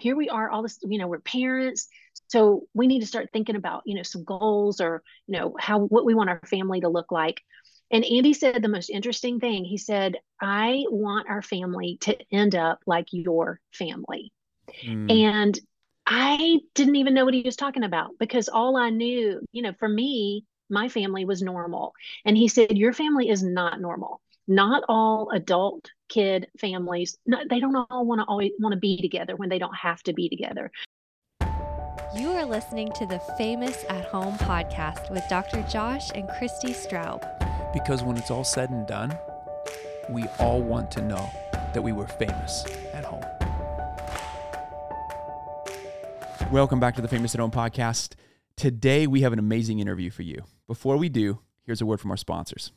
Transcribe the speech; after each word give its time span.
here 0.00 0.16
we 0.16 0.28
are, 0.28 0.50
all 0.50 0.62
this, 0.62 0.78
you 0.82 0.98
know, 0.98 1.08
we're 1.08 1.20
parents. 1.20 1.88
So 2.28 2.66
we 2.74 2.86
need 2.86 3.00
to 3.00 3.06
start 3.06 3.30
thinking 3.32 3.56
about, 3.56 3.82
you 3.86 3.94
know, 3.94 4.02
some 4.02 4.24
goals 4.24 4.80
or, 4.80 5.02
you 5.26 5.38
know, 5.38 5.54
how, 5.58 5.80
what 5.80 6.04
we 6.04 6.14
want 6.14 6.30
our 6.30 6.40
family 6.46 6.80
to 6.80 6.88
look 6.88 7.10
like. 7.10 7.40
And 7.90 8.04
Andy 8.04 8.34
said 8.34 8.62
the 8.62 8.68
most 8.68 8.88
interesting 8.88 9.40
thing. 9.40 9.64
He 9.64 9.76
said, 9.76 10.16
I 10.40 10.84
want 10.88 11.28
our 11.28 11.42
family 11.42 11.98
to 12.02 12.16
end 12.32 12.54
up 12.54 12.80
like 12.86 13.08
your 13.10 13.60
family. 13.72 14.32
Mm. 14.84 15.10
And 15.10 15.60
I 16.06 16.60
didn't 16.74 16.96
even 16.96 17.14
know 17.14 17.24
what 17.24 17.34
he 17.34 17.42
was 17.42 17.56
talking 17.56 17.82
about 17.82 18.10
because 18.18 18.48
all 18.48 18.76
I 18.76 18.90
knew, 18.90 19.40
you 19.52 19.62
know, 19.62 19.72
for 19.78 19.88
me, 19.88 20.44
my 20.68 20.88
family 20.88 21.24
was 21.24 21.42
normal. 21.42 21.92
And 22.24 22.36
he 22.36 22.48
said, 22.48 22.78
Your 22.78 22.92
family 22.92 23.28
is 23.28 23.42
not 23.42 23.80
normal. 23.80 24.20
Not 24.48 24.84
all 24.88 25.30
adult 25.30 25.90
kid 26.08 26.48
families, 26.58 27.18
not, 27.26 27.48
they 27.48 27.60
don't 27.60 27.76
all 27.76 28.06
want 28.06 28.20
to 28.20 28.24
always 28.24 28.52
want 28.58 28.72
to 28.72 28.78
be 28.78 29.00
together 29.00 29.36
when 29.36 29.48
they 29.48 29.58
don't 29.58 29.74
have 29.76 30.02
to 30.04 30.12
be 30.12 30.28
together. 30.28 30.70
You 32.16 32.30
are 32.32 32.44
listening 32.44 32.90
to 32.92 33.06
the 33.06 33.20
Famous 33.38 33.84
at 33.88 34.06
Home 34.06 34.34
podcast 34.38 35.10
with 35.10 35.22
Dr. 35.28 35.62
Josh 35.70 36.10
and 36.14 36.28
Christy 36.38 36.72
Straub. 36.72 37.22
Because 37.72 38.02
when 38.02 38.16
it's 38.16 38.30
all 38.30 38.42
said 38.42 38.70
and 38.70 38.86
done, 38.86 39.16
we 40.08 40.24
all 40.40 40.60
want 40.60 40.90
to 40.92 41.02
know 41.02 41.30
that 41.72 41.82
we 41.82 41.92
were 41.92 42.08
famous 42.08 42.64
at 42.92 43.04
home. 43.04 43.24
Welcome 46.50 46.80
back 46.80 46.96
to 46.96 47.02
the 47.02 47.08
Famous 47.08 47.34
at 47.34 47.40
Home 47.40 47.52
podcast. 47.52 48.14
Today 48.56 49.06
we 49.06 49.20
have 49.20 49.32
an 49.32 49.38
amazing 49.38 49.78
interview 49.78 50.10
for 50.10 50.22
you. 50.22 50.42
Before 50.66 50.96
we 50.96 51.08
do, 51.08 51.38
here's 51.62 51.80
a 51.80 51.86
word 51.86 52.00
from 52.00 52.10
our 52.10 52.16
sponsors. 52.16 52.72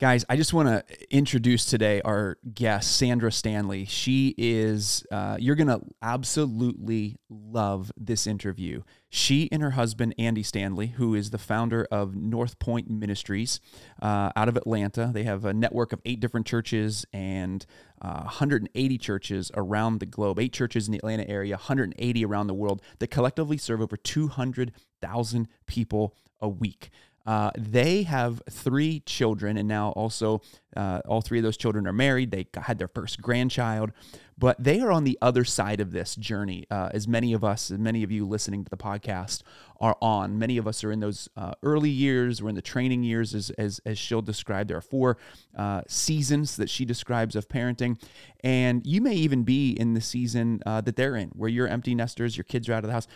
Guys, 0.00 0.24
I 0.30 0.36
just 0.36 0.54
want 0.54 0.66
to 0.66 1.14
introduce 1.14 1.66
today 1.66 2.00
our 2.06 2.38
guest, 2.54 2.96
Sandra 2.96 3.30
Stanley. 3.30 3.84
She 3.84 4.34
is, 4.38 5.04
uh, 5.12 5.36
you're 5.38 5.56
going 5.56 5.66
to 5.66 5.82
absolutely 6.00 7.18
love 7.28 7.92
this 7.98 8.26
interview. 8.26 8.80
She 9.10 9.50
and 9.52 9.62
her 9.62 9.72
husband, 9.72 10.14
Andy 10.16 10.42
Stanley, 10.42 10.86
who 10.86 11.14
is 11.14 11.28
the 11.28 11.38
founder 11.38 11.86
of 11.90 12.16
North 12.16 12.58
Point 12.58 12.88
Ministries 12.88 13.60
uh, 14.00 14.30
out 14.34 14.48
of 14.48 14.56
Atlanta, 14.56 15.10
they 15.12 15.24
have 15.24 15.44
a 15.44 15.52
network 15.52 15.92
of 15.92 16.00
eight 16.06 16.18
different 16.18 16.46
churches 16.46 17.04
and 17.12 17.66
uh, 18.00 18.22
180 18.22 18.96
churches 18.96 19.50
around 19.54 19.98
the 19.98 20.06
globe, 20.06 20.40
eight 20.40 20.54
churches 20.54 20.88
in 20.88 20.92
the 20.92 20.98
Atlanta 20.98 21.28
area, 21.28 21.56
180 21.56 22.24
around 22.24 22.46
the 22.46 22.54
world 22.54 22.80
that 23.00 23.08
collectively 23.08 23.58
serve 23.58 23.82
over 23.82 23.98
200,000 23.98 25.48
people 25.66 26.14
a 26.40 26.48
week. 26.48 26.88
Uh, 27.26 27.50
they 27.56 28.02
have 28.04 28.42
three 28.50 29.00
children, 29.00 29.56
and 29.56 29.68
now 29.68 29.90
also 29.90 30.40
uh, 30.76 31.00
all 31.06 31.20
three 31.20 31.38
of 31.38 31.44
those 31.44 31.56
children 31.56 31.86
are 31.86 31.92
married. 31.92 32.30
They 32.30 32.46
had 32.54 32.78
their 32.78 32.88
first 32.88 33.20
grandchild, 33.20 33.92
but 34.38 34.62
they 34.62 34.80
are 34.80 34.90
on 34.90 35.04
the 35.04 35.18
other 35.20 35.44
side 35.44 35.80
of 35.80 35.92
this 35.92 36.16
journey, 36.16 36.66
uh, 36.70 36.88
as 36.94 37.06
many 37.06 37.34
of 37.34 37.44
us, 37.44 37.70
as 37.70 37.78
many 37.78 38.02
of 38.02 38.10
you 38.10 38.26
listening 38.26 38.64
to 38.64 38.70
the 38.70 38.76
podcast 38.76 39.42
are 39.80 39.96
on. 40.00 40.38
Many 40.38 40.56
of 40.56 40.66
us 40.66 40.82
are 40.82 40.90
in 40.90 41.00
those 41.00 41.28
uh, 41.36 41.52
early 41.62 41.90
years, 41.90 42.42
we're 42.42 42.48
in 42.48 42.54
the 42.54 42.62
training 42.62 43.02
years, 43.02 43.34
as, 43.34 43.50
as, 43.50 43.80
as 43.84 43.98
she'll 43.98 44.22
describe. 44.22 44.68
There 44.68 44.78
are 44.78 44.82
four 44.82 45.18
uh, 45.56 45.82
seasons 45.88 46.56
that 46.56 46.70
she 46.70 46.84
describes 46.86 47.36
of 47.36 47.48
parenting, 47.48 48.00
and 48.42 48.86
you 48.86 49.02
may 49.02 49.14
even 49.14 49.42
be 49.42 49.72
in 49.72 49.92
the 49.92 50.00
season 50.00 50.62
uh, 50.64 50.80
that 50.80 50.96
they're 50.96 51.16
in, 51.16 51.28
where 51.30 51.50
you're 51.50 51.68
empty 51.68 51.94
nesters, 51.94 52.36
your 52.36 52.44
kids 52.44 52.68
are 52.68 52.72
out 52.72 52.84
of 52.84 52.88
the 52.88 52.94
house. 52.94 53.08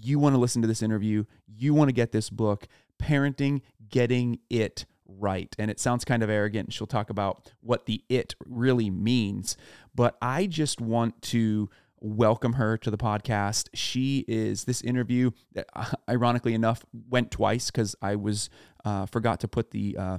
You 0.00 0.20
want 0.20 0.36
to 0.36 0.38
listen 0.38 0.62
to 0.62 0.68
this 0.68 0.82
interview, 0.82 1.24
you 1.48 1.74
want 1.74 1.88
to 1.88 1.92
get 1.92 2.12
this 2.12 2.30
book 2.30 2.68
parenting 2.98 3.62
getting 3.88 4.38
it 4.50 4.84
right. 5.06 5.54
And 5.58 5.70
it 5.70 5.80
sounds 5.80 6.04
kind 6.04 6.22
of 6.22 6.30
arrogant. 6.30 6.72
She'll 6.72 6.86
talk 6.86 7.10
about 7.10 7.52
what 7.60 7.86
the 7.86 8.04
it 8.08 8.34
really 8.44 8.90
means. 8.90 9.56
But 9.94 10.16
I 10.20 10.46
just 10.46 10.80
want 10.80 11.20
to 11.22 11.70
welcome 12.00 12.54
her 12.54 12.76
to 12.78 12.90
the 12.90 12.98
podcast. 12.98 13.68
She 13.74 14.24
is 14.28 14.64
this 14.64 14.82
interview, 14.82 15.30
that, 15.54 15.68
ironically 16.08 16.54
enough, 16.54 16.84
went 17.08 17.30
twice 17.30 17.70
because 17.70 17.96
I 18.00 18.16
was 18.16 18.50
uh, 18.84 19.06
forgot 19.06 19.40
to 19.40 19.48
put 19.48 19.70
the 19.70 19.96
uh, 19.98 20.18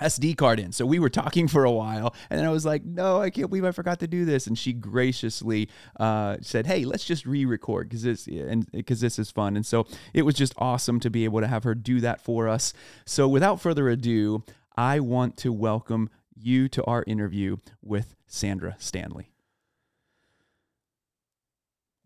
SD 0.00 0.36
card 0.36 0.58
in. 0.58 0.72
So 0.72 0.84
we 0.86 0.98
were 0.98 1.08
talking 1.08 1.48
for 1.48 1.64
a 1.64 1.70
while, 1.70 2.14
and 2.30 2.38
then 2.38 2.46
I 2.46 2.50
was 2.50 2.64
like, 2.64 2.84
"No, 2.84 3.20
I 3.20 3.30
can't 3.30 3.48
believe 3.48 3.64
I 3.64 3.70
forgot 3.70 4.00
to 4.00 4.06
do 4.06 4.24
this." 4.24 4.46
And 4.46 4.58
she 4.58 4.72
graciously 4.72 5.68
uh, 5.98 6.38
said, 6.42 6.66
"Hey, 6.66 6.84
let's 6.84 7.04
just 7.04 7.26
re-record 7.26 7.88
because 7.88 8.02
this 8.02 8.26
and 8.26 8.70
because 8.72 9.00
this 9.00 9.18
is 9.18 9.30
fun." 9.30 9.56
And 9.56 9.64
so 9.64 9.86
it 10.12 10.22
was 10.22 10.34
just 10.34 10.54
awesome 10.58 11.00
to 11.00 11.10
be 11.10 11.24
able 11.24 11.40
to 11.40 11.46
have 11.46 11.64
her 11.64 11.74
do 11.74 12.00
that 12.00 12.20
for 12.20 12.48
us. 12.48 12.72
So 13.06 13.28
without 13.28 13.60
further 13.60 13.88
ado, 13.88 14.44
I 14.76 15.00
want 15.00 15.36
to 15.38 15.52
welcome 15.52 16.10
you 16.36 16.68
to 16.68 16.84
our 16.84 17.04
interview 17.06 17.58
with 17.80 18.16
Sandra 18.26 18.76
Stanley. 18.78 19.33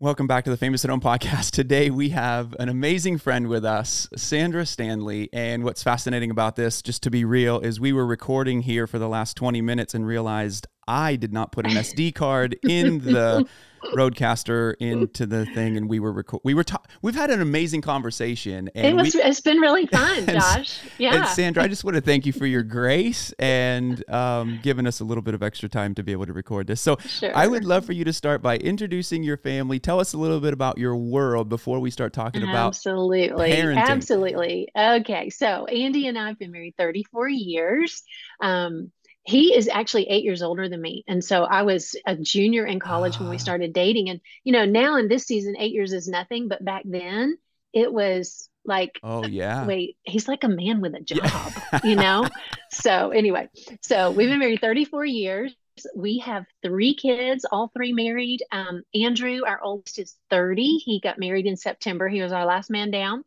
Welcome 0.01 0.27
back 0.27 0.45
to 0.45 0.49
the 0.49 0.55
Famous 0.55 0.85
at 0.85 0.91
Home 0.91 1.01
podcast. 1.01 1.51
Today 1.51 1.89
we 1.89 2.11
have 2.11 2.55
an 2.57 2.69
amazing 2.69 3.17
friend 3.17 3.49
with 3.49 3.65
us, 3.65 4.07
Sandra 4.15 4.65
Stanley. 4.65 5.27
And 5.33 5.65
what's 5.65 5.83
fascinating 5.83 6.31
about 6.31 6.55
this, 6.55 6.81
just 6.81 7.03
to 7.03 7.11
be 7.11 7.25
real, 7.25 7.59
is 7.59 7.81
we 7.81 7.91
were 7.91 8.05
recording 8.05 8.61
here 8.61 8.87
for 8.87 8.97
the 8.97 9.09
last 9.09 9.35
20 9.35 9.61
minutes 9.61 9.93
and 9.93 10.07
realized 10.07 10.67
I 10.87 11.17
did 11.17 11.33
not 11.33 11.51
put 11.51 11.65
an 11.65 11.73
SD 11.73 12.15
card 12.15 12.57
in 12.63 12.99
the 12.99 13.45
RODECaster 13.93 14.75
into 14.79 15.25
the 15.25 15.45
thing, 15.47 15.77
and 15.77 15.89
we 15.89 15.99
were 15.99 16.13
reco- 16.13 16.39
we 16.43 16.53
were 16.53 16.63
ta- 16.63 16.81
we've 17.01 17.15
had 17.15 17.29
an 17.29 17.41
amazing 17.41 17.81
conversation. 17.81 18.69
And 18.75 18.87
it 18.87 18.95
was 18.95 19.13
we, 19.13 19.21
it's 19.21 19.41
been 19.41 19.59
really 19.59 19.85
fun, 19.91 20.25
Josh. 20.27 20.79
Yeah. 20.97 21.15
And 21.15 21.27
Sandra, 21.27 21.63
I 21.63 21.67
just 21.67 21.83
want 21.83 21.95
to 21.95 22.01
thank 22.01 22.25
you 22.25 22.33
for 22.33 22.45
your 22.45 22.63
grace 22.63 23.33
and 23.39 24.07
um, 24.09 24.59
giving 24.63 24.87
us 24.87 24.99
a 24.99 25.03
little 25.03 25.21
bit 25.21 25.33
of 25.33 25.43
extra 25.43 25.69
time 25.69 25.95
to 25.95 26.03
be 26.03 26.11
able 26.11 26.25
to 26.25 26.33
record 26.33 26.67
this. 26.67 26.81
So 26.81 26.97
sure. 27.05 27.35
I 27.35 27.47
would 27.47 27.65
love 27.65 27.85
for 27.85 27.93
you 27.93 28.03
to 28.05 28.13
start 28.13 28.41
by 28.41 28.57
introducing 28.57 29.23
your 29.23 29.37
family. 29.37 29.79
Tell 29.79 29.99
us 29.99 30.13
a 30.13 30.17
little 30.17 30.39
bit 30.39 30.53
about 30.53 30.77
your 30.77 30.95
world 30.95 31.49
before 31.49 31.79
we 31.79 31.91
start 31.91 32.13
talking 32.13 32.43
about 32.43 32.67
absolutely, 32.67 33.51
parenting. 33.51 33.77
absolutely. 33.77 34.69
Okay, 34.77 35.29
so 35.29 35.65
Andy 35.65 36.07
and 36.07 36.17
I 36.17 36.27
have 36.27 36.39
been 36.39 36.51
married 36.51 36.75
34 36.77 37.29
years. 37.29 38.03
Um, 38.41 38.91
he 39.29 39.55
is 39.55 39.69
actually 39.71 40.09
eight 40.09 40.23
years 40.23 40.41
older 40.41 40.67
than 40.67 40.81
me. 40.81 41.03
And 41.07 41.23
so 41.23 41.43
I 41.43 41.61
was 41.61 41.95
a 42.07 42.15
junior 42.15 42.65
in 42.65 42.79
college 42.79 43.19
when 43.19 43.29
we 43.29 43.35
ah. 43.35 43.39
started 43.39 43.73
dating. 43.73 44.09
And, 44.09 44.19
you 44.43 44.51
know, 44.51 44.65
now 44.65 44.97
in 44.97 45.07
this 45.07 45.27
season, 45.27 45.55
eight 45.59 45.71
years 45.71 45.93
is 45.93 46.07
nothing. 46.07 46.47
But 46.47 46.65
back 46.65 46.81
then, 46.83 47.37
it 47.71 47.93
was 47.93 48.49
like, 48.65 48.99
oh, 49.03 49.27
yeah. 49.27 49.67
Wait, 49.67 49.97
he's 50.01 50.27
like 50.27 50.43
a 50.43 50.47
man 50.47 50.81
with 50.81 50.95
a 50.95 51.01
job, 51.01 51.19
yeah. 51.21 51.79
you 51.83 51.95
know? 51.95 52.27
so, 52.71 53.11
anyway, 53.11 53.49
so 53.83 54.09
we've 54.09 54.29
been 54.29 54.39
married 54.39 54.61
34 54.61 55.05
years. 55.05 55.55
We 55.95 56.17
have 56.25 56.45
three 56.63 56.95
kids, 56.95 57.45
all 57.51 57.69
three 57.71 57.93
married. 57.93 58.41
Um, 58.51 58.81
Andrew, 58.95 59.41
our 59.45 59.61
oldest, 59.61 59.99
is 59.99 60.15
30. 60.31 60.79
He 60.79 60.99
got 60.99 61.19
married 61.19 61.45
in 61.45 61.55
September. 61.55 62.09
He 62.09 62.23
was 62.23 62.31
our 62.31 62.45
last 62.45 62.71
man 62.71 62.89
down. 62.89 63.23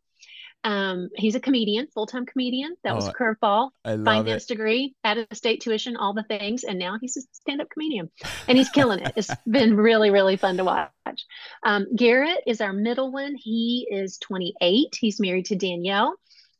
Um, 0.63 1.09
he's 1.15 1.35
a 1.35 1.39
comedian, 1.39 1.87
full 1.93 2.07
time 2.07 2.25
comedian. 2.25 2.75
That 2.83 2.93
oh, 2.93 2.95
was 2.95 3.07
a 3.07 3.13
curveball. 3.13 3.71
Finance 3.83 4.43
it. 4.43 4.47
degree, 4.47 4.95
out 5.03 5.17
of 5.17 5.27
state 5.33 5.61
tuition, 5.61 5.97
all 5.97 6.13
the 6.13 6.23
things, 6.23 6.63
and 6.63 6.79
now 6.79 6.97
he's 7.01 7.17
a 7.17 7.21
stand 7.33 7.61
up 7.61 7.69
comedian, 7.69 8.09
and 8.47 8.57
he's 8.57 8.69
killing 8.69 8.99
it. 8.99 9.13
It's 9.15 9.29
been 9.49 9.75
really, 9.75 10.09
really 10.09 10.37
fun 10.37 10.57
to 10.57 10.63
watch. 10.63 10.89
Um, 11.63 11.87
Garrett 11.95 12.43
is 12.47 12.61
our 12.61 12.73
middle 12.73 13.11
one. 13.11 13.35
He 13.35 13.87
is 13.91 14.17
28. 14.19 14.95
He's 14.99 15.19
married 15.19 15.45
to 15.47 15.55
Danielle. 15.55 16.15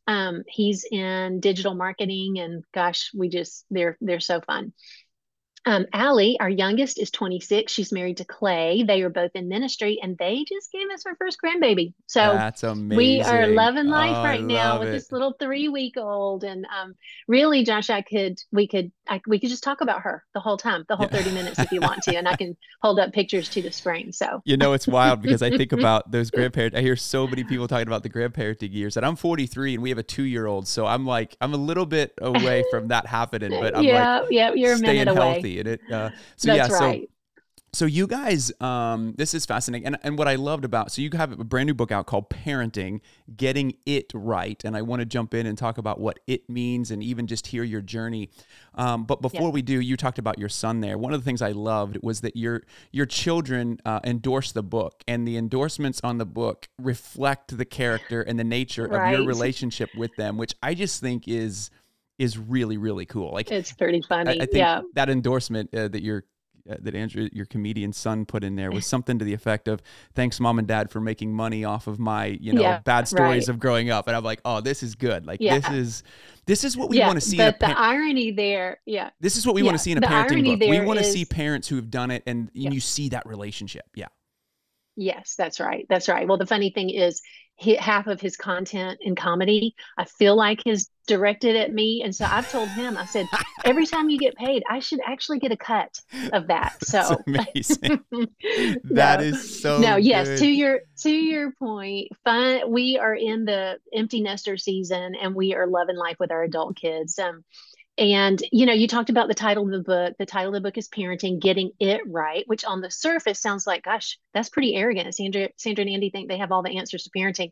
Um, 0.06 0.44
he's 0.48 0.86
in 0.92 1.40
digital 1.40 1.76
marketing, 1.76 2.40
and 2.40 2.64
gosh, 2.74 3.12
we 3.16 3.30
just 3.30 3.66
they're 3.70 3.98
they're 4.02 4.20
so 4.20 4.42
fun. 4.42 4.74
Um, 5.66 5.86
Allie, 5.94 6.38
our 6.40 6.50
youngest, 6.50 7.00
is 7.00 7.10
26. 7.10 7.72
She's 7.72 7.92
married 7.94 8.18
to 8.18 8.26
Clay. 8.26 8.84
They 8.84 9.02
are 9.02 9.10
both 9.10 9.32
in 9.34 9.48
ministry, 9.48 9.98
and 10.02 10.18
they 10.18 10.44
just 10.48 10.72
gave 10.72 10.90
us 10.90 11.06
our 11.06 11.16
first 11.16 11.38
grandbaby. 11.42 11.94
So 12.06 12.20
that's 12.20 12.64
amazing. 12.64 12.98
We 12.98 13.22
are 13.22 13.48
loving 13.48 13.88
life 13.88 14.18
oh, 14.18 14.24
right 14.24 14.44
now 14.44 14.80
with 14.80 14.90
it. 14.90 14.92
this 14.92 15.12
little 15.12 15.34
three 15.40 15.70
week 15.70 15.96
old. 15.96 16.44
And 16.44 16.66
um, 16.66 16.96
really, 17.28 17.64
Josh, 17.64 17.90
I 17.90 18.02
could 18.02 18.40
we 18.52 18.68
could 18.68 18.92
I, 19.08 19.22
we 19.26 19.40
could 19.40 19.50
just 19.50 19.64
talk 19.64 19.80
about 19.80 20.02
her 20.02 20.26
the 20.34 20.42
whole 20.42 20.58
time, 20.58 20.86
the 20.90 20.98
whole 20.98 21.08
yeah. 21.12 21.20
30 21.20 21.32
minutes 21.32 21.60
if 21.60 21.72
you 21.72 21.80
want 21.80 22.04
to, 22.04 22.16
and 22.16 22.28
I 22.28 22.36
can 22.36 22.58
hold 22.82 23.00
up 23.00 23.14
pictures 23.14 23.48
to 23.50 23.62
the 23.62 23.72
screen. 23.72 24.12
So 24.12 24.42
you 24.44 24.58
know, 24.58 24.74
it's 24.74 24.88
wild 24.88 25.22
because 25.22 25.42
I 25.42 25.50
think 25.50 25.72
about 25.72 26.12
those 26.12 26.30
grandparents. 26.30 26.78
I 26.78 26.82
hear 26.82 26.98
so 26.98 27.26
many 27.26 27.46
people 27.46 27.70
talking 27.70 27.88
about 27.88 28.04
the 28.04 28.10
grandparenting 28.10 28.74
years, 28.74 28.98
and 28.98 29.06
I'm 29.06 29.16
43, 29.16 29.76
and 29.76 29.84
we 29.84 29.90
have 29.90 29.98
a 29.98 30.04
two 30.04 30.24
year 30.24 30.46
old. 30.46 30.68
So 30.68 30.86
I'm 30.86 31.06
like, 31.06 31.38
I'm 31.40 31.54
a 31.54 31.58
little 31.58 31.86
bit 31.86 32.14
away 32.22 32.66
from 32.70 32.90
that 32.90 33.08
happening, 33.08 33.52
but 33.52 33.78
I'm 33.78 33.84
yeah, 33.84 34.20
like, 34.20 34.32
yeah, 34.32 34.54
you're 34.54 34.74
a 34.74 34.80
minute 34.80 35.08
healthy. 35.16 35.53
And 35.60 35.68
it 35.68 35.82
uh, 35.92 36.10
so 36.36 36.54
That's 36.54 36.70
yeah 36.70 36.78
right. 36.78 37.02
so 37.02 37.08
so 37.74 37.86
you 37.86 38.06
guys 38.06 38.52
um, 38.62 39.16
this 39.18 39.34
is 39.34 39.46
fascinating 39.46 39.86
and, 39.88 39.98
and 40.04 40.18
what 40.18 40.28
i 40.28 40.36
loved 40.36 40.64
about 40.64 40.92
so 40.92 41.02
you 41.02 41.10
have 41.14 41.32
a 41.32 41.44
brand 41.44 41.68
new 41.68 41.74
book 41.74 41.92
out 41.92 42.06
called 42.06 42.30
parenting 42.30 43.02
getting 43.36 43.74
it 43.86 44.12
right 44.14 44.64
and 44.64 44.78
i 44.78 44.82
want 44.82 45.00
to 45.00 45.06
jump 45.06 45.34
in 45.34 45.46
and 45.46 45.58
talk 45.58 45.78
about 45.78 46.00
what 46.00 46.20
it 46.28 46.48
means 46.50 46.92
and 46.92 47.04
even 47.04 47.28
just 47.28 47.48
hear 47.48 47.64
your 47.64 47.82
journey 47.82 48.30
um, 48.76 49.04
but 49.04 49.22
before 49.22 49.52
we 49.52 49.62
do 49.62 49.80
you 49.80 49.98
talked 49.98 50.20
about 50.20 50.38
your 50.38 50.50
son 50.50 50.80
there 50.80 50.98
one 50.98 51.14
of 51.14 51.20
the 51.20 51.26
things 51.26 51.42
i 51.42 51.52
loved 51.52 51.98
was 52.04 52.22
that 52.22 52.38
your 52.38 52.62
your 52.92 53.06
children 53.06 53.80
uh, 53.86 54.00
endorsed 54.04 54.54
the 54.54 54.64
book 54.64 55.04
and 55.08 55.28
the 55.28 55.36
endorsements 55.36 56.00
on 56.04 56.20
the 56.20 56.26
book 56.26 56.70
reflect 56.78 57.58
the 57.58 57.66
character 57.66 58.22
and 58.22 58.40
the 58.40 58.44
nature 58.44 58.88
right. 58.88 59.14
of 59.14 59.20
your 59.20 59.28
relationship 59.28 59.90
with 59.98 60.16
them 60.16 60.38
which 60.38 60.54
i 60.62 60.74
just 60.74 61.02
think 61.02 61.28
is 61.28 61.72
is 62.24 62.38
really 62.38 62.78
really 62.78 63.06
cool. 63.06 63.32
Like 63.32 63.52
it's 63.52 63.72
pretty 63.72 64.02
funny. 64.02 64.40
I, 64.40 64.44
I 64.44 64.46
think 64.46 64.56
yeah, 64.56 64.82
that 64.96 65.10
endorsement 65.10 65.74
uh, 65.76 65.90
that 65.90 66.02
your 66.02 66.24
uh, 66.70 66.76
that 66.80 66.96
Andrew, 66.96 67.28
your 67.34 67.46
comedian 67.46 67.92
son, 67.92 68.26
put 68.26 68.44
in 68.44 68.56
there 68.56 68.72
was 68.72 68.88
something 68.94 69.20
to 69.20 69.26
the 69.26 69.34
effect 69.34 69.68
of 69.68 69.82
"Thanks, 70.14 70.40
mom 70.40 70.60
and 70.60 70.68
dad, 70.68 70.90
for 70.90 71.02
making 71.02 71.34
money 71.34 71.66
off 71.66 71.88
of 71.88 72.00
my 72.00 72.28
you 72.28 72.54
know 72.54 72.62
yeah, 72.62 72.80
bad 72.80 73.08
stories 73.08 73.48
right. 73.48 73.54
of 73.54 73.60
growing 73.60 73.90
up." 73.90 74.08
And 74.08 74.16
I'm 74.16 74.24
like, 74.24 74.40
"Oh, 74.46 74.62
this 74.62 74.82
is 74.82 74.96
good. 74.96 75.26
Like 75.26 75.42
yeah. 75.42 75.60
this 75.60 75.70
is 75.70 76.04
this 76.46 76.64
is 76.64 76.78
what 76.78 76.90
we 76.90 77.00
yeah, 77.00 77.08
want 77.08 77.18
to 77.18 77.26
see." 77.26 77.38
But 77.38 77.60
the 77.60 77.66
par- 77.66 77.76
irony 77.78 78.32
there, 78.32 78.80
yeah, 78.86 79.10
this 79.20 79.36
is 79.36 79.46
what 79.46 79.56
we 79.56 79.64
want 79.64 79.76
to 79.76 79.84
see 79.84 79.92
in 79.92 79.98
a 79.98 80.02
parenting 80.02 80.60
book. 80.60 80.70
We 80.70 80.80
want 80.80 81.00
to 81.00 81.06
see 81.06 81.26
parents 81.26 81.68
who 81.68 81.76
have 81.76 81.92
done 81.92 82.12
it, 82.12 82.24
and, 82.26 82.50
and 82.56 82.74
you 82.74 82.80
see 82.80 83.10
that 83.10 83.26
relationship. 83.26 83.86
Yeah. 83.96 84.08
Yes, 84.96 85.36
that's 85.38 85.60
right. 85.60 85.86
That's 85.90 86.08
right. 86.08 86.28
Well, 86.28 86.38
the 86.38 86.46
funny 86.46 86.70
thing 86.70 86.90
is, 86.90 87.22
he, 87.56 87.76
half 87.76 88.08
of 88.08 88.20
his 88.20 88.36
content 88.36 89.00
in 89.02 89.16
comedy, 89.16 89.76
I 89.98 90.06
feel 90.06 90.36
like 90.36 90.66
is 90.66 90.90
directed 91.08 91.56
at 91.56 91.72
me. 91.72 92.02
And 92.04 92.16
so 92.16 92.26
I've 92.26 92.52
told 92.52 92.70
him, 92.70 92.98
I 92.98 93.06
said, 93.06 93.28
every 93.64 93.86
time 93.86 94.10
you 94.10 94.18
get 94.18 94.36
paid, 94.36 94.64
I 94.70 94.80
should 94.80 95.00
actually 95.06 95.40
get 95.40 95.52
a 95.52 95.58
cut 95.58 96.00
of 96.32 96.48
that. 96.48 96.78
So 96.84 97.22
amazing. 97.26 98.04
that 98.92 99.20
no, 99.20 99.26
is 99.26 99.62
so 99.62 99.80
no, 99.80 99.96
yes, 99.96 100.40
to 100.40 100.48
your 100.48 100.82
to 101.02 101.10
your 101.10 101.52
point, 101.54 102.10
fun 102.24 102.72
we 102.72 103.00
are 103.00 103.16
in 103.16 103.46
the 103.46 103.80
empty 103.94 104.22
nester 104.22 104.58
season 104.58 105.16
and 105.20 105.34
we 105.34 105.56
are 105.56 105.66
loving 105.66 105.96
life 105.96 106.18
with 106.20 106.32
our 106.32 106.44
adult 106.44 106.76
kids. 106.76 107.18
Um 107.18 107.44
and 107.98 108.42
you 108.52 108.66
know 108.66 108.74
you 108.74 108.88
talked 108.88 109.10
about 109.10 109.28
the 109.28 109.34
title 109.36 109.66
of 109.66 109.72
the 109.72 109.80
book 109.80 110.16
the 110.18 110.26
title 110.26 110.50
of 110.50 110.54
the 110.54 110.68
book 110.68 110.78
is 110.78 110.90
parenting 110.90 111.40
getting 111.40 111.72
it 111.80 112.02
right 112.08 112.44
which 112.48 112.66
on 112.66 112.82
the 112.82 112.90
surface 112.90 113.40
sounds 113.40 113.68
like 113.68 113.84
gosh 113.84 114.18
that's 114.34 114.50
pretty 114.50 114.76
arrogant. 114.76 115.14
Sandra 115.14 115.50
sandra 115.58 115.84
and 115.84 115.94
andy 115.94 116.10
think 116.10 116.28
they 116.28 116.38
have 116.38 116.52
all 116.52 116.64
the 116.64 116.78
answers 116.78 117.04
to 117.04 117.12
parenting. 117.12 117.52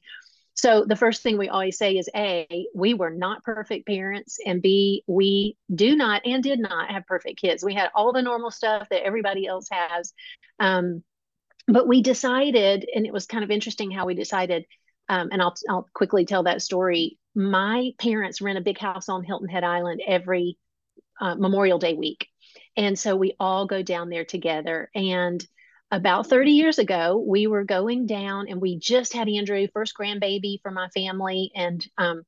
So 0.54 0.84
the 0.86 0.96
first 0.96 1.24
thing 1.24 1.38
we 1.38 1.48
always 1.50 1.78
say 1.78 1.94
is 1.94 2.10
a 2.16 2.66
we 2.74 2.94
were 2.94 3.12
not 3.12 3.44
perfect 3.44 3.88
parents 3.88 4.40
and 4.46 4.62
b 4.62 5.04
we 5.08 5.58
do 5.74 5.96
not 5.96 6.24
and 6.26 6.44
did 6.44 6.60
not 6.60 6.90
have 6.90 7.06
perfect 7.06 7.40
kids. 7.40 7.64
We 7.64 7.76
had 7.76 7.92
all 7.94 8.12
the 8.12 8.22
normal 8.22 8.52
stuff 8.52 8.88
that 8.90 9.04
everybody 9.04 9.46
else 9.46 9.68
has. 9.72 10.14
Um, 10.60 11.04
but 11.68 11.88
we 11.88 12.02
decided 12.02 12.90
and 12.94 13.06
it 13.06 13.14
was 13.14 13.28
kind 13.28 13.44
of 13.44 13.52
interesting 13.52 13.92
how 13.92 14.08
we 14.08 14.16
decided 14.16 14.66
um, 15.08 15.30
and 15.32 15.42
I'll, 15.42 15.56
I'll 15.70 15.90
quickly 15.94 16.26
tell 16.26 16.44
that 16.44 16.62
story 16.62 17.18
my 17.36 17.92
parents 18.00 18.42
rent 18.42 18.58
a 18.58 18.62
big 18.62 18.78
house 18.78 19.10
on 19.10 19.24
Hilton 19.24 19.50
Head 19.50 19.64
Island 19.64 20.02
every 20.06 20.58
uh, 21.20 21.36
Memorial 21.36 21.80
Day 21.80 21.94
week. 21.94 22.28
And 22.76 22.98
so 22.98 23.16
we 23.16 23.36
all 23.40 23.66
go 23.66 23.84
down 23.84 24.10
there 24.10 24.26
together. 24.26 24.90
And 24.96 25.46
about 25.92 26.28
30 26.28 26.52
years 26.52 26.80
ago, 26.80 27.24
we 27.26 27.48
were 27.48 27.64
going 27.64 28.06
down 28.06 28.48
and 28.48 28.62
we 28.62 28.80
just 28.80 29.14
had 29.14 29.28
Andrew, 29.28 29.68
first 29.74 29.94
grandbaby 29.98 30.62
for 30.62 30.72
my 30.72 30.88
family 30.90 31.52
and 31.56 31.86
um, 31.98 32.24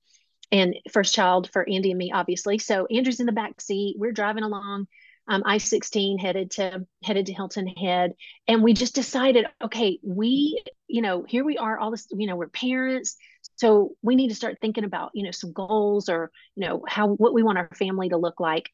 and 0.52 0.76
first 0.92 1.16
child 1.16 1.50
for 1.52 1.68
Andy 1.68 1.90
and 1.92 1.98
me, 1.98 2.12
obviously. 2.12 2.60
So 2.60 2.86
Andrew's 2.86 3.20
in 3.20 3.26
the 3.26 3.32
back 3.32 3.60
seat. 3.60 3.96
We're 3.98 4.12
driving 4.12 4.44
along 4.44 4.88
um, 5.28 5.44
I-16 5.46 6.20
headed 6.20 6.52
to 6.52 6.86
headed 7.04 7.28
to 7.28 7.34
Hilton 7.34 7.68
Head. 7.68 8.14
And 8.48 8.62
we 8.62 8.74
just 8.74 8.94
decided, 8.94 9.48
okay, 9.64 10.00
we, 10.04 10.62
you 10.88 11.02
know, 11.02 11.24
here 11.28 11.44
we 11.44 11.58
are, 11.58 11.80
all 11.80 11.92
this, 11.92 12.08
you 12.12 12.28
know, 12.28 12.36
we're 12.36 12.50
parents 12.50 13.16
so 13.64 13.96
we 14.02 14.18
need 14.18 14.28
to 14.28 14.36
start 14.36 14.58
thinking 14.60 14.84
about, 14.84 15.12
you 15.14 15.24
know, 15.24 15.32
some 15.32 15.54
goals 15.54 16.10
or, 16.10 16.32
you 16.58 16.68
know, 16.68 16.84
how 16.86 17.08
what 17.08 17.34
we 17.34 17.44
want 17.44 17.58
our 17.58 17.70
family 17.76 18.10
to 18.10 18.18
look 18.18 18.42
like. 18.42 18.70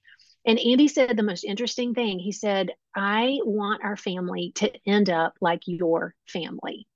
And 0.47 0.57
Andy 0.57 0.87
said 0.87 1.15
the 1.15 1.21
most 1.21 1.43
interesting 1.43 1.93
thing. 1.93 2.17
He 2.17 2.31
said, 2.31 2.71
I 2.95 3.37
want 3.43 3.83
our 3.83 3.95
family 3.95 4.51
to 4.55 4.71
end 4.87 5.11
up 5.11 5.35
like 5.41 5.61
your 5.67 6.15
family. 6.27 6.87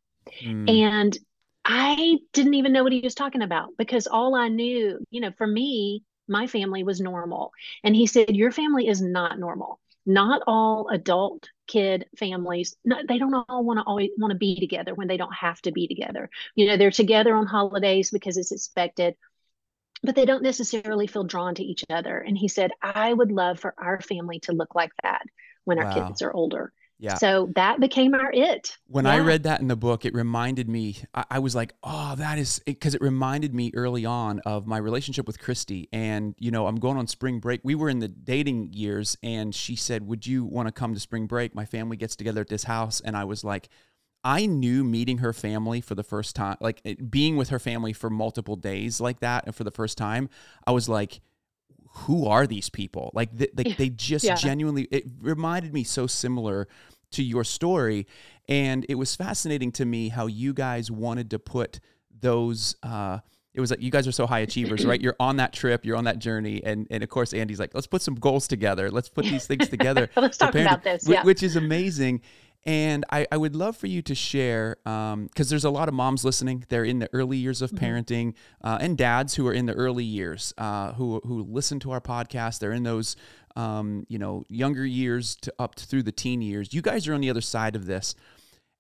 Mm. 0.44 0.72
And 0.72 1.18
I 1.64 2.18
didn't 2.34 2.56
even 2.56 2.74
know 2.74 2.82
what 2.82 2.94
he 2.94 3.02
was 3.02 3.14
talking 3.14 3.44
about 3.44 3.70
because 3.78 4.08
all 4.08 4.34
I 4.34 4.48
knew, 4.48 4.98
you 5.12 5.22
know, 5.22 5.32
for 5.38 5.46
me, 5.46 6.04
my 6.28 6.48
family 6.48 6.84
was 6.84 7.00
normal. 7.00 7.52
And 7.84 7.96
he 7.96 8.08
said, 8.08 8.36
Your 8.36 8.52
family 8.52 8.88
is 8.88 9.04
not 9.04 9.38
normal. 9.38 9.80
Not 10.04 10.42
all 10.48 10.90
adult 10.90 11.48
kid 11.68 12.06
families 12.18 12.76
they 13.08 13.18
don't 13.18 13.34
all 13.34 13.64
want 13.64 13.80
to 13.80 13.84
always 13.84 14.10
want 14.18 14.32
to 14.32 14.38
be 14.38 14.60
together 14.60 14.94
when 14.94 15.08
they 15.08 15.18
don't 15.18 15.34
have 15.34 15.62
to 15.62 15.72
be 15.72 15.88
together. 15.88 16.30
You 16.56 16.68
know 16.68 16.78
they're 16.78 16.92
together 16.92 17.36
on 17.36 17.46
holidays 17.46 18.12
because 18.12 18.38
it's 18.38 18.52
expected 18.52 19.16
but 20.06 20.16
they 20.16 20.26
don't 20.26 20.44
necessarily 20.44 21.08
feel 21.08 21.24
drawn 21.24 21.56
to 21.56 21.64
each 21.64 21.86
other. 21.90 22.18
And 22.18 22.38
he 22.38 22.48
said 22.48 22.72
i 22.82 23.12
would 23.12 23.32
love 23.32 23.60
for 23.60 23.74
our 23.78 24.02
family 24.02 24.40
to 24.42 24.54
look 24.54 24.76
like 24.76 24.92
that 25.04 25.24
when 25.64 25.78
wow. 25.78 25.86
our 25.86 26.08
kids 26.08 26.22
are 26.22 26.34
older 26.34 26.74
yeah. 27.00 27.16
So 27.16 27.52
that 27.56 27.80
became 27.80 28.14
our 28.14 28.32
it. 28.34 28.78
When 28.88 29.06
yeah. 29.06 29.14
I 29.14 29.20
read 29.20 29.44
that 29.44 29.60
in 29.60 29.68
the 29.68 29.76
book, 29.76 30.06
it 30.06 30.14
reminded 30.14 30.70
me, 30.70 30.98
I, 31.14 31.26
I 31.32 31.40
was 31.40 31.56
like, 31.56 31.74
oh, 31.84 32.16
that 32.16 32.38
is 32.38 32.60
because 32.66 32.94
it, 32.94 33.02
it, 33.02 33.04
reminded 33.04 33.54
me 33.54 33.72
early 33.76 34.06
on 34.06 34.40
of 34.46 34.66
my 34.68 34.78
relationship 34.78 35.28
with 35.28 35.40
Christy. 35.40 35.90
And, 35.92 36.36
you 36.38 36.52
know, 36.52 36.68
I'm 36.68 36.78
going 36.78 36.98
on 36.98 37.08
spring 37.08 37.40
break. 37.40 37.62
We 37.64 37.76
were 37.76 37.90
in 37.90 38.00
the 38.00 38.08
dating 38.08 38.74
years, 38.74 39.18
and 39.22 39.54
she 39.54 39.76
said, 39.76 40.08
Would 40.08 40.26
you 40.26 40.46
want 40.46 40.68
to 40.68 40.72
come 40.72 40.94
to 40.94 41.00
spring 41.00 41.28
break? 41.28 41.54
My 41.54 41.66
family 41.66 41.98
gets 41.98 42.16
together 42.16 42.42
at 42.42 42.48
this 42.48 42.64
house. 42.64 43.02
And 43.02 43.18
I 43.18 43.26
was 43.26 43.44
like, 43.44 43.70
I 44.24 44.46
knew 44.46 44.86
meeting 44.86 45.18
her 45.18 45.34
family 45.34 45.82
for 45.82 45.96
the 45.96 46.04
first 46.04 46.36
time, 46.36 46.56
like 46.62 46.82
being 47.10 47.36
with 47.36 47.50
her 47.50 47.60
family 47.60 47.92
for 47.92 48.10
multiple 48.10 48.56
days 48.56 49.02
like 49.02 49.20
that. 49.20 49.46
And 49.46 49.54
for 49.54 49.66
the 49.66 49.72
first 49.72 49.98
time, 49.98 50.30
I 50.66 50.72
was 50.72 50.88
like, 50.88 51.20
who 51.94 52.26
are 52.28 52.48
these 52.48 52.70
people? 52.70 53.12
Like 53.14 53.36
they, 53.36 53.50
they, 53.54 53.64
they 53.74 53.90
just 53.90 54.26
yeah. 54.26 54.36
genuinely, 54.36 54.88
it 54.92 55.06
reminded 55.22 55.74
me 55.74 55.84
so 55.84 56.08
similar 56.08 56.68
to 57.12 57.24
your 57.24 57.44
story. 57.44 58.08
And 58.48 58.86
it 58.90 58.96
was 58.96 59.16
fascinating 59.16 59.72
to 59.74 59.86
me 59.86 60.10
how 60.10 60.28
you 60.28 60.54
guys 60.54 60.90
wanted 60.90 61.30
to 61.32 61.40
put 61.40 61.80
those, 62.20 62.76
uh, 62.84 63.20
it 63.54 63.62
was 63.62 63.70
like 63.70 63.82
you 63.82 63.92
guys 63.92 64.08
are 64.08 64.12
so 64.12 64.26
high 64.26 64.40
achievers, 64.40 64.86
right? 64.86 65.00
You're 65.00 65.16
on 65.20 65.38
that 65.38 65.54
trip, 65.54 65.86
you're 65.86 65.96
on 65.96 66.06
that 66.06 66.18
journey, 66.18 66.64
and 66.64 66.88
and 66.90 67.04
of 67.04 67.10
course 67.10 67.34
Andy's 67.34 67.60
like, 67.60 67.76
let's 67.76 67.86
put 67.86 68.02
some 68.02 68.16
goals 68.16 68.48
together, 68.48 68.90
let's 68.90 69.10
put 69.10 69.26
these 69.26 69.46
things 69.46 69.70
together. 69.70 70.10
let's 70.16 70.38
talk 70.38 70.56
about 70.56 70.84
this, 70.84 71.08
yeah. 71.08 71.24
which 71.24 71.44
is 71.44 71.56
amazing. 71.56 72.22
And 72.66 73.04
I, 73.12 73.28
I 73.30 73.36
would 73.36 73.58
love 73.58 73.76
for 73.76 73.88
you 73.88 74.02
to 74.04 74.16
share, 74.16 74.78
because 74.86 75.14
um, 75.14 75.30
there's 75.36 75.66
a 75.66 75.70
lot 75.70 75.90
of 75.90 75.94
moms 75.94 76.24
listening. 76.24 76.64
They're 76.70 76.86
in 76.86 77.00
the 77.00 77.10
early 77.12 77.36
years 77.36 77.62
of 77.62 77.72
mm-hmm. 77.72 77.84
parenting, 77.84 78.34
uh, 78.64 78.78
and 78.80 78.98
dads 78.98 79.36
who 79.36 79.46
are 79.48 79.54
in 79.54 79.66
the 79.66 79.74
early 79.74 80.06
years, 80.06 80.54
uh, 80.58 80.94
who 80.94 81.20
who 81.26 81.44
listen 81.44 81.82
to 81.82 81.92
our 81.92 82.00
podcast. 82.00 82.60
They're 82.60 82.72
in 82.72 82.84
those, 82.84 83.18
um, 83.58 84.06
you 84.08 84.18
know, 84.18 84.46
younger 84.48 84.86
years 84.86 85.36
to 85.42 85.54
up 85.60 85.76
to 85.76 85.86
through 85.86 86.04
the 86.04 86.14
teen 86.14 86.42
years. 86.42 86.74
You 86.74 86.82
guys 86.82 87.06
are 87.06 87.14
on 87.14 87.20
the 87.20 87.30
other 87.30 87.42
side 87.42 87.76
of 87.76 87.86
this. 87.86 88.16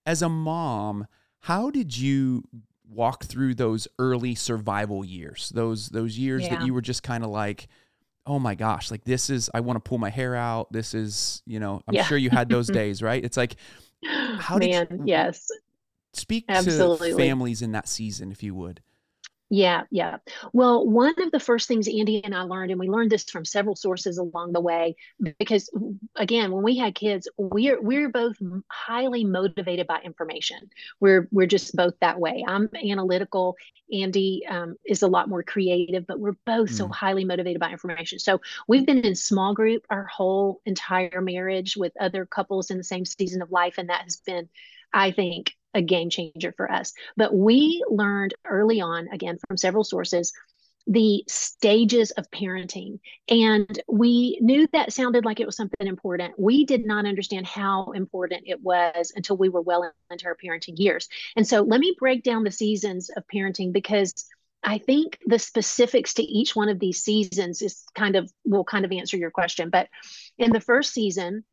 As 0.05 0.21
a 0.21 0.29
mom, 0.29 1.07
how 1.41 1.69
did 1.69 1.97
you 1.97 2.45
walk 2.89 3.25
through 3.25 3.55
those 3.55 3.87
early 3.99 4.33
survival 4.33 5.03
years? 5.03 5.51
Those 5.53 5.89
those 5.89 6.17
years 6.17 6.43
yeah. 6.43 6.55
that 6.55 6.65
you 6.65 6.73
were 6.73 6.81
just 6.81 7.03
kind 7.03 7.25
of 7.25 7.31
like, 7.31 7.67
oh 8.25 8.39
my 8.39 8.55
gosh, 8.55 8.91
like 8.91 9.03
this 9.03 9.29
is, 9.29 9.49
I 9.53 9.59
want 9.59 9.83
to 9.83 9.87
pull 9.87 9.97
my 9.97 10.09
hair 10.09 10.35
out. 10.35 10.71
This 10.71 10.93
is, 10.93 11.41
you 11.45 11.59
know, 11.59 11.81
I'm 11.87 11.93
yeah. 11.93 12.03
sure 12.03 12.17
you 12.17 12.29
had 12.29 12.49
those 12.49 12.67
days, 12.81 13.01
right? 13.01 13.23
It's 13.23 13.37
like, 13.37 13.55
how 14.05 14.57
Man, 14.57 14.87
did 14.87 14.99
you, 14.99 15.03
yes. 15.05 15.47
Speak 16.13 16.45
Absolutely. 16.47 17.11
to 17.11 17.17
families 17.17 17.61
in 17.61 17.71
that 17.71 17.87
season, 17.87 18.31
if 18.31 18.43
you 18.43 18.53
would. 18.55 18.81
Yeah, 19.55 19.83
yeah. 19.91 20.17
Well, 20.51 20.83
one 20.83 21.13
of 21.21 21.29
the 21.29 21.39
first 21.39 21.67
things 21.67 21.87
Andy 21.87 22.23
and 22.23 22.33
I 22.33 22.41
learned, 22.41 22.71
and 22.71 22.79
we 22.79 22.89
learned 22.89 23.11
this 23.11 23.25
from 23.25 23.45
several 23.45 23.75
sources 23.75 24.17
along 24.17 24.53
the 24.53 24.59
way, 24.59 24.95
because 25.37 25.69
again, 26.15 26.51
when 26.51 26.63
we 26.63 26.75
had 26.75 26.95
kids, 26.95 27.29
we're 27.37 27.79
we're 27.79 28.09
both 28.09 28.35
highly 28.67 29.23
motivated 29.23 29.85
by 29.85 30.01
information. 30.03 30.71
We're 30.99 31.27
we're 31.31 31.45
just 31.45 31.75
both 31.75 31.93
that 32.01 32.19
way. 32.19 32.43
I'm 32.47 32.67
analytical. 32.73 33.55
Andy 33.93 34.43
um, 34.49 34.75
is 34.87 35.03
a 35.03 35.07
lot 35.07 35.29
more 35.29 35.43
creative, 35.43 36.07
but 36.07 36.19
we're 36.19 36.37
both 36.47 36.71
mm. 36.71 36.75
so 36.75 36.87
highly 36.87 37.23
motivated 37.23 37.59
by 37.59 37.69
information. 37.69 38.17
So 38.17 38.41
we've 38.67 38.87
been 38.87 39.05
in 39.05 39.13
small 39.13 39.53
group 39.53 39.85
our 39.91 40.05
whole 40.05 40.61
entire 40.65 41.21
marriage 41.21 41.77
with 41.77 41.93
other 41.99 42.25
couples 42.25 42.71
in 42.71 42.79
the 42.79 42.83
same 42.83 43.05
season 43.05 43.43
of 43.43 43.51
life, 43.51 43.75
and 43.77 43.89
that 43.89 44.01
has 44.01 44.17
been, 44.25 44.49
I 44.91 45.11
think, 45.11 45.53
a 45.73 45.81
game 45.81 46.09
changer 46.09 46.53
for 46.55 46.71
us. 46.71 46.93
But 47.17 47.35
we 47.35 47.83
learned 47.89 48.33
early 48.45 48.81
on, 48.81 49.07
again, 49.09 49.37
from 49.47 49.57
several 49.57 49.83
sources, 49.83 50.33
the 50.85 51.23
stages 51.27 52.11
of 52.11 52.29
parenting. 52.31 52.99
And 53.29 53.81
we 53.87 54.37
knew 54.41 54.67
that 54.73 54.91
sounded 54.91 55.23
like 55.23 55.39
it 55.39 55.45
was 55.45 55.55
something 55.55 55.87
important. 55.87 56.37
We 56.37 56.65
did 56.65 56.85
not 56.85 57.05
understand 57.05 57.47
how 57.47 57.91
important 57.91 58.43
it 58.45 58.61
was 58.61 59.13
until 59.15 59.37
we 59.37 59.49
were 59.49 59.61
well 59.61 59.89
into 60.11 60.25
our 60.25 60.35
parenting 60.43 60.77
years. 60.77 61.07
And 61.35 61.47
so 61.47 61.61
let 61.61 61.79
me 61.79 61.95
break 61.97 62.23
down 62.23 62.43
the 62.43 62.51
seasons 62.51 63.09
of 63.15 63.23
parenting 63.33 63.71
because 63.71 64.13
I 64.63 64.77
think 64.77 65.19
the 65.25 65.39
specifics 65.39 66.13
to 66.15 66.23
each 66.23 66.55
one 66.55 66.69
of 66.69 66.79
these 66.79 67.01
seasons 67.01 67.61
is 67.61 67.83
kind 67.95 68.15
of 68.15 68.31
will 68.45 68.63
kind 68.63 68.85
of 68.85 68.91
answer 68.91 69.17
your 69.17 69.31
question. 69.31 69.69
But 69.69 69.89
in 70.37 70.51
the 70.51 70.61
first 70.61 70.93
season, 70.93 71.43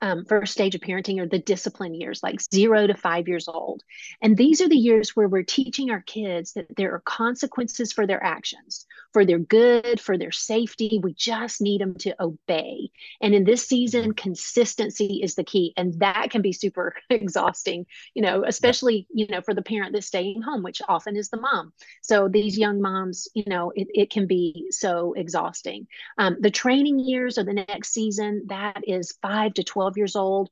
um, 0.00 0.24
first 0.24 0.52
stage 0.52 0.74
of 0.74 0.80
parenting 0.80 1.20
are 1.20 1.26
the 1.26 1.38
discipline 1.38 1.94
years, 1.94 2.22
like 2.22 2.40
zero 2.40 2.86
to 2.86 2.94
five 2.94 3.26
years 3.26 3.48
old. 3.48 3.82
And 4.22 4.36
these 4.36 4.60
are 4.60 4.68
the 4.68 4.76
years 4.76 5.16
where 5.16 5.28
we're 5.28 5.42
teaching 5.42 5.90
our 5.90 6.02
kids 6.02 6.52
that 6.52 6.76
there 6.76 6.94
are 6.94 7.00
consequences 7.00 7.92
for 7.92 8.06
their 8.06 8.22
actions, 8.22 8.86
for 9.12 9.24
their 9.24 9.38
good, 9.38 10.00
for 10.00 10.16
their 10.16 10.30
safety. 10.30 11.00
We 11.02 11.14
just 11.14 11.60
need 11.60 11.80
them 11.80 11.96
to 11.96 12.22
obey. 12.22 12.90
And 13.20 13.34
in 13.34 13.44
this 13.44 13.66
season, 13.66 14.14
consistency 14.14 15.20
is 15.22 15.34
the 15.34 15.44
key. 15.44 15.72
And 15.76 15.98
that 16.00 16.30
can 16.30 16.42
be 16.42 16.52
super 16.52 16.94
exhausting, 17.10 17.86
you 18.14 18.22
know, 18.22 18.44
especially, 18.46 19.06
you 19.12 19.26
know, 19.26 19.40
for 19.40 19.54
the 19.54 19.62
parent 19.62 19.92
that's 19.92 20.06
staying 20.06 20.42
home, 20.42 20.62
which 20.62 20.80
often 20.88 21.16
is 21.16 21.28
the 21.30 21.40
mom. 21.40 21.72
So 22.02 22.28
these 22.28 22.56
young 22.56 22.80
moms, 22.80 23.28
you 23.34 23.44
know, 23.46 23.72
it, 23.74 23.88
it 23.94 24.10
can 24.10 24.26
be 24.26 24.68
so 24.70 25.14
exhausting. 25.14 25.88
Um, 26.18 26.36
the 26.40 26.50
training 26.50 27.00
years 27.00 27.36
or 27.36 27.44
the 27.44 27.52
next 27.52 27.92
season, 27.92 28.44
that 28.46 28.82
is 28.86 29.16
five 29.20 29.54
to 29.54 29.64
12 29.64 29.87
12 29.88 29.96
years 29.96 30.16
old 30.16 30.50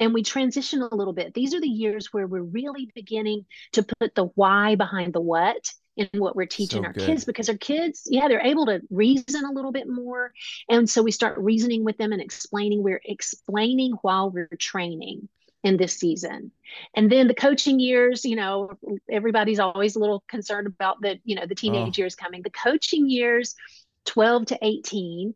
and 0.00 0.14
we 0.14 0.22
transition 0.22 0.80
a 0.80 0.94
little 0.94 1.12
bit. 1.12 1.34
These 1.34 1.54
are 1.54 1.60
the 1.60 1.68
years 1.68 2.12
where 2.12 2.26
we're 2.26 2.42
really 2.42 2.90
beginning 2.94 3.44
to 3.72 3.82
put 3.82 4.14
the 4.14 4.26
why 4.34 4.76
behind 4.76 5.12
the 5.12 5.20
what 5.20 5.72
in 5.96 6.08
what 6.12 6.36
we're 6.36 6.46
teaching 6.46 6.82
so 6.82 6.86
our 6.86 6.92
good. 6.92 7.04
kids 7.04 7.24
because 7.24 7.48
our 7.48 7.56
kids, 7.56 8.04
yeah, 8.08 8.28
they're 8.28 8.46
able 8.46 8.66
to 8.66 8.80
reason 8.90 9.44
a 9.44 9.52
little 9.52 9.72
bit 9.72 9.88
more. 9.88 10.32
And 10.68 10.88
so 10.88 11.02
we 11.02 11.10
start 11.10 11.36
reasoning 11.38 11.84
with 11.84 11.98
them 11.98 12.12
and 12.12 12.22
explaining. 12.22 12.82
We're 12.82 13.02
explaining 13.04 13.92
while 14.02 14.30
we're 14.30 14.48
training 14.58 15.28
in 15.64 15.76
this 15.76 15.94
season. 15.94 16.52
And 16.94 17.10
then 17.10 17.26
the 17.26 17.34
coaching 17.34 17.80
years, 17.80 18.24
you 18.24 18.36
know, 18.36 18.78
everybody's 19.10 19.58
always 19.58 19.96
a 19.96 19.98
little 19.98 20.22
concerned 20.28 20.68
about 20.68 21.00
the, 21.00 21.18
you 21.24 21.34
know, 21.34 21.46
the 21.46 21.54
oh. 21.54 21.60
teenage 21.60 21.98
oh. 21.98 22.02
years 22.02 22.14
coming. 22.14 22.42
The 22.42 22.50
coaching 22.50 23.10
years, 23.10 23.56
12 24.04 24.46
to 24.46 24.58
18. 24.62 25.34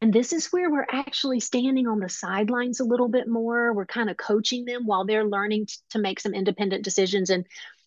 And 0.00 0.12
this 0.12 0.32
is 0.32 0.46
where 0.46 0.70
we're 0.70 0.86
actually 0.90 1.40
standing 1.40 1.86
on 1.86 2.00
the 2.00 2.08
sidelines 2.08 2.80
a 2.80 2.84
little 2.84 3.08
bit 3.08 3.28
more. 3.28 3.72
We're 3.74 3.86
kind 3.86 4.08
of 4.08 4.16
coaching 4.16 4.64
them 4.64 4.86
while 4.86 5.04
they're 5.04 5.26
learning 5.26 5.66
t- 5.66 5.74
to 5.90 5.98
make 5.98 6.20
some 6.20 6.32
independent 6.32 6.84
decisions. 6.84 7.28
And, 7.28 7.46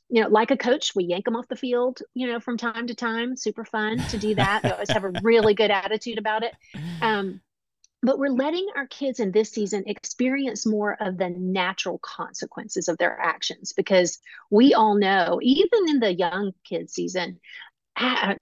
you 0.10 0.22
know, 0.22 0.30
like 0.30 0.52
a 0.52 0.58
coach, 0.58 0.94
we 0.96 1.06
yank 1.06 1.26
them 1.26 1.36
off 1.36 1.48
the 1.48 1.56
field, 1.56 2.02
you 2.14 2.28
know, 2.28 2.40
from 2.40 2.58
time 2.58 2.88
to 2.88 2.96
time. 2.96 3.36
Super 3.36 3.66
fun 3.66 3.98
to 4.10 4.18
do 4.18 4.36
that. 4.36 4.62
they 4.62 4.72
always 4.72 4.92
have 4.92 5.06
a 5.06 5.14
really 5.24 5.56
good 5.56 5.72
attitude 5.72 6.20
about 6.20 6.44
it. 6.44 6.54
Um, 7.02 7.42
but 8.04 8.20
we're 8.20 8.30
letting 8.30 8.68
our 8.76 8.86
kids 8.86 9.22
in 9.22 9.32
this 9.32 9.50
season 9.50 9.86
experience 9.88 10.66
more 10.66 10.98
of 11.00 11.18
the 11.18 11.30
natural 11.30 11.98
consequences 12.00 12.90
of 12.90 12.98
their 12.98 13.18
actions 13.18 13.72
because 13.72 14.20
we 14.52 14.74
all 14.74 14.96
know, 14.96 15.40
even 15.42 15.88
in 15.88 16.00
the 16.02 16.14
young 16.14 16.52
kids 16.66 16.94
season, 16.94 17.40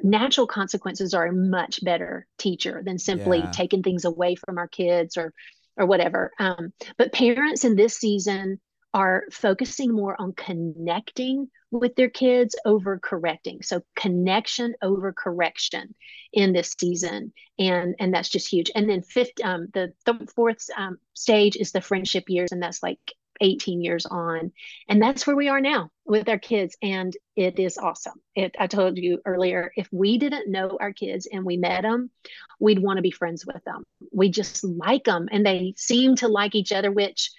natural 0.01 0.47
consequences 0.47 1.13
are 1.13 1.25
a 1.25 1.33
much 1.33 1.83
better 1.83 2.25
teacher 2.37 2.81
than 2.85 2.97
simply 2.97 3.39
yeah. 3.39 3.51
taking 3.51 3.83
things 3.83 4.05
away 4.05 4.35
from 4.35 4.57
our 4.57 4.67
kids 4.67 5.17
or 5.17 5.33
or 5.77 5.85
whatever. 5.85 6.31
Um, 6.39 6.73
but 6.97 7.13
parents 7.13 7.63
in 7.63 7.75
this 7.75 7.97
season 7.97 8.59
are 8.93 9.23
focusing 9.31 9.93
more 9.93 10.19
on 10.19 10.33
connecting 10.33 11.49
with 11.71 11.95
their 11.95 12.09
kids 12.09 12.55
over 12.65 12.99
correcting. 12.99 13.61
So 13.61 13.81
connection 13.95 14.75
over 14.81 15.13
correction 15.13 15.95
in 16.33 16.51
this 16.51 16.75
season, 16.77 17.31
and 17.57 17.95
and 17.99 18.13
that's 18.13 18.29
just 18.29 18.51
huge. 18.51 18.71
And 18.75 18.89
then 18.89 19.01
fifth, 19.01 19.43
um, 19.43 19.67
the, 19.73 19.93
the 20.05 20.27
fourth 20.35 20.69
um, 20.75 20.97
stage 21.13 21.55
is 21.55 21.71
the 21.71 21.81
friendship 21.81 22.25
years, 22.27 22.51
and 22.51 22.61
that's 22.61 22.83
like 22.83 22.99
18 23.39 23.81
years 23.81 24.05
on. 24.05 24.51
And 24.87 25.01
that's 25.01 25.25
where 25.25 25.35
we 25.35 25.47
are 25.47 25.61
now 25.61 25.89
with 26.05 26.27
our 26.29 26.39
kids. 26.39 26.75
And 26.81 27.15
it 27.35 27.59
is 27.59 27.77
awesome. 27.77 28.19
It, 28.35 28.55
I 28.59 28.67
told 28.67 28.97
you 28.97 29.21
earlier, 29.25 29.71
if 29.75 29.87
we 29.91 30.17
didn't 30.17 30.51
know 30.51 30.77
our 30.79 30.93
kids 30.93 31.27
and 31.31 31.45
we 31.45 31.57
met 31.57 31.83
them, 31.83 32.11
we'd 32.59 32.79
want 32.79 32.97
to 32.97 33.03
be 33.03 33.11
friends 33.11 33.45
with 33.45 33.63
them. 33.63 33.83
We 34.11 34.29
just 34.29 34.63
like 34.63 35.05
them 35.05 35.29
and 35.31 35.45
they 35.45 35.73
seem 35.77 36.15
to 36.17 36.27
like 36.27 36.55
each 36.55 36.71
other, 36.71 36.91
which 36.91 37.31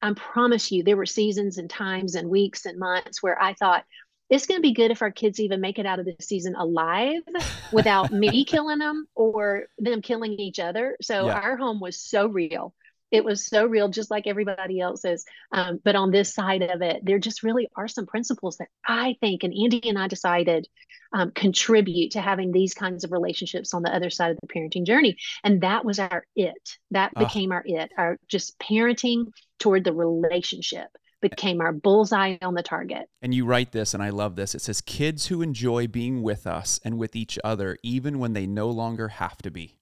I 0.00 0.12
promise 0.14 0.70
you, 0.70 0.84
there 0.84 0.96
were 0.96 1.06
seasons 1.06 1.58
and 1.58 1.68
times 1.68 2.14
and 2.14 2.28
weeks 2.28 2.66
and 2.66 2.78
months 2.78 3.22
where 3.22 3.40
I 3.40 3.54
thought, 3.54 3.84
it's 4.30 4.46
going 4.46 4.58
to 4.58 4.62
be 4.62 4.74
good 4.74 4.90
if 4.90 5.00
our 5.00 5.10
kids 5.10 5.40
even 5.40 5.60
make 5.60 5.78
it 5.78 5.86
out 5.86 6.00
of 6.00 6.04
this 6.04 6.26
season 6.28 6.54
alive 6.54 7.22
without 7.72 8.12
me 8.12 8.44
killing 8.44 8.78
them 8.78 9.06
or 9.14 9.64
them 9.78 10.02
killing 10.02 10.32
each 10.32 10.58
other. 10.58 10.96
So 11.00 11.26
yeah. 11.26 11.32
our 11.32 11.56
home 11.56 11.80
was 11.80 11.98
so 11.98 12.26
real 12.26 12.74
it 13.10 13.24
was 13.24 13.46
so 13.46 13.66
real, 13.66 13.88
just 13.88 14.10
like 14.10 14.26
everybody 14.26 14.80
else's. 14.80 15.24
Um, 15.52 15.80
but 15.84 15.96
on 15.96 16.10
this 16.10 16.34
side 16.34 16.62
of 16.62 16.82
it, 16.82 17.04
there 17.04 17.18
just 17.18 17.42
really 17.42 17.68
are 17.76 17.88
some 17.88 18.06
principles 18.06 18.56
that 18.58 18.68
I 18.86 19.16
think, 19.20 19.44
and 19.44 19.54
Andy 19.54 19.88
and 19.88 19.98
I 19.98 20.08
decided 20.08 20.68
um, 21.12 21.30
contribute 21.32 22.12
to 22.12 22.20
having 22.20 22.52
these 22.52 22.74
kinds 22.74 23.04
of 23.04 23.12
relationships 23.12 23.72
on 23.72 23.82
the 23.82 23.94
other 23.94 24.10
side 24.10 24.30
of 24.30 24.38
the 24.40 24.48
parenting 24.48 24.84
journey. 24.84 25.16
And 25.42 25.62
that 25.62 25.84
was 25.84 25.98
our 25.98 26.24
it. 26.36 26.76
That 26.90 27.12
ah. 27.16 27.24
became 27.24 27.52
our 27.52 27.62
it. 27.64 27.90
Our 27.96 28.18
just 28.28 28.58
parenting 28.58 29.32
toward 29.58 29.84
the 29.84 29.94
relationship 29.94 30.88
became 31.20 31.60
our 31.60 31.72
bullseye 31.72 32.36
on 32.42 32.54
the 32.54 32.62
target. 32.62 33.08
And 33.22 33.34
you 33.34 33.44
write 33.44 33.72
this, 33.72 33.92
and 33.94 34.02
I 34.02 34.10
love 34.10 34.36
this. 34.36 34.54
It 34.54 34.62
says, 34.62 34.80
Kids 34.80 35.26
who 35.26 35.42
enjoy 35.42 35.88
being 35.88 36.22
with 36.22 36.46
us 36.46 36.78
and 36.84 36.96
with 36.96 37.16
each 37.16 37.38
other, 37.42 37.76
even 37.82 38.18
when 38.18 38.34
they 38.34 38.46
no 38.46 38.68
longer 38.70 39.08
have 39.08 39.38
to 39.38 39.50
be. 39.50 39.78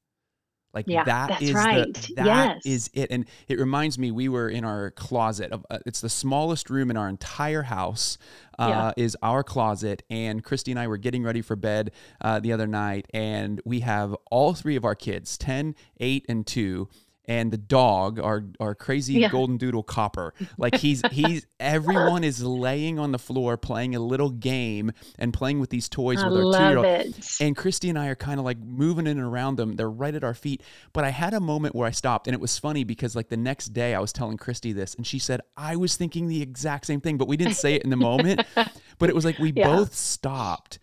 Like 0.76 0.88
yeah, 0.88 1.04
that 1.04 1.40
is 1.40 1.54
right. 1.54 1.94
the, 1.94 2.14
that 2.16 2.26
yes. 2.26 2.66
is 2.66 2.90
it. 2.92 3.10
And 3.10 3.24
it 3.48 3.58
reminds 3.58 3.98
me, 3.98 4.10
we 4.10 4.28
were 4.28 4.50
in 4.50 4.62
our 4.62 4.90
closet. 4.90 5.50
Of, 5.50 5.64
uh, 5.70 5.78
it's 5.86 6.02
the 6.02 6.10
smallest 6.10 6.68
room 6.68 6.90
in 6.90 6.98
our 6.98 7.08
entire 7.08 7.62
house. 7.62 8.18
Uh, 8.58 8.92
yeah. 8.96 9.02
Is 9.02 9.16
our 9.22 9.42
closet, 9.42 10.02
and 10.08 10.42
Christy 10.42 10.70
and 10.70 10.80
I 10.80 10.86
were 10.86 10.96
getting 10.96 11.22
ready 11.22 11.42
for 11.42 11.56
bed 11.56 11.92
uh, 12.22 12.40
the 12.40 12.52
other 12.52 12.66
night, 12.66 13.06
and 13.12 13.60
we 13.66 13.80
have 13.80 14.14
all 14.30 14.54
three 14.54 14.76
of 14.76 14.84
our 14.84 14.94
kids, 14.94 15.36
10, 15.36 15.74
8, 16.00 16.24
and 16.26 16.46
2 16.46 16.88
and 17.28 17.52
the 17.52 17.58
dog, 17.58 18.20
our 18.20 18.44
our 18.60 18.74
crazy 18.74 19.14
yeah. 19.14 19.28
golden 19.28 19.56
doodle 19.56 19.82
copper, 19.82 20.32
like 20.58 20.76
he's 20.76 21.02
he's 21.10 21.46
everyone 21.58 22.24
is 22.24 22.42
laying 22.42 22.98
on 22.98 23.12
the 23.12 23.18
floor 23.18 23.56
playing 23.56 23.94
a 23.94 24.00
little 24.00 24.30
game 24.30 24.92
and 25.18 25.32
playing 25.32 25.58
with 25.60 25.70
these 25.70 25.88
toys 25.88 26.22
I 26.22 26.28
with 26.28 26.54
our 26.54 26.58
two 26.58 26.68
year 26.68 26.78
old. 26.78 27.14
And 27.40 27.56
Christy 27.56 27.88
and 27.88 27.98
I 27.98 28.08
are 28.08 28.14
kind 28.14 28.38
of 28.38 28.44
like 28.44 28.58
moving 28.58 29.06
in 29.06 29.18
and 29.18 29.26
around 29.26 29.56
them. 29.56 29.76
They're 29.76 29.90
right 29.90 30.14
at 30.14 30.24
our 30.24 30.34
feet. 30.34 30.62
But 30.92 31.04
I 31.04 31.10
had 31.10 31.34
a 31.34 31.40
moment 31.40 31.74
where 31.74 31.88
I 31.88 31.92
stopped, 31.92 32.28
and 32.28 32.34
it 32.34 32.40
was 32.40 32.58
funny 32.58 32.84
because 32.84 33.16
like 33.16 33.28
the 33.28 33.36
next 33.36 33.68
day 33.68 33.94
I 33.94 34.00
was 34.00 34.12
telling 34.12 34.36
Christy 34.36 34.72
this, 34.72 34.94
and 34.94 35.06
she 35.06 35.18
said 35.18 35.40
I 35.56 35.76
was 35.76 35.96
thinking 35.96 36.28
the 36.28 36.42
exact 36.42 36.86
same 36.86 37.00
thing, 37.00 37.18
but 37.18 37.28
we 37.28 37.36
didn't 37.36 37.54
say 37.54 37.74
it 37.74 37.82
in 37.82 37.90
the 37.90 37.96
moment. 37.96 38.42
but 38.98 39.08
it 39.08 39.14
was 39.14 39.24
like 39.24 39.38
we 39.38 39.52
yeah. 39.52 39.66
both 39.66 39.94
stopped 39.94 40.78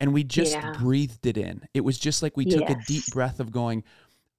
and 0.00 0.12
we 0.12 0.24
just 0.24 0.52
yeah. 0.52 0.72
breathed 0.72 1.26
it 1.26 1.38
in. 1.38 1.62
It 1.72 1.82
was 1.82 1.98
just 1.98 2.22
like 2.22 2.36
we 2.36 2.44
took 2.44 2.68
yes. 2.68 2.72
a 2.72 2.86
deep 2.86 3.04
breath 3.12 3.40
of 3.40 3.50
going 3.50 3.84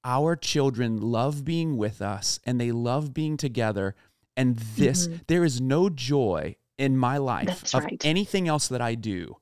our 0.06 0.36
children 0.36 1.02
love 1.02 1.44
being 1.44 1.76
with 1.76 2.02
us 2.02 2.40
and 2.46 2.62
they 2.62 2.72
love 2.72 3.14
being 3.14 3.36
together. 3.36 3.96
And 4.38 4.56
this, 4.56 5.08
mm-hmm. 5.08 5.18
there 5.28 5.44
is 5.44 5.60
no 5.60 5.90
joy 5.90 6.56
in 6.78 6.98
my 6.98 7.18
life 7.18 7.48
That's 7.48 7.74
of 7.74 7.84
right. 7.86 8.02
anything 8.06 8.48
else 8.48 8.68
that 8.68 8.82
I 8.82 8.96
do 8.96 9.38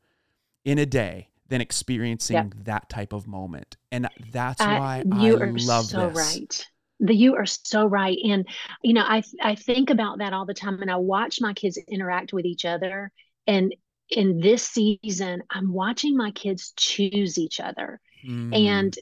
in 0.63 0.77
a 0.77 0.85
day 0.85 1.29
than 1.49 1.61
experiencing 1.61 2.35
yep. 2.35 2.53
that 2.63 2.89
type 2.89 3.11
of 3.11 3.27
moment. 3.27 3.75
And 3.91 4.07
that's 4.31 4.61
uh, 4.61 4.65
why 4.65 5.03
you 5.19 5.37
I 5.37 5.41
are 5.41 5.51
love 5.51 5.85
so 5.85 6.09
this. 6.09 6.17
right. 6.17 6.67
The, 6.99 7.13
you 7.13 7.35
are 7.35 7.45
so 7.45 7.85
right. 7.85 8.17
And, 8.23 8.47
you 8.81 8.93
know, 8.93 9.03
I, 9.03 9.23
I 9.41 9.55
think 9.55 9.89
about 9.89 10.19
that 10.19 10.31
all 10.31 10.45
the 10.45 10.53
time 10.53 10.81
and 10.81 10.89
I 10.89 10.95
watch 10.95 11.41
my 11.41 11.53
kids 11.53 11.77
interact 11.89 12.31
with 12.31 12.45
each 12.45 12.63
other. 12.63 13.11
And 13.45 13.75
in 14.09 14.39
this 14.39 14.65
season, 14.65 15.43
I'm 15.49 15.73
watching 15.73 16.15
my 16.15 16.31
kids 16.31 16.73
choose 16.77 17.37
each 17.37 17.59
other. 17.59 17.99
Mm. 18.25 18.55
And, 18.55 18.95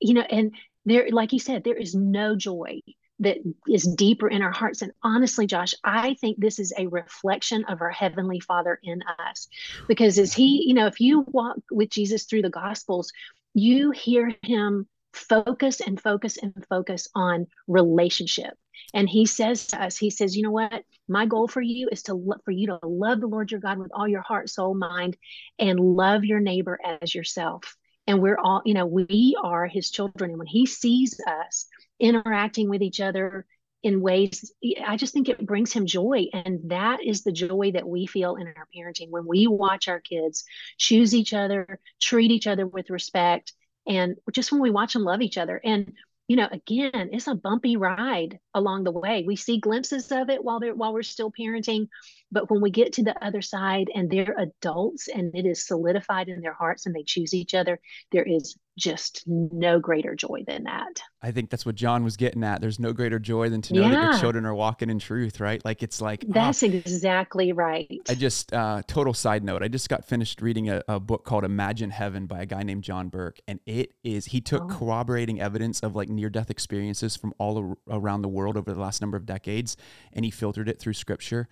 you 0.00 0.14
know, 0.14 0.20
and 0.20 0.52
there 0.84 1.08
like 1.10 1.32
you 1.32 1.38
said 1.38 1.64
there 1.64 1.76
is 1.76 1.94
no 1.94 2.36
joy 2.36 2.80
that 3.20 3.38
is 3.66 3.82
deeper 3.82 4.28
in 4.28 4.42
our 4.42 4.52
hearts. 4.52 4.82
And 4.82 4.92
honestly 5.02 5.46
josh 5.46 5.74
i 5.84 6.14
think 6.14 6.38
this 6.38 6.58
is 6.58 6.72
a 6.76 6.86
reflection 6.86 7.64
of 7.64 7.80
our 7.80 7.90
heavenly 7.90 8.40
father 8.40 8.78
in 8.82 9.02
us. 9.18 9.48
Because 9.86 10.18
as 10.18 10.32
he 10.32 10.64
you 10.66 10.74
know 10.74 10.86
if 10.86 11.00
you 11.00 11.20
walk 11.28 11.58
with 11.70 11.90
jesus 11.90 12.24
through 12.24 12.42
the 12.42 12.50
gospels 12.50 13.12
you 13.54 13.90
hear 13.90 14.32
him 14.42 14.86
focus 15.12 15.80
and 15.80 16.00
focus 16.00 16.36
and 16.36 16.54
focus 16.68 17.08
on 17.14 17.46
relationship. 17.66 18.54
And 18.94 19.08
he 19.08 19.26
says 19.26 19.66
to 19.68 19.82
us 19.82 19.96
he 19.96 20.10
says 20.10 20.36
you 20.36 20.42
know 20.42 20.50
what? 20.50 20.84
My 21.08 21.26
goal 21.26 21.48
for 21.48 21.60
you 21.60 21.88
is 21.90 22.04
to 22.04 22.14
lo- 22.14 22.36
for 22.44 22.52
you 22.52 22.68
to 22.68 22.78
love 22.82 23.20
the 23.20 23.26
lord 23.26 23.50
your 23.50 23.60
god 23.60 23.78
with 23.78 23.90
all 23.94 24.06
your 24.06 24.22
heart 24.22 24.48
soul 24.48 24.74
mind 24.74 25.16
and 25.58 25.80
love 25.80 26.24
your 26.24 26.40
neighbor 26.40 26.78
as 26.84 27.14
yourself 27.14 27.76
and 28.08 28.20
we're 28.22 28.38
all 28.38 28.62
you 28.64 28.74
know 28.74 28.86
we 28.86 29.36
are 29.40 29.68
his 29.68 29.90
children. 29.92 30.30
And 30.30 30.38
when 30.38 30.48
he 30.48 30.66
sees 30.66 31.20
us 31.28 31.66
interacting 32.00 32.68
with 32.68 32.82
each 32.82 33.00
other 33.00 33.46
in 33.84 34.00
ways 34.00 34.52
i 34.84 34.96
just 34.96 35.12
think 35.12 35.28
it 35.28 35.46
brings 35.46 35.72
him 35.72 35.86
joy. 35.86 36.26
And 36.32 36.70
that 36.70 37.04
is 37.04 37.22
the 37.22 37.30
joy 37.30 37.70
that 37.72 37.86
we 37.86 38.06
feel 38.06 38.34
in 38.34 38.48
our 38.48 38.66
parenting. 38.74 39.10
When 39.10 39.26
we 39.26 39.46
watch 39.46 39.86
our 39.86 40.00
kids 40.00 40.44
choose 40.78 41.14
each 41.14 41.32
other 41.34 41.78
treat 42.00 42.32
each 42.32 42.48
other 42.48 42.66
with 42.66 42.90
respect 42.90 43.52
and 43.86 44.16
just 44.32 44.50
when 44.50 44.60
we 44.60 44.70
watch 44.70 44.94
them 44.94 45.04
love 45.04 45.20
each 45.22 45.38
other. 45.38 45.60
And 45.62 45.92
you 46.26 46.36
know 46.36 46.48
again 46.50 47.10
it's 47.12 47.28
a 47.28 47.34
bumpy 47.34 47.76
ride 47.76 48.40
along 48.58 48.84
the 48.84 48.90
way 48.90 49.24
we 49.26 49.36
see 49.36 49.58
glimpses 49.58 50.12
of 50.12 50.28
it 50.28 50.44
while 50.44 50.60
they're 50.60 50.74
while 50.74 50.92
we're 50.92 51.02
still 51.02 51.32
parenting 51.32 51.88
but 52.30 52.50
when 52.50 52.60
we 52.60 52.70
get 52.70 52.92
to 52.94 53.02
the 53.02 53.24
other 53.24 53.40
side 53.40 53.90
and 53.94 54.10
they're 54.10 54.36
adults 54.38 55.08
and 55.08 55.34
it 55.34 55.46
is 55.46 55.66
solidified 55.66 56.28
in 56.28 56.40
their 56.40 56.52
hearts 56.52 56.86
and 56.86 56.94
they 56.94 57.02
choose 57.02 57.32
each 57.32 57.54
other, 57.54 57.80
there 58.12 58.24
is 58.24 58.56
just 58.76 59.24
no 59.26 59.80
greater 59.80 60.14
joy 60.14 60.44
than 60.46 60.62
that. 60.62 61.02
I 61.20 61.32
think 61.32 61.50
that's 61.50 61.66
what 61.66 61.74
John 61.74 62.04
was 62.04 62.16
getting 62.16 62.44
at. 62.44 62.60
There's 62.60 62.78
no 62.78 62.92
greater 62.92 63.18
joy 63.18 63.48
than 63.48 63.60
to 63.62 63.74
know 63.74 63.82
yeah. 63.82 63.90
that 63.90 64.02
your 64.12 64.20
children 64.20 64.46
are 64.46 64.54
walking 64.54 64.88
in 64.88 65.00
truth, 65.00 65.40
right? 65.40 65.64
Like 65.64 65.82
it's 65.82 66.00
like 66.00 66.24
ah. 66.28 66.32
that's 66.32 66.62
oh. 66.62 66.66
exactly 66.66 67.52
right. 67.52 68.00
I 68.08 68.14
just 68.14 68.52
uh, 68.52 68.82
total 68.86 69.14
side 69.14 69.42
note. 69.42 69.64
I 69.64 69.68
just 69.68 69.88
got 69.88 70.04
finished 70.04 70.40
reading 70.40 70.70
a, 70.70 70.82
a, 70.86 71.00
book 71.00 71.24
called 71.24 71.44
Imagine 71.44 71.90
Heaven 71.90 72.26
by 72.26 72.42
a 72.42 72.46
guy 72.46 72.62
named 72.62 72.84
John 72.84 73.08
Burke, 73.08 73.40
and 73.48 73.58
it 73.66 73.94
is 74.04 74.26
he 74.26 74.40
took 74.40 74.62
oh. 74.62 74.66
corroborating 74.68 75.40
evidence 75.40 75.80
of 75.80 75.96
like 75.96 76.08
near 76.08 76.30
death 76.30 76.50
experiences 76.50 77.16
from 77.16 77.34
all 77.38 77.76
around 77.90 78.22
the 78.22 78.28
world 78.28 78.47
over 78.56 78.72
the 78.72 78.80
last 78.80 79.00
number 79.00 79.16
of 79.16 79.26
decades, 79.26 79.76
and 80.12 80.24
he 80.24 80.30
filtered 80.30 80.68
it 80.68 80.78
through 80.78 80.94
Scripture 80.94 81.48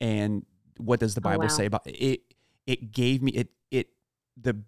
and 0.00 0.44
what 0.78 1.00
does 1.00 1.14
the 1.14 1.20
oh, 1.20 1.22
Bible 1.22 1.42
oh, 1.42 1.46
wow. 1.46 1.48
say 1.48 1.66
about 1.66 1.82
it? 1.86 2.22
It 2.66 2.92
gave 2.92 3.22
me 3.22 3.32
it 3.32 3.48
it 3.70 3.88
the 4.36 4.62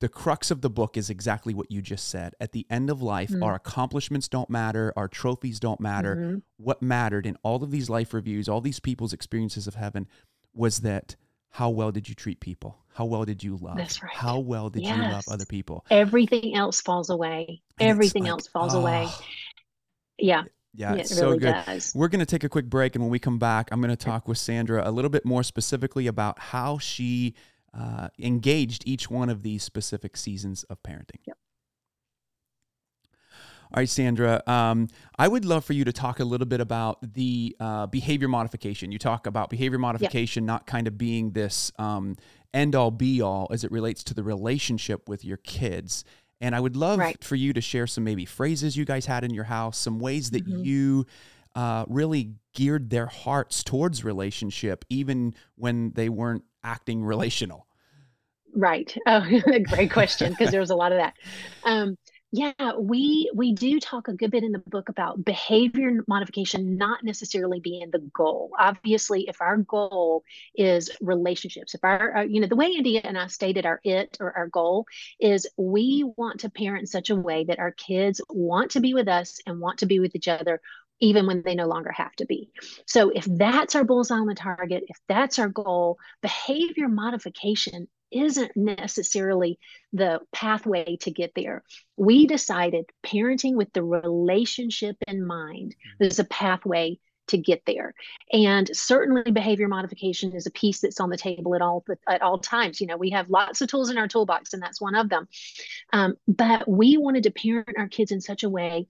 the 0.00 0.08
crux 0.08 0.50
of 0.50 0.60
the 0.60 0.68
book 0.68 0.96
is 0.96 1.08
exactly 1.08 1.54
what 1.54 1.70
you 1.70 1.80
just 1.80 2.08
said. 2.08 2.34
At 2.38 2.52
the 2.52 2.66
end 2.68 2.90
of 2.90 3.00
life, 3.00 3.30
Mm. 3.30 3.42
our 3.42 3.54
accomplishments 3.54 4.28
don't 4.28 4.50
matter, 4.50 4.92
our 4.94 5.08
trophies 5.08 5.58
don't 5.58 5.80
matter. 5.80 6.16
Mhm. 6.16 6.42
What 6.58 6.82
mattered 6.82 7.26
in 7.26 7.36
all 7.42 7.62
of 7.64 7.70
these 7.70 7.88
life 7.88 8.12
reviews, 8.12 8.48
all 8.48 8.60
these 8.60 8.78
people's 8.78 9.14
experiences 9.14 9.66
of 9.66 9.74
heaven, 9.74 10.06
was 10.52 10.80
that 10.80 11.16
how 11.50 11.70
well 11.70 11.90
did 11.92 12.10
you 12.10 12.14
treat 12.14 12.40
people? 12.40 12.76
How 12.92 13.06
well 13.06 13.24
did 13.24 13.42
you 13.42 13.56
love? 13.56 13.78
That's 13.78 14.02
right. 14.02 14.12
How 14.12 14.38
well 14.38 14.68
did 14.68 14.84
you 14.84 14.94
love 14.94 15.24
other 15.30 15.46
people? 15.46 15.86
Everything 15.90 16.54
else 16.54 16.82
falls 16.82 17.08
away. 17.08 17.62
And 17.80 17.88
Everything 17.88 18.24
like, 18.24 18.30
else 18.30 18.46
falls 18.48 18.74
away. 18.74 19.06
oh, 19.08 20.44
Yeah, 20.76 20.92
Yeah, 20.92 20.96
it 20.96 21.00
it's 21.00 21.20
really 21.20 21.34
so 21.34 21.38
good. 21.38 21.64
does. 21.66 21.92
We're 21.94 22.08
going 22.08 22.20
to 22.20 22.26
take 22.26 22.44
a 22.44 22.48
quick 22.48 22.66
break, 22.66 22.94
and 22.94 23.02
when 23.02 23.10
we 23.10 23.18
come 23.18 23.38
back, 23.38 23.68
I'm 23.72 23.80
going 23.80 23.90
to 23.90 23.96
talk 23.96 24.28
with 24.28 24.38
Sandra 24.38 24.82
a 24.88 24.90
little 24.92 25.08
bit 25.10 25.24
more 25.24 25.42
specifically 25.42 26.06
about 26.06 26.38
how 26.38 26.78
she 26.78 27.34
uh, 27.74 28.08
engaged 28.18 28.82
each 28.86 29.10
one 29.10 29.28
of 29.28 29.42
these 29.42 29.62
specific 29.62 30.16
seasons 30.16 30.64
of 30.64 30.82
parenting. 30.82 31.20
Yep. 31.26 31.36
All 33.74 33.80
right, 33.80 33.88
Sandra. 33.88 34.42
Um, 34.46 34.88
I 35.18 35.26
would 35.26 35.44
love 35.44 35.64
for 35.64 35.72
you 35.72 35.84
to 35.84 35.92
talk 35.92 36.20
a 36.20 36.24
little 36.24 36.46
bit 36.46 36.60
about 36.60 36.98
the 37.14 37.56
uh, 37.58 37.86
behavior 37.86 38.28
modification. 38.28 38.92
You 38.92 38.98
talk 38.98 39.26
about 39.26 39.50
behavior 39.50 39.78
modification 39.78 40.46
not 40.46 40.66
kind 40.66 40.86
of 40.86 40.96
being 40.96 41.32
this 41.32 41.72
um, 41.78 42.16
end 42.54 42.76
all 42.76 42.92
be 42.92 43.20
all 43.20 43.48
as 43.50 43.64
it 43.64 43.72
relates 43.72 44.04
to 44.04 44.14
the 44.14 44.22
relationship 44.22 45.08
with 45.08 45.24
your 45.24 45.36
kids. 45.38 46.04
And 46.40 46.54
I 46.54 46.60
would 46.60 46.76
love 46.76 46.98
Right. 46.98 47.22
for 47.24 47.34
you 47.34 47.52
to 47.54 47.60
share 47.60 47.86
some 47.86 48.04
maybe 48.04 48.24
phrases 48.24 48.76
you 48.76 48.84
guys 48.84 49.06
had 49.06 49.24
in 49.24 49.32
your 49.32 49.44
house, 49.44 49.78
some 49.78 49.98
ways 49.98 50.30
that 50.30 50.46
Mhm. 50.46 50.64
you 50.64 51.06
uh, 51.54 51.86
really 51.88 52.34
geared 52.52 52.90
their 52.90 53.06
hearts 53.06 53.64
towards 53.64 54.04
relationship, 54.04 54.84
even 54.90 55.34
when 55.54 55.92
they 55.92 56.10
weren't 56.10 56.44
acting 56.62 57.02
relational. 57.02 57.66
Right. 58.54 58.94
Oh, 59.06 59.20
great 59.64 59.90
question 59.90 60.30
because 60.32 60.50
there 60.50 60.60
was 60.60 60.68
a 60.70 60.76
lot 60.76 60.92
of 60.92 60.98
that. 60.98 61.14
Um, 61.64 61.96
yeah, 62.36 62.72
we 62.78 63.30
we 63.34 63.54
do 63.54 63.80
talk 63.80 64.08
a 64.08 64.12
good 64.12 64.30
bit 64.30 64.44
in 64.44 64.52
the 64.52 64.58
book 64.58 64.90
about 64.90 65.24
behavior 65.24 66.04
modification 66.06 66.76
not 66.76 67.02
necessarily 67.02 67.60
being 67.60 67.90
the 67.90 67.98
goal. 68.14 68.50
Obviously, 68.58 69.26
if 69.26 69.40
our 69.40 69.56
goal 69.56 70.22
is 70.54 70.90
relationships, 71.00 71.74
if 71.74 71.82
our, 71.82 72.18
uh, 72.18 72.22
you 72.24 72.42
know, 72.42 72.46
the 72.46 72.54
way 72.54 72.74
Andy 72.76 72.98
and 72.98 73.16
I 73.16 73.28
stated 73.28 73.64
our 73.64 73.80
it 73.84 74.18
or 74.20 74.36
our 74.36 74.48
goal 74.48 74.84
is 75.18 75.46
we 75.56 76.04
want 76.18 76.40
to 76.40 76.50
parent 76.50 76.82
in 76.82 76.86
such 76.86 77.08
a 77.08 77.16
way 77.16 77.44
that 77.44 77.58
our 77.58 77.72
kids 77.72 78.20
want 78.28 78.72
to 78.72 78.80
be 78.80 78.92
with 78.92 79.08
us 79.08 79.40
and 79.46 79.58
want 79.58 79.78
to 79.78 79.86
be 79.86 79.98
with 79.98 80.14
each 80.14 80.28
other 80.28 80.60
even 81.00 81.26
when 81.26 81.42
they 81.42 81.54
no 81.54 81.66
longer 81.66 81.92
have 81.92 82.14
to 82.16 82.26
be. 82.26 82.50
So 82.86 83.10
if 83.10 83.24
that's 83.24 83.74
our 83.74 83.84
bullseye 83.84 84.16
on 84.16 84.26
the 84.26 84.34
target, 84.34 84.84
if 84.88 84.98
that's 85.08 85.38
our 85.38 85.48
goal, 85.48 85.98
behavior 86.20 86.88
modification 86.88 87.88
isn't 88.10 88.52
necessarily 88.56 89.58
the 89.92 90.20
pathway 90.32 90.96
to 91.02 91.10
get 91.10 91.32
there. 91.34 91.62
We 91.96 92.26
decided 92.26 92.86
parenting 93.04 93.54
with 93.54 93.72
the 93.72 93.82
relationship 93.82 94.96
in 95.06 95.26
mind 95.26 95.74
is 96.00 96.18
a 96.18 96.24
pathway 96.24 96.98
to 97.28 97.38
get 97.38 97.62
there. 97.66 97.94
And 98.32 98.70
certainly 98.72 99.30
behavior 99.30 99.68
modification 99.68 100.32
is 100.32 100.46
a 100.46 100.50
piece 100.50 100.80
that's 100.80 101.00
on 101.00 101.10
the 101.10 101.16
table 101.16 101.54
at 101.54 101.62
all 101.62 101.84
at 102.08 102.22
all 102.22 102.38
times. 102.38 102.80
You 102.80 102.86
know, 102.86 102.96
we 102.96 103.10
have 103.10 103.30
lots 103.30 103.60
of 103.60 103.68
tools 103.68 103.90
in 103.90 103.98
our 103.98 104.08
toolbox 104.08 104.52
and 104.52 104.62
that's 104.62 104.80
one 104.80 104.94
of 104.94 105.08
them. 105.08 105.26
Um, 105.92 106.14
but 106.28 106.68
we 106.68 106.96
wanted 106.96 107.24
to 107.24 107.30
parent 107.30 107.76
our 107.76 107.88
kids 107.88 108.12
in 108.12 108.20
such 108.20 108.42
a 108.44 108.48
way 108.48 108.86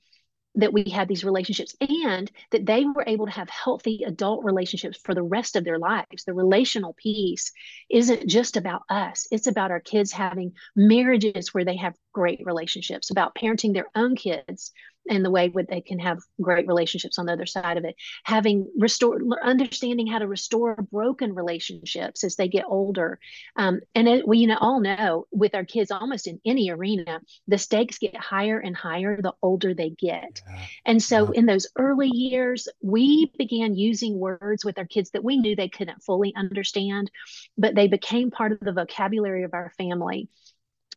that 0.57 0.73
we 0.73 0.85
had 0.91 1.09
these 1.09 1.25
relationships 1.25 1.77
and 1.81 2.31
that 2.51 2.67
they 2.67 2.85
were 2.85 3.05
able 3.07 3.27
to 3.27 3.33
have 3.33 3.49
healthy 3.51 4.03
adult 4.07 4.45
relationships 4.45 4.99
for 5.05 5.15
the 5.15 5.23
rest 5.23 5.55
of 5.55 5.65
their 5.65 5.79
lives. 5.79 6.25
The 6.25 6.35
relational 6.35 6.95
piece 6.95 7.53
isn't 7.91 8.27
just 8.27 8.57
about 8.57 8.83
us, 8.89 9.27
it's 9.31 9.47
about 9.47 9.71
our 9.71 9.81
kids 9.81 10.13
having 10.13 10.53
marriages 10.75 11.53
where 11.53 11.65
they 11.65 11.77
have 11.77 11.95
great 12.13 12.41
relationships, 12.45 13.11
about 13.11 13.35
parenting 13.35 13.75
their 13.75 13.89
own 13.95 14.17
kids 14.17 14.73
and 15.09 15.25
the 15.25 15.31
way 15.31 15.49
that 15.49 15.69
they 15.69 15.81
can 15.81 15.99
have 15.99 16.19
great 16.41 16.67
relationships 16.67 17.19
on 17.19 17.27
the 17.27 17.33
other 17.33 17.47
side 17.47 17.77
of 17.77 17.85
it. 17.85 17.97
Having 18.25 18.71
restored 18.79 19.23
understanding 19.43 20.07
how 20.07 20.19
to 20.19 20.27
restore 20.29 20.77
broken 20.93 21.35
relationships 21.35 22.25
as 22.25 22.37
they 22.37 22.49
get 22.49 22.65
older. 22.69 23.19
Um, 23.57 23.80
and 23.95 24.09
it, 24.09 24.26
we 24.26 24.39
you 24.39 24.47
know 24.47 24.59
all 24.61 24.80
know 24.80 25.26
with 25.30 25.54
our 25.54 25.65
kids 25.65 25.91
almost 25.91 26.26
in 26.26 26.41
any 26.45 26.71
arena 26.71 27.21
the 27.49 27.59
stakes 27.59 27.99
get 27.99 28.17
higher 28.17 28.59
and 28.59 28.76
higher 28.76 29.21
the 29.21 29.35
older 29.43 29.75
they 29.75 29.91
get. 29.91 30.43
And 30.85 31.02
so 31.02 31.33
Yeah. 31.33 31.33
in 31.33 31.47
those 31.47 31.67
early 31.76 32.09
years 32.09 32.69
we 32.83 33.33
began 33.39 33.75
using 33.75 34.19
words 34.19 34.65
with 34.65 34.78
our 34.78 34.87
kids 34.87 35.11
that 35.11 35.25
we 35.25 35.37
knew 35.37 35.57
they 35.57 35.69
couldn't 35.69 36.02
fully 36.02 36.35
understand 36.37 37.11
but 37.59 37.75
they 37.75 37.89
became 37.89 38.30
part 38.30 38.52
of 38.52 38.61
the 38.61 38.73
vocabulary 38.73 39.43
of 39.45 39.54
our 39.54 39.73
family 39.78 40.28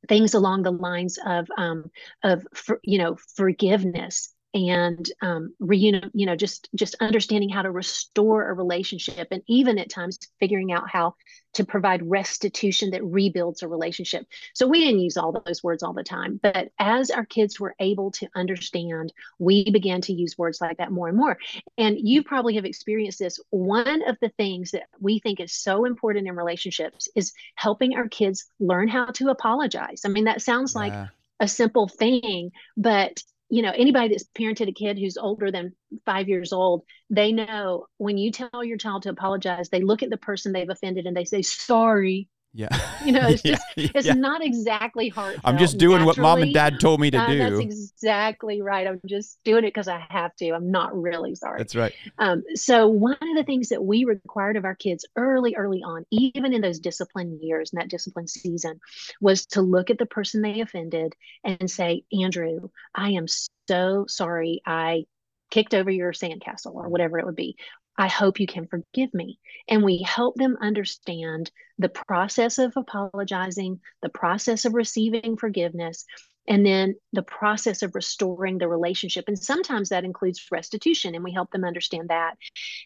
things 0.07 0.33
along 0.33 0.63
the 0.63 0.71
lines 0.71 1.17
of 1.25 1.47
um, 1.57 1.89
of 2.23 2.45
for, 2.53 2.79
you 2.83 2.97
know 2.97 3.17
forgiveness 3.35 4.33
and 4.53 5.09
um, 5.21 5.53
you 5.71 6.01
know 6.13 6.35
just 6.35 6.69
just 6.75 6.95
understanding 7.01 7.49
how 7.49 7.61
to 7.61 7.71
restore 7.71 8.49
a 8.49 8.53
relationship 8.53 9.27
and 9.31 9.43
even 9.47 9.77
at 9.77 9.89
times 9.89 10.17
figuring 10.39 10.71
out 10.71 10.89
how 10.89 11.13
to 11.53 11.65
provide 11.65 12.07
restitution 12.07 12.91
that 12.91 13.03
rebuilds 13.03 13.63
a 13.63 13.67
relationship. 13.67 14.25
So 14.53 14.67
we 14.67 14.85
didn't 14.85 15.01
use 15.01 15.17
all 15.17 15.43
those 15.45 15.63
words 15.63 15.83
all 15.83 15.93
the 15.93 16.03
time 16.03 16.39
but 16.41 16.69
as 16.79 17.11
our 17.11 17.25
kids 17.25 17.59
were 17.59 17.75
able 17.79 18.11
to 18.11 18.27
understand 18.35 19.13
we 19.37 19.69
began 19.69 20.01
to 20.01 20.13
use 20.13 20.37
words 20.37 20.59
like 20.61 20.77
that 20.77 20.91
more 20.91 21.07
and 21.07 21.17
more. 21.17 21.37
And 21.77 21.97
you 21.99 22.23
probably 22.23 22.55
have 22.55 22.65
experienced 22.65 23.19
this. 23.19 23.39
One 23.51 24.07
of 24.07 24.17
the 24.21 24.29
things 24.29 24.71
that 24.71 24.83
we 24.99 25.19
think 25.19 25.39
is 25.39 25.53
so 25.53 25.85
important 25.85 26.27
in 26.27 26.35
relationships 26.35 27.07
is 27.15 27.33
helping 27.55 27.95
our 27.95 28.07
kids 28.07 28.45
learn 28.59 28.87
how 28.87 29.05
to 29.05 29.29
apologize. 29.29 30.01
I 30.05 30.09
mean 30.09 30.25
that 30.25 30.41
sounds 30.41 30.75
like 30.75 30.93
a 31.39 31.47
simple 31.47 31.87
thing 31.87 32.51
but 32.75 33.23
you 33.49 33.61
know 33.61 33.71
anybody 33.75 34.09
that's 34.09 34.25
parented 34.37 34.69
a 34.69 34.71
kid 34.71 34.97
who's 34.97 35.17
older 35.17 35.51
than 35.51 35.73
five 36.05 36.29
years 36.29 36.53
old 36.53 36.83
they 37.09 37.31
know 37.31 37.85
when 37.97 38.17
you 38.17 38.31
tell 38.31 38.63
your 38.63 38.77
child 38.77 39.03
to 39.03 39.09
apologize 39.09 39.69
they 39.69 39.81
look 39.81 40.03
at 40.03 40.09
the 40.09 40.17
person 40.17 40.51
they've 40.51 40.69
offended 40.69 41.05
and 41.05 41.17
they 41.17 41.25
say 41.25 41.41
sorry 41.41 42.27
Yeah. 42.53 42.69
You 43.05 43.13
know, 43.13 43.27
it's 43.29 43.45
Yeah, 43.45 43.55
just- 43.77 43.95
it's 43.95 44.07
yeah. 44.07 44.13
not 44.13 44.43
exactly 44.43 45.07
heartfelt 45.09 45.41
I'm 45.45 45.57
just 45.57 45.77
doing 45.77 46.03
what 46.03 46.17
mom 46.17 46.41
and 46.41 46.53
dad 46.53 46.79
told 46.79 46.99
me 46.99 47.09
to 47.11 47.17
Uh, 47.17 47.27
do. 47.27 47.37
that's 47.39 47.59
exactly 47.59 48.61
right 48.61 48.85
i'm 48.85 48.99
just 49.05 49.39
doing 49.45 49.63
it 49.63 49.67
because 49.67 49.87
i 49.87 50.05
have 50.09 50.35
to 50.37 50.49
i'm 50.51 50.69
not 50.69 50.93
really 50.99 51.33
sorry 51.35 51.57
That's 51.59 51.75
right. 51.75 51.93
um, 52.17 52.43
so 52.55 52.87
one 52.87 53.13
of 53.13 53.35
the 53.37 53.43
things 53.45 53.69
that 53.69 53.81
we 53.83 54.03
required 54.03 54.57
of 54.57 54.65
our 54.65 54.75
kids 54.75 55.05
early, 55.15 55.55
early 55.55 55.81
on, 55.81 56.05
even 56.11 56.53
in 56.53 56.61
those 56.61 56.79
discipline 56.79 57.39
years 57.41 57.71
and 57.71 57.81
that 57.81 57.89
discipline 57.89 58.27
season, 58.27 58.79
was 59.21 59.45
to 59.47 59.61
look 59.61 59.89
at 59.89 59.97
the 59.97 60.05
person 60.05 60.41
they 60.41 60.59
offended 60.59 61.13
and 61.43 61.69
say, 61.71 62.03
Andrew, 62.11 62.69
I 62.93 63.11
am 63.11 63.25
so 63.67 64.05
sorry 64.07 64.61
I 64.65 65.05
kicked 65.51 65.73
over 65.73 65.89
your 65.89 66.11
sandcastle 66.13 66.75
or 66.75 66.89
whatever 66.89 67.17
it 67.17 67.25
would 67.25 67.35
be. 67.35 67.55
I 67.99 68.07
hope 68.07 68.39
you 68.39 68.47
can 68.47 68.65
forgive 68.65 69.13
me. 69.13 69.39
And 69.67 69.83
we 69.83 70.01
help 70.01 70.35
them 70.35 70.55
understand 70.61 71.51
the 71.77 71.89
process 71.89 72.57
of 72.57 72.71
apologizing, 72.77 73.81
the 74.01 74.07
process 74.09 74.63
of 74.63 74.73
receiving 74.73 75.35
forgiveness, 75.35 76.05
and 76.47 76.65
then 76.65 76.95
the 77.11 77.23
process 77.23 77.83
of 77.83 77.95
restoring 77.95 78.57
the 78.57 78.69
relationship. 78.69 79.25
And 79.27 79.37
sometimes 79.37 79.89
that 79.89 80.05
includes 80.05 80.47
restitution, 80.49 81.13
and 81.13 81.25
we 81.25 81.33
help 81.33 81.51
them 81.51 81.65
understand 81.65 82.07
that. 82.07 82.37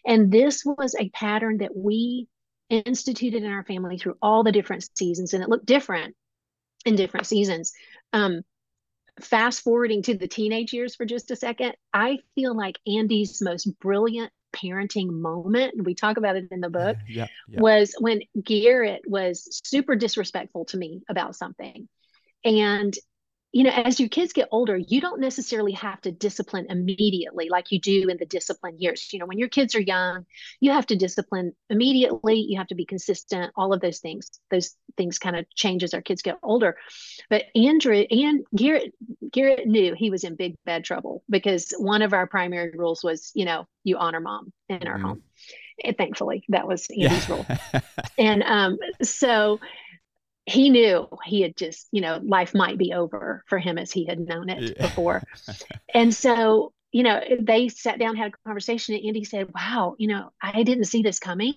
And 0.04 0.32
this 0.32 0.64
was 0.64 0.96
a 0.98 1.10
pattern 1.10 1.58
that 1.58 1.76
we 1.76 2.26
instituted 2.68 3.44
in 3.44 3.52
our 3.52 3.64
family 3.64 3.98
through 3.98 4.16
all 4.20 4.42
the 4.42 4.50
different 4.50 4.88
seasons, 4.98 5.32
and 5.32 5.44
it 5.44 5.48
looked 5.48 5.66
different 5.66 6.16
in 6.84 6.96
different 6.96 7.26
seasons. 7.26 7.72
Um, 8.12 8.42
fast 9.20 9.62
forwarding 9.62 10.02
to 10.02 10.18
the 10.18 10.26
teenage 10.26 10.72
years 10.72 10.96
for 10.96 11.06
just 11.06 11.30
a 11.30 11.36
second, 11.36 11.74
I 11.92 12.18
feel 12.34 12.56
like 12.56 12.80
Andy's 12.84 13.40
most 13.40 13.66
brilliant 13.78 14.32
parenting 14.54 15.10
moment, 15.10 15.74
and 15.74 15.84
we 15.84 15.94
talk 15.94 16.16
about 16.16 16.36
it 16.36 16.48
in 16.50 16.60
the 16.60 16.70
book, 16.70 16.96
Yeah. 17.08 17.26
Yeah. 17.48 17.60
was 17.60 17.94
when 17.98 18.22
Garrett 18.42 19.02
was 19.06 19.60
super 19.64 19.96
disrespectful 19.96 20.64
to 20.66 20.76
me 20.76 21.02
about 21.08 21.36
something. 21.36 21.88
And, 22.44 22.94
you 23.54 23.62
know, 23.62 23.70
as 23.70 24.00
your 24.00 24.08
kids 24.08 24.32
get 24.32 24.48
older, 24.50 24.76
you 24.76 25.00
don't 25.00 25.20
necessarily 25.20 25.70
have 25.72 26.00
to 26.00 26.10
discipline 26.10 26.66
immediately 26.70 27.48
like 27.48 27.70
you 27.70 27.80
do 27.80 28.08
in 28.08 28.16
the 28.16 28.26
discipline 28.26 28.80
years. 28.80 29.12
You 29.12 29.20
know, 29.20 29.26
when 29.26 29.38
your 29.38 29.48
kids 29.48 29.76
are 29.76 29.80
young, 29.80 30.26
you 30.58 30.72
have 30.72 30.86
to 30.86 30.96
discipline 30.96 31.52
immediately, 31.70 32.40
you 32.40 32.58
have 32.58 32.66
to 32.66 32.74
be 32.74 32.84
consistent, 32.84 33.52
all 33.56 33.72
of 33.72 33.80
those 33.80 34.00
things. 34.00 34.28
Those 34.50 34.74
things 34.96 35.20
kind 35.20 35.36
of 35.36 35.48
change 35.54 35.84
as 35.84 35.94
our 35.94 36.02
kids 36.02 36.20
get 36.20 36.38
older. 36.42 36.76
But 37.30 37.44
Andrew 37.54 38.04
and 38.10 38.44
Garrett 38.56 38.92
Garrett 39.30 39.68
knew 39.68 39.94
he 39.94 40.10
was 40.10 40.24
in 40.24 40.34
big 40.34 40.56
bad 40.66 40.82
trouble 40.82 41.22
because 41.30 41.72
one 41.78 42.02
of 42.02 42.12
our 42.12 42.26
primary 42.26 42.72
rules 42.76 43.04
was, 43.04 43.30
you 43.36 43.44
know, 43.44 43.68
you 43.84 43.98
honor 43.98 44.18
mom 44.18 44.52
in 44.68 44.88
our 44.88 44.98
Mhm. 44.98 45.02
home. 45.02 45.22
And 45.84 45.96
thankfully, 45.96 46.44
that 46.48 46.66
was 46.66 46.88
Andy's 46.90 47.28
rule. 47.28 47.46
And 48.18 48.42
um, 48.44 48.78
so 49.02 49.60
he 50.46 50.70
knew 50.70 51.08
he 51.24 51.40
had 51.42 51.56
just, 51.56 51.88
you 51.92 52.00
know, 52.02 52.20
life 52.22 52.54
might 52.54 52.76
be 52.78 52.92
over 52.92 53.44
for 53.48 53.58
him 53.58 53.78
as 53.78 53.90
he 53.92 54.04
had 54.06 54.20
known 54.20 54.50
it 54.50 54.74
Yeah. 54.76 54.82
before. 54.82 55.22
And 55.94 56.12
so, 56.14 56.72
you 56.92 57.02
know, 57.02 57.20
they 57.40 57.68
sat 57.68 57.98
down, 57.98 58.16
had 58.16 58.32
a 58.32 58.48
conversation, 58.48 58.94
and 58.94 59.04
Andy 59.06 59.24
said, 59.24 59.48
Wow, 59.54 59.94
you 59.98 60.08
know, 60.08 60.30
I 60.42 60.62
didn't 60.64 60.84
see 60.84 61.02
this 61.02 61.18
coming. 61.18 61.54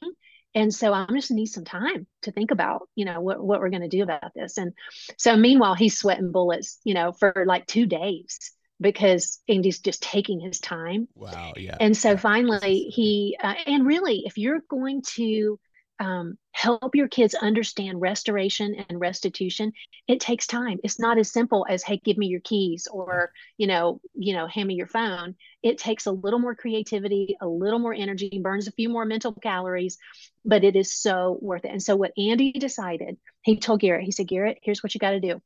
and 0.55 0.73
so 0.73 0.93
I'm 0.93 1.13
just 1.15 1.29
need 1.31 1.47
some 1.47 1.65
time 1.65 2.07
to 2.23 2.31
think 2.31 2.51
about, 2.51 2.87
you 2.95 3.05
know, 3.05 3.19
what, 3.21 3.43
what 3.43 3.59
we're 3.59 3.69
going 3.69 3.81
to 3.83 3.87
do 3.89 4.03
about 4.03 4.33
this. 4.33 4.57
And 4.57 4.73
so 5.17 5.35
meanwhile, 5.35 5.75
he's 5.75 5.97
sweating 5.97 6.31
bullets, 6.31 6.79
you 6.83 6.93
know, 6.93 7.11
for 7.11 7.43
like 7.47 7.67
two 7.67 7.85
days 7.85 8.39
because 8.79 9.39
Andy's 9.49 9.79
just 9.79 10.01
taking 10.01 10.39
his 10.39 10.59
time. 10.59 11.07
Wow. 11.15 11.53
Yeah. 11.57 11.77
And 11.79 11.95
so 11.97 12.15
finally 12.17 12.83
he, 12.83 13.37
uh, 13.43 13.55
and 13.65 13.85
really, 13.85 14.23
if 14.25 14.37
you're 14.37 14.61
going 14.69 15.01
to 15.15 15.59
um, 15.99 16.37
help 16.51 16.95
your 16.95 17.07
kids 17.07 17.33
understand 17.33 18.01
restoration 18.01 18.75
and 18.89 18.99
restitution 18.99 19.73
it 20.07 20.21
takes 20.21 20.47
time. 20.47 20.79
It's 20.83 20.99
not 20.99 21.17
as 21.17 21.31
simple 21.31 21.65
as 21.69 21.83
hey 21.83 21.97
give 22.03 22.17
me 22.17 22.27
your 22.27 22.39
keys 22.41 22.87
or 22.91 23.31
you 23.57 23.67
know 23.67 23.99
you 24.13 24.33
know 24.33 24.47
hand 24.47 24.67
me 24.67 24.75
your 24.75 24.87
phone. 24.87 25.35
It 25.61 25.77
takes 25.77 26.05
a 26.05 26.11
little 26.11 26.39
more 26.39 26.55
creativity 26.55 27.35
a 27.41 27.47
little 27.47 27.79
more 27.79 27.93
energy 27.93 28.39
burns 28.41 28.67
a 28.67 28.71
few 28.71 28.89
more 28.89 29.05
mental 29.05 29.33
calories 29.33 29.97
but 30.45 30.63
it 30.63 30.75
is 30.75 30.97
so 30.97 31.37
worth 31.41 31.65
it. 31.65 31.71
And 31.71 31.83
so 31.83 31.95
what 31.95 32.13
andy 32.17 32.51
decided 32.53 33.17
he 33.41 33.57
told 33.57 33.81
garrett 33.81 34.05
he 34.05 34.11
said 34.11 34.27
garrett 34.27 34.59
here's 34.61 34.81
what 34.81 34.93
you 34.93 34.99
got 34.99 35.11
to 35.11 35.19
do. 35.19 35.41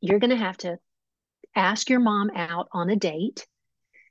You're 0.00 0.20
going 0.20 0.30
to 0.30 0.36
have 0.36 0.58
to 0.58 0.78
ask 1.56 1.88
your 1.88 2.00
mom 2.00 2.30
out 2.34 2.68
on 2.72 2.90
a 2.90 2.96
date 2.96 3.46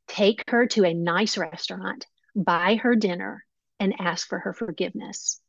take 0.07 0.43
her 0.49 0.67
to 0.67 0.83
a 0.83 0.93
nice 0.93 1.37
restaurant 1.37 2.05
buy 2.35 2.75
her 2.75 2.95
dinner 2.95 3.45
and 3.79 3.93
ask 3.99 4.27
for 4.27 4.39
her 4.39 4.53
forgiveness 4.53 5.39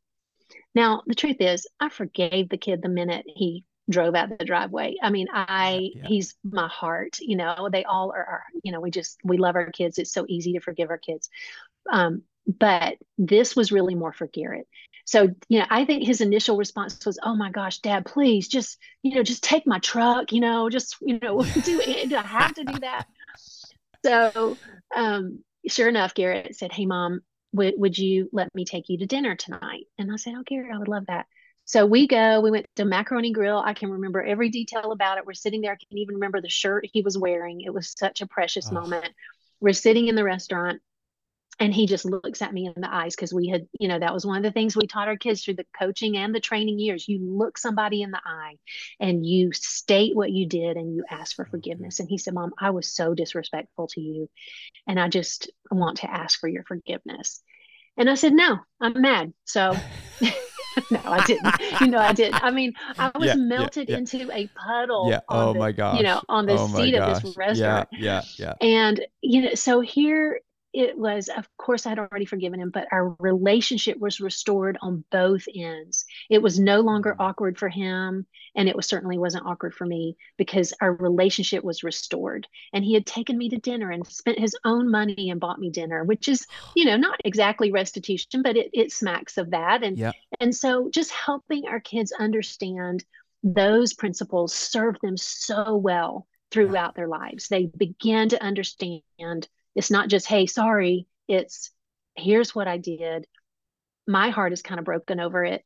now, 0.74 1.02
the 1.06 1.14
truth 1.14 1.36
is, 1.40 1.66
I 1.80 1.88
forgave 1.88 2.48
the 2.48 2.56
kid 2.56 2.82
the 2.82 2.88
minute 2.88 3.24
he 3.26 3.64
drove 3.88 4.14
out 4.14 4.38
the 4.38 4.44
driveway. 4.44 4.96
I 5.02 5.10
mean, 5.10 5.28
I 5.32 5.90
yeah. 5.94 6.06
he's 6.06 6.34
my 6.42 6.68
heart. 6.68 7.18
You 7.20 7.36
know, 7.36 7.68
they 7.70 7.84
all 7.84 8.10
are, 8.10 8.24
are. 8.24 8.44
You 8.62 8.72
know, 8.72 8.80
we 8.80 8.90
just 8.90 9.18
we 9.22 9.38
love 9.38 9.56
our 9.56 9.70
kids. 9.70 9.98
It's 9.98 10.12
so 10.12 10.24
easy 10.28 10.54
to 10.54 10.60
forgive 10.60 10.90
our 10.90 10.98
kids. 10.98 11.28
Um, 11.90 12.22
but 12.46 12.96
this 13.18 13.56
was 13.56 13.72
really 13.72 13.94
more 13.94 14.12
for 14.12 14.26
Garrett. 14.26 14.66
So, 15.06 15.28
you 15.48 15.58
know, 15.58 15.66
I 15.68 15.84
think 15.84 16.04
his 16.04 16.20
initial 16.20 16.56
response 16.56 17.04
was, 17.04 17.18
"Oh 17.22 17.34
my 17.34 17.50
gosh, 17.50 17.78
Dad, 17.80 18.06
please 18.06 18.48
just, 18.48 18.78
you 19.02 19.14
know, 19.14 19.22
just 19.22 19.44
take 19.44 19.66
my 19.66 19.78
truck. 19.78 20.32
You 20.32 20.40
know, 20.40 20.70
just, 20.70 20.96
you 21.02 21.18
know, 21.20 21.42
do, 21.64 22.06
do 22.08 22.16
I 22.16 22.22
have 22.22 22.54
to 22.54 22.64
do 22.64 22.78
that?" 22.80 23.06
So, 24.04 24.56
um, 24.94 25.44
sure 25.68 25.88
enough, 25.88 26.14
Garrett 26.14 26.56
said, 26.56 26.72
"Hey, 26.72 26.86
Mom, 26.86 27.20
would, 27.54 27.74
would 27.76 27.96
you 27.96 28.28
let 28.32 28.54
me 28.54 28.64
take 28.64 28.88
you 28.88 28.98
to 28.98 29.06
dinner 29.06 29.36
tonight? 29.36 29.86
And 29.98 30.12
I 30.12 30.16
said, 30.16 30.34
oh, 30.36 30.42
Gary, 30.44 30.70
I 30.72 30.78
would 30.78 30.88
love 30.88 31.06
that. 31.06 31.26
So 31.64 31.86
we 31.86 32.06
go, 32.06 32.40
we 32.40 32.50
went 32.50 32.66
to 32.76 32.84
Macaroni 32.84 33.32
Grill. 33.32 33.58
I 33.58 33.72
can 33.72 33.90
remember 33.90 34.22
every 34.22 34.50
detail 34.50 34.92
about 34.92 35.16
it. 35.16 35.24
We're 35.24 35.32
sitting 35.32 35.62
there. 35.62 35.72
I 35.72 35.76
can 35.76 35.98
even 35.98 36.16
remember 36.16 36.40
the 36.40 36.50
shirt 36.50 36.86
he 36.92 37.00
was 37.00 37.16
wearing. 37.16 37.62
It 37.62 37.72
was 37.72 37.94
such 37.96 38.20
a 38.20 38.26
precious 38.26 38.68
oh. 38.70 38.74
moment. 38.74 39.08
We're 39.60 39.72
sitting 39.72 40.08
in 40.08 40.14
the 40.14 40.24
restaurant 40.24 40.82
and 41.60 41.72
he 41.72 41.86
just 41.86 42.04
looks 42.04 42.42
at 42.42 42.52
me 42.52 42.66
in 42.66 42.80
the 42.80 42.92
eyes 42.92 43.14
because 43.14 43.32
we 43.32 43.48
had, 43.48 43.68
you 43.78 43.86
know, 43.86 43.98
that 43.98 44.12
was 44.12 44.26
one 44.26 44.38
of 44.38 44.42
the 44.42 44.50
things 44.50 44.76
we 44.76 44.86
taught 44.86 45.08
our 45.08 45.16
kids 45.16 45.44
through 45.44 45.54
the 45.54 45.66
coaching 45.78 46.16
and 46.16 46.34
the 46.34 46.40
training 46.40 46.78
years. 46.78 47.08
You 47.08 47.20
look 47.20 47.58
somebody 47.58 48.02
in 48.02 48.10
the 48.10 48.20
eye 48.24 48.56
and 48.98 49.24
you 49.24 49.52
state 49.52 50.16
what 50.16 50.32
you 50.32 50.46
did 50.46 50.76
and 50.76 50.94
you 50.94 51.04
ask 51.08 51.36
for 51.36 51.44
forgiveness. 51.44 52.00
And 52.00 52.08
he 52.08 52.18
said, 52.18 52.34
Mom, 52.34 52.52
I 52.58 52.70
was 52.70 52.88
so 52.88 53.14
disrespectful 53.14 53.86
to 53.88 54.00
you. 54.00 54.28
And 54.88 54.98
I 54.98 55.08
just 55.08 55.50
want 55.70 55.98
to 55.98 56.10
ask 56.10 56.40
for 56.40 56.48
your 56.48 56.64
forgiveness. 56.64 57.40
And 57.96 58.10
I 58.10 58.16
said, 58.16 58.32
No, 58.32 58.58
I'm 58.80 59.00
mad. 59.00 59.32
So 59.44 59.76
no, 60.90 61.00
I 61.04 61.24
didn't. 61.24 61.54
you 61.80 61.86
know, 61.86 61.98
I 61.98 62.12
didn't. 62.12 62.42
I 62.42 62.50
mean, 62.50 62.72
I 62.98 63.12
was 63.14 63.28
yeah, 63.28 63.34
melted 63.36 63.88
yeah, 63.88 63.94
yeah. 63.94 63.98
into 63.98 64.32
a 64.32 64.48
puddle. 64.48 65.08
Yeah. 65.08 65.20
Oh 65.28 65.52
the, 65.52 65.58
my 65.58 65.72
god. 65.72 65.98
You 65.98 66.02
know, 66.02 66.20
on 66.28 66.46
the 66.46 66.54
oh 66.54 66.66
seat 66.68 66.94
of 66.94 67.22
this 67.22 67.36
restaurant. 67.36 67.88
Yeah. 67.92 68.22
Yeah. 68.38 68.54
Yeah. 68.60 68.66
And 68.66 69.06
you 69.20 69.42
know, 69.42 69.54
so 69.54 69.80
here 69.80 70.40
it 70.74 70.98
was 70.98 71.28
of 71.28 71.48
course 71.56 71.86
i'd 71.86 71.98
already 71.98 72.24
forgiven 72.24 72.60
him 72.60 72.70
but 72.70 72.88
our 72.92 73.16
relationship 73.20 73.98
was 73.98 74.20
restored 74.20 74.76
on 74.82 75.04
both 75.10 75.44
ends. 75.54 76.04
It 76.28 76.42
was 76.42 76.58
no 76.58 76.80
longer 76.80 77.12
mm-hmm. 77.12 77.22
awkward 77.22 77.58
for 77.58 77.68
him 77.68 78.26
and 78.56 78.68
it 78.68 78.76
was 78.76 78.86
certainly 78.86 79.18
wasn't 79.18 79.46
awkward 79.46 79.74
for 79.74 79.86
me 79.86 80.16
because 80.36 80.72
our 80.80 80.92
relationship 80.92 81.64
was 81.64 81.82
restored. 81.82 82.46
And 82.72 82.84
he 82.84 82.94
had 82.94 83.06
taken 83.06 83.36
me 83.36 83.48
to 83.50 83.56
dinner 83.56 83.90
and 83.90 84.06
spent 84.06 84.38
his 84.38 84.56
own 84.64 84.90
money 84.90 85.30
and 85.30 85.40
bought 85.40 85.58
me 85.58 85.70
dinner 85.70 86.04
which 86.04 86.28
is 86.28 86.46
you 86.74 86.84
know 86.84 86.96
not 86.96 87.20
exactly 87.24 87.70
restitution 87.70 88.42
but 88.42 88.56
it, 88.56 88.70
it 88.72 88.92
smacks 88.92 89.38
of 89.38 89.50
that. 89.50 89.82
And 89.82 89.96
yep. 89.96 90.14
and 90.40 90.54
so 90.54 90.90
just 90.90 91.10
helping 91.10 91.66
our 91.66 91.80
kids 91.80 92.12
understand 92.12 93.04
those 93.42 93.92
principles 93.92 94.54
serve 94.54 94.96
them 95.02 95.16
so 95.16 95.76
well 95.76 96.26
throughout 96.50 96.94
their 96.94 97.08
lives. 97.08 97.48
They 97.48 97.66
begin 97.66 98.30
to 98.30 98.42
understand 98.42 99.48
it's 99.74 99.90
not 99.90 100.08
just, 100.08 100.26
hey, 100.26 100.46
sorry. 100.46 101.06
It's 101.28 101.70
here's 102.16 102.54
what 102.54 102.68
I 102.68 102.78
did. 102.78 103.26
My 104.06 104.30
heart 104.30 104.52
is 104.52 104.62
kind 104.62 104.78
of 104.78 104.84
broken 104.84 105.20
over 105.20 105.44
it. 105.44 105.64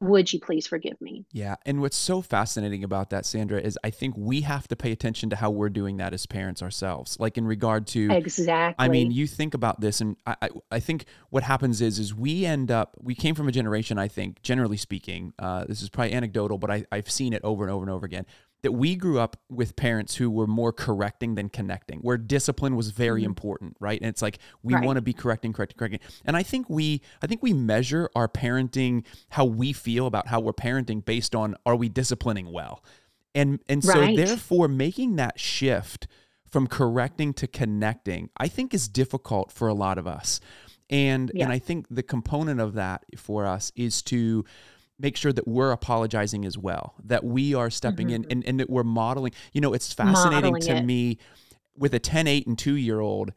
Would 0.00 0.32
you 0.32 0.38
please 0.38 0.68
forgive 0.68 1.00
me? 1.00 1.26
Yeah. 1.32 1.56
And 1.66 1.80
what's 1.80 1.96
so 1.96 2.22
fascinating 2.22 2.84
about 2.84 3.10
that, 3.10 3.26
Sandra, 3.26 3.60
is 3.60 3.76
I 3.82 3.90
think 3.90 4.14
we 4.16 4.42
have 4.42 4.68
to 4.68 4.76
pay 4.76 4.92
attention 4.92 5.30
to 5.30 5.36
how 5.36 5.50
we're 5.50 5.68
doing 5.68 5.96
that 5.96 6.14
as 6.14 6.26
parents 6.26 6.62
ourselves. 6.62 7.18
Like 7.18 7.36
in 7.36 7.44
regard 7.44 7.88
to 7.88 8.08
Exactly. 8.12 8.76
I 8.78 8.88
mean, 8.88 9.10
you 9.10 9.26
think 9.26 9.52
about 9.52 9.80
this 9.80 10.00
and 10.00 10.16
I, 10.24 10.36
I, 10.42 10.48
I 10.70 10.80
think 10.80 11.06
what 11.30 11.42
happens 11.42 11.80
is 11.80 11.98
is 11.98 12.14
we 12.14 12.46
end 12.46 12.70
up 12.70 12.96
we 13.00 13.16
came 13.16 13.34
from 13.34 13.48
a 13.48 13.52
generation, 13.52 13.98
I 13.98 14.06
think, 14.06 14.40
generally 14.42 14.76
speaking, 14.76 15.32
uh, 15.40 15.64
this 15.64 15.82
is 15.82 15.88
probably 15.88 16.12
anecdotal, 16.12 16.58
but 16.58 16.70
I, 16.70 16.84
I've 16.92 17.10
seen 17.10 17.32
it 17.32 17.42
over 17.42 17.64
and 17.64 17.72
over 17.72 17.82
and 17.82 17.90
over 17.90 18.06
again 18.06 18.26
that 18.62 18.72
we 18.72 18.94
grew 18.94 19.18
up 19.18 19.36
with 19.48 19.76
parents 19.76 20.16
who 20.16 20.30
were 20.30 20.46
more 20.46 20.72
correcting 20.72 21.34
than 21.34 21.48
connecting, 21.48 22.00
where 22.00 22.18
discipline 22.18 22.76
was 22.76 22.90
very 22.90 23.22
mm-hmm. 23.22 23.30
important, 23.30 23.76
right? 23.80 24.00
And 24.00 24.08
it's 24.08 24.22
like 24.22 24.38
we 24.62 24.74
right. 24.74 24.84
want 24.84 24.96
to 24.96 25.02
be 25.02 25.12
correcting, 25.12 25.52
correcting, 25.52 25.78
correcting. 25.78 26.00
And 26.24 26.36
I 26.36 26.42
think 26.42 26.68
we 26.68 27.00
I 27.22 27.26
think 27.26 27.42
we 27.42 27.52
measure 27.52 28.10
our 28.14 28.28
parenting 28.28 29.04
how 29.30 29.44
we 29.44 29.72
feel 29.72 30.06
about 30.06 30.26
how 30.26 30.40
we're 30.40 30.52
parenting 30.52 31.04
based 31.04 31.34
on 31.34 31.56
are 31.64 31.76
we 31.76 31.88
disciplining 31.88 32.52
well? 32.52 32.84
And 33.34 33.60
and 33.68 33.82
so 33.82 33.98
right. 33.98 34.16
therefore 34.16 34.68
making 34.68 35.16
that 35.16 35.40
shift 35.40 36.06
from 36.48 36.66
correcting 36.66 37.32
to 37.34 37.46
connecting, 37.46 38.28
I 38.36 38.48
think 38.48 38.74
is 38.74 38.88
difficult 38.88 39.52
for 39.52 39.68
a 39.68 39.74
lot 39.74 39.98
of 39.98 40.06
us. 40.06 40.40
And 40.90 41.30
yeah. 41.32 41.44
and 41.44 41.52
I 41.52 41.60
think 41.60 41.86
the 41.90 42.02
component 42.02 42.60
of 42.60 42.74
that 42.74 43.04
for 43.16 43.46
us 43.46 43.72
is 43.76 44.02
to 44.02 44.44
make 45.00 45.16
sure 45.16 45.32
that 45.32 45.48
we're 45.48 45.72
apologizing 45.72 46.44
as 46.44 46.58
well, 46.58 46.94
that 47.04 47.24
we 47.24 47.54
are 47.54 47.70
stepping 47.70 48.08
mm-hmm. 48.08 48.24
in 48.24 48.30
and, 48.30 48.44
and 48.46 48.60
that 48.60 48.70
we're 48.70 48.84
modeling. 48.84 49.32
You 49.52 49.60
know, 49.60 49.72
it's 49.72 49.92
fascinating 49.92 50.52
modeling 50.52 50.62
to 50.62 50.76
it. 50.76 50.84
me 50.84 51.18
with 51.76 51.94
a 51.94 51.98
10, 51.98 52.26
8, 52.26 52.46
and 52.46 52.58
2 52.58 52.74
year 52.74 53.00
old 53.00 53.32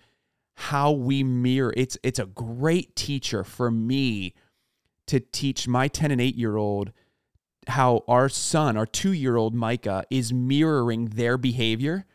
how 0.55 0.91
we 0.91 1.23
mirror 1.23 1.73
it's 1.75 1.97
it's 2.03 2.19
a 2.19 2.25
great 2.27 2.95
teacher 2.95 3.43
for 3.43 3.71
me 3.71 4.33
to 5.07 5.19
teach 5.19 5.67
my 5.67 5.87
10 5.87 6.11
and 6.11 6.21
8 6.21 6.35
year 6.35 6.57
old 6.57 6.91
how 7.67 8.03
our 8.07 8.29
son 8.29 8.77
our 8.77 8.85
2 8.85 9.13
year 9.13 9.35
old 9.35 9.55
Micah 9.55 10.03
is 10.11 10.31
mirroring 10.31 11.05
their 11.05 11.37
behavior 11.37 12.05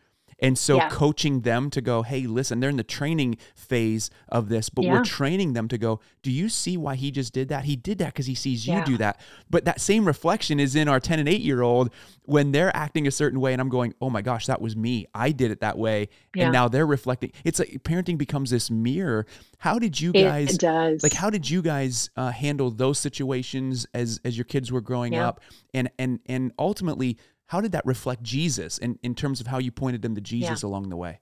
and 0.41 0.57
so 0.57 0.77
yeah. 0.77 0.89
coaching 0.89 1.41
them 1.41 1.69
to 1.71 1.81
go, 1.81 2.03
hey, 2.03 2.27
listen, 2.27 2.61
they're 2.61 2.71
in 2.71 2.77
the 2.77 2.85
training 2.85 3.39
phase 3.55 4.11
of 4.29 4.49
this, 4.49 4.69
but 4.69 4.85
yeah. 4.85 4.93
we're 4.93 5.05
training 5.05 5.53
them 5.53 5.67
to 5.69 5.79
go, 5.79 6.01
do 6.23 6.31
you 6.31 6.49
see 6.49 6.77
why 6.77 6.95
he 6.95 7.11
just 7.11 7.33
did 7.33 7.49
that? 7.49 7.65
He 7.65 7.75
did 7.75 7.99
that 7.99 8.13
because 8.13 8.27
he 8.27 8.35
sees 8.35 8.67
you 8.67 8.75
yeah. 8.75 8.85
do 8.85 8.97
that. 8.99 9.21
But 9.51 9.65
that 9.65 9.81
same 9.81 10.05
reflection 10.05 10.61
is 10.61 10.77
in 10.77 10.87
our 10.89 11.01
10 11.01 11.19
and 11.19 11.29
8 11.29 11.41
year 11.41 11.63
old 11.63 11.91
when 12.25 12.53
they're 12.53 12.75
acting 12.77 13.07
a 13.07 13.11
certain 13.11 13.41
way. 13.41 13.53
And 13.53 13.61
I'm 13.61 13.69
going, 13.69 13.95
oh 14.01 14.11
my 14.11 14.23
gosh, 14.23 14.47
that 14.47 14.61
was 14.61 14.77
me. 14.77 15.07
I 15.15 15.33
did 15.33 15.51
it 15.51 15.61
that 15.61 15.77
way. 15.77 16.09
And 16.37 16.53
now 16.53 16.69
they're 16.69 16.87
reflecting. 16.87 17.33
It's 17.45 17.59
like 17.59 17.83
parenting 17.83 18.17
becomes 18.17 18.51
this 18.51 18.71
mirror. 18.71 19.27
How 19.59 19.81
did 19.81 20.01
you 20.01 20.13
guys, 20.13 20.55
it, 20.55 20.61
does. 20.61 21.03
like, 21.03 21.15
how 21.15 21.31
did 21.31 21.51
you 21.51 21.63
guys 21.63 22.11
uh, 22.17 22.31
handle 22.31 22.71
those 22.71 22.99
situations 22.99 23.87
as, 23.93 24.21
as 24.25 24.39
your 24.39 24.45
kids 24.45 24.71
were 24.71 24.81
growing 24.81 25.17
up? 25.17 25.41
And, 25.75 25.91
and, 25.99 26.21
and 26.27 26.53
ultimately, 26.59 27.19
how 27.49 27.61
did 27.61 27.73
that 27.73 27.85
reflect 27.85 28.23
Jesus 28.23 28.79
in, 28.79 28.99
in 29.03 29.15
terms 29.15 29.41
of 29.41 29.47
how 29.47 29.59
you 29.59 29.73
pointed 29.73 30.03
them 30.03 30.15
to 30.15 30.21
Jesus 30.21 30.63
yeah. 30.63 30.69
along 30.69 30.91
the 30.91 30.97
way? 30.97 31.19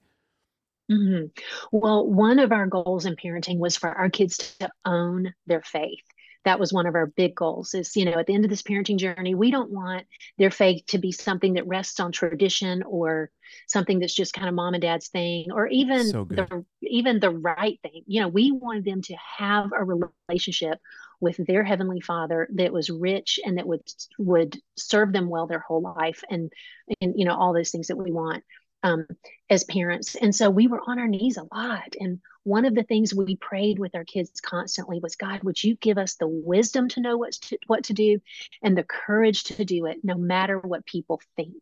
Mm-hmm. 0.91 1.27
Well, 1.73 2.07
one 2.07 2.39
of 2.39 2.53
our 2.53 2.67
goals 2.67 3.07
in 3.07 3.17
parenting 3.17 3.59
was 3.59 3.77
for 3.77 3.91
our 3.91 4.11
kids 4.11 4.57
to 4.61 4.69
own 4.85 5.33
their 5.47 5.63
faith. 5.63 6.05
That 6.45 6.61
was 6.61 6.73
one 6.73 6.87
of 6.87 6.95
our 6.95 7.07
big 7.07 7.35
goals 7.35 7.75
is, 7.75 7.97
you 7.97 8.05
know, 8.05 8.19
at 8.19 8.27
the 8.27 8.35
end 8.35 8.45
of 8.45 8.51
this 8.51 8.63
parenting 8.63 8.99
journey, 8.99 9.35
we 9.35 9.51
don't 9.51 9.71
want 9.71 10.07
their 10.39 10.51
faith 10.51 10.85
to 10.89 10.99
be 10.99 11.11
something 11.11 11.55
that 11.55 11.67
rests 11.67 11.99
on 11.99 12.13
tradition 12.13 12.85
or 12.85 13.31
something 13.67 13.99
that's 13.99 14.15
just 14.15 14.33
kind 14.33 14.49
of 14.49 14.55
mom 14.55 14.75
and 14.75 14.83
dad's 14.83 15.09
thing 15.09 15.51
or 15.53 15.67
even 15.69 16.09
so 16.09 16.25
the 16.25 16.65
even 16.83 17.19
the 17.19 17.31
right 17.31 17.81
thing. 17.83 18.03
You 18.07 18.21
know, 18.21 18.29
we 18.29 18.53
wanted 18.53 18.85
them 18.85 19.03
to 19.03 19.17
have 19.39 19.71
a 19.77 19.85
relationship 20.29 20.79
with 21.21 21.37
their 21.39 21.65
heavenly 21.65 22.01
father 22.01 22.49
that 22.55 22.73
was 22.73 22.91
rich 22.91 23.41
and 23.45 23.59
that 23.59 23.67
would 23.67 23.83
would 24.19 24.59
serve 24.77 25.13
them 25.13 25.29
well 25.29 25.47
their 25.47 25.65
whole 25.67 25.83
life 25.83 26.23
and 26.31 26.53
and 27.01 27.15
you 27.17 27.25
know 27.25 27.35
all 27.35 27.53
those 27.53 27.71
things 27.71 27.89
that 27.89 27.97
we 27.97 28.13
want 28.13 28.43
um, 28.87 29.07
as 29.51 29.65
parents. 29.65 30.15
And 30.15 30.35
so 30.35 30.49
we 30.51 30.69
were 30.69 30.81
on 30.87 30.99
our 30.99 31.09
knees 31.09 31.37
a 31.37 31.55
lot. 31.55 31.95
And 31.99 32.21
one 32.45 32.65
of 32.65 32.75
the 32.75 32.85
things 32.85 33.13
we 33.13 33.37
prayed 33.37 33.81
with 33.81 33.97
our 33.97 34.05
kids 34.05 34.41
constantly 34.41 35.01
was 35.01 35.17
god 35.17 35.43
would 35.43 35.63
you 35.63 35.75
give 35.77 35.99
us 35.99 36.15
the 36.15 36.29
wisdom 36.29 36.89
to 36.91 37.01
know 37.01 37.17
what 37.17 37.33
to, 37.33 37.59
what 37.67 37.85
to 37.85 37.93
do 37.93 38.21
and 38.63 38.79
the 38.79 38.85
courage 38.85 39.43
to 39.45 39.65
do 39.65 39.87
it 39.87 39.99
no 40.05 40.15
matter 40.15 40.59
what 40.61 40.87
people 40.87 41.21
think? 41.35 41.55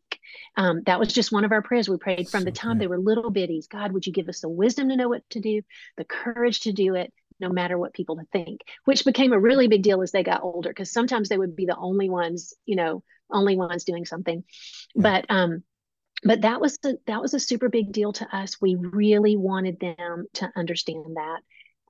Um, 0.55 0.83
that 0.85 0.99
was 0.99 1.11
just 1.11 1.31
one 1.31 1.43
of 1.43 1.51
our 1.51 1.63
prayers. 1.63 1.89
We 1.89 1.97
prayed 1.97 2.29
from 2.29 2.41
so 2.41 2.45
the 2.45 2.51
time 2.51 2.73
good. 2.73 2.81
they 2.81 2.87
were 2.87 2.99
little 2.99 3.31
bitties 3.31 3.67
god 3.67 3.91
would 3.91 4.05
you 4.05 4.13
give 4.13 4.29
us 4.29 4.41
the 4.41 4.49
wisdom 4.49 4.89
to 4.89 4.95
know 4.95 5.09
what 5.09 5.27
to 5.31 5.39
do 5.39 5.63
the 5.97 6.05
courage 6.05 6.61
to 6.61 6.73
do 6.73 6.93
it 6.95 7.11
no 7.39 7.49
matter 7.49 7.77
what 7.77 7.93
people 7.93 8.19
think, 8.31 8.61
which 8.85 9.05
became 9.05 9.33
a 9.33 9.39
really 9.39 9.67
big 9.67 9.83
deal 9.83 10.01
as 10.01 10.11
they 10.11 10.23
got 10.23 10.43
older 10.43 10.69
because 10.69 10.91
sometimes 10.91 11.29
they 11.29 11.37
would 11.37 11.55
be 11.55 11.65
the 11.65 11.75
only 11.75 12.09
ones, 12.09 12.53
you 12.65 12.75
know, 12.75 13.03
only 13.31 13.55
ones 13.55 13.83
doing 13.83 14.05
something. 14.05 14.43
Yeah. 14.95 15.01
But 15.01 15.25
um, 15.29 15.63
but 16.23 16.41
that 16.41 16.61
was 16.61 16.77
the 16.77 16.97
that 17.07 17.21
was 17.21 17.33
a 17.33 17.39
super 17.39 17.69
big 17.69 17.91
deal 17.91 18.13
to 18.13 18.35
us. 18.35 18.61
We 18.61 18.75
really 18.75 19.35
wanted 19.35 19.79
them 19.79 20.25
to 20.35 20.51
understand 20.55 21.15
that. 21.15 21.39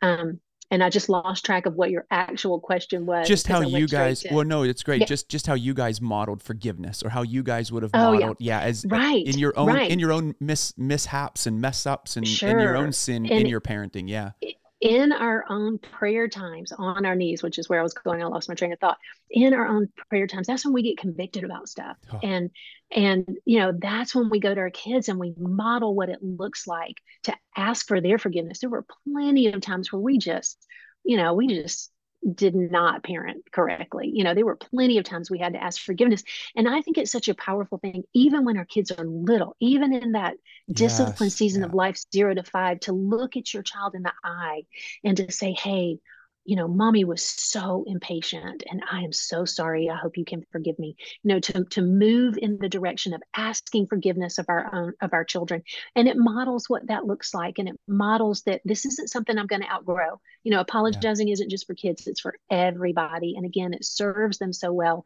Um, 0.01 0.39
and 0.71 0.83
I 0.83 0.89
just 0.89 1.09
lost 1.09 1.45
track 1.45 1.67
of 1.67 1.75
what 1.75 1.91
your 1.91 2.05
actual 2.09 2.59
question 2.59 3.05
was. 3.05 3.27
Just 3.27 3.47
how 3.47 3.61
you 3.61 3.87
guys. 3.87 4.21
To, 4.21 4.33
well, 4.33 4.45
no, 4.45 4.63
it's 4.63 4.81
great. 4.81 5.01
Yeah. 5.01 5.05
Just 5.05 5.29
just 5.29 5.45
how 5.45 5.53
you 5.53 5.73
guys 5.73 6.01
modeled 6.01 6.41
forgiveness, 6.41 7.03
or 7.03 7.09
how 7.09 7.21
you 7.21 7.43
guys 7.43 7.71
would 7.71 7.83
have 7.83 7.93
modeled, 7.93 8.23
oh, 8.23 8.35
yeah. 8.39 8.59
yeah, 8.59 8.65
as 8.65 8.85
right 8.89 9.25
in 9.25 9.37
your 9.37 9.57
own 9.57 9.67
right. 9.67 9.89
in 9.89 9.99
your 9.99 10.11
own 10.11 10.35
mis, 10.39 10.73
mishaps 10.77 11.45
and 11.45 11.61
mess 11.61 11.85
ups 11.85 12.17
and 12.17 12.27
sure. 12.27 12.49
in 12.49 12.59
your 12.59 12.75
own 12.75 12.91
sin 12.91 13.25
and 13.25 13.41
in 13.41 13.45
your 13.45 13.61
parenting. 13.61 14.09
Yeah. 14.09 14.31
It, 14.41 14.55
in 14.85 15.11
our 15.11 15.43
own 15.49 15.79
prayer 15.79 16.27
times 16.27 16.71
on 16.71 17.07
our 17.07 17.15
knees, 17.15 17.41
which 17.41 17.57
is 17.57 17.67
where 17.67 17.79
I 17.79 17.83
was 17.83 17.95
going, 17.95 18.21
I 18.21 18.27
lost 18.27 18.47
my 18.47 18.53
train 18.53 18.71
of 18.71 18.79
thought. 18.79 18.99
In 19.31 19.55
our 19.55 19.65
own 19.65 19.89
prayer 20.09 20.27
times, 20.27 20.45
that's 20.45 20.63
when 20.63 20.75
we 20.75 20.83
get 20.83 20.99
convicted 20.99 21.43
about 21.43 21.67
stuff. 21.67 21.97
Oh. 22.13 22.19
And 22.21 22.51
and 22.91 23.37
you 23.45 23.57
know, 23.57 23.73
that's 23.75 24.13
when 24.13 24.29
we 24.29 24.39
go 24.39 24.53
to 24.53 24.61
our 24.61 24.69
kids 24.69 25.09
and 25.09 25.17
we 25.17 25.33
model 25.39 25.95
what 25.95 26.09
it 26.09 26.19
looks 26.21 26.67
like 26.67 26.97
to 27.23 27.35
ask 27.57 27.87
for 27.87 27.99
their 27.99 28.19
forgiveness. 28.19 28.59
There 28.59 28.69
were 28.69 28.85
plenty 29.03 29.47
of 29.47 29.59
times 29.59 29.91
where 29.91 29.99
we 29.99 30.19
just, 30.19 30.63
you 31.03 31.17
know, 31.17 31.33
we 31.33 31.47
just 31.47 31.91
did 32.33 32.55
not 32.55 33.03
parent 33.03 33.51
correctly. 33.51 34.09
You 34.13 34.23
know, 34.23 34.33
there 34.33 34.45
were 34.45 34.55
plenty 34.55 34.97
of 34.97 35.03
times 35.03 35.29
we 35.29 35.39
had 35.39 35.53
to 35.53 35.63
ask 35.63 35.81
forgiveness. 35.81 36.23
And 36.55 36.67
I 36.67 36.81
think 36.81 36.97
it's 36.97 37.11
such 37.11 37.27
a 37.27 37.35
powerful 37.35 37.77
thing, 37.77 38.03
even 38.13 38.45
when 38.45 38.57
our 38.57 38.65
kids 38.65 38.91
are 38.91 39.05
little, 39.05 39.55
even 39.59 39.93
in 39.93 40.13
that 40.13 40.35
discipline 40.71 41.27
yes, 41.27 41.35
season 41.35 41.61
yeah. 41.61 41.67
of 41.67 41.73
life, 41.73 42.03
zero 42.13 42.33
to 42.33 42.43
five, 42.43 42.79
to 42.81 42.93
look 42.93 43.37
at 43.37 43.53
your 43.53 43.63
child 43.63 43.95
in 43.95 44.03
the 44.03 44.13
eye 44.23 44.63
and 45.03 45.17
to 45.17 45.31
say, 45.31 45.51
hey, 45.51 45.99
you 46.45 46.55
know, 46.55 46.67
mommy 46.67 47.03
was 47.03 47.23
so 47.23 47.83
impatient 47.87 48.63
and 48.69 48.83
I 48.89 49.01
am 49.01 49.11
so 49.11 49.45
sorry. 49.45 49.89
I 49.89 49.97
hope 49.97 50.15
you 50.15 50.25
can 50.25 50.45
forgive 50.51 50.77
me. 50.77 50.95
You 51.23 51.33
know, 51.33 51.39
to, 51.39 51.65
to 51.65 51.81
move 51.81 52.37
in 52.37 52.59
the 52.59 52.69
direction 52.69 53.13
of 53.13 53.23
asking 53.35 53.87
forgiveness 53.87 54.37
of 54.37 54.45
our 54.47 54.73
own, 54.73 54.93
of 55.01 55.13
our 55.13 55.25
children. 55.25 55.63
And 55.95 56.07
it 56.07 56.17
models 56.17 56.69
what 56.69 56.87
that 56.87 57.05
looks 57.05 57.33
like. 57.33 57.57
And 57.57 57.67
it 57.67 57.79
models 57.87 58.43
that 58.43 58.61
this 58.63 58.85
isn't 58.85 59.09
something 59.09 59.37
I'm 59.37 59.47
going 59.47 59.63
to 59.63 59.71
outgrow. 59.71 60.21
You 60.43 60.51
know, 60.51 60.59
apologizing 60.59 61.27
yeah. 61.27 61.33
isn't 61.33 61.49
just 61.49 61.65
for 61.65 61.73
kids, 61.73 62.05
it's 62.05 62.21
for 62.21 62.35
everybody. 62.51 63.33
And 63.35 63.45
again, 63.45 63.73
it 63.73 63.83
serves 63.83 64.37
them 64.37 64.53
so 64.53 64.71
well 64.71 65.05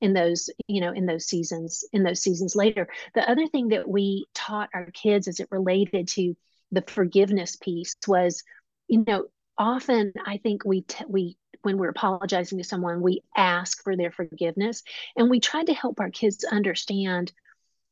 in 0.00 0.12
those 0.12 0.48
you 0.68 0.80
know 0.80 0.92
in 0.92 1.06
those 1.06 1.26
seasons 1.26 1.84
in 1.92 2.04
those 2.04 2.22
seasons 2.22 2.54
later 2.54 2.86
the 3.16 3.28
other 3.28 3.48
thing 3.48 3.66
that 3.66 3.88
we 3.88 4.26
taught 4.32 4.68
our 4.72 4.92
kids 4.92 5.26
as 5.26 5.40
it 5.40 5.48
related 5.50 6.06
to 6.06 6.36
the 6.70 6.84
forgiveness 6.86 7.56
piece 7.56 7.96
was 8.06 8.44
you 8.86 9.02
know 9.08 9.24
often 9.58 10.12
I 10.24 10.38
think 10.38 10.64
we 10.64 10.82
t- 10.82 11.04
we 11.08 11.36
when 11.62 11.76
we're 11.76 11.88
apologizing 11.88 12.58
to 12.58 12.64
someone, 12.64 13.02
we 13.02 13.22
ask 13.36 13.82
for 13.82 13.96
their 13.96 14.12
forgiveness, 14.12 14.82
and 15.16 15.28
we 15.28 15.40
try 15.40 15.64
to 15.64 15.74
help 15.74 16.00
our 16.00 16.10
kids 16.10 16.44
understand, 16.44 17.32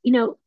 you 0.03 0.13
know, 0.13 0.39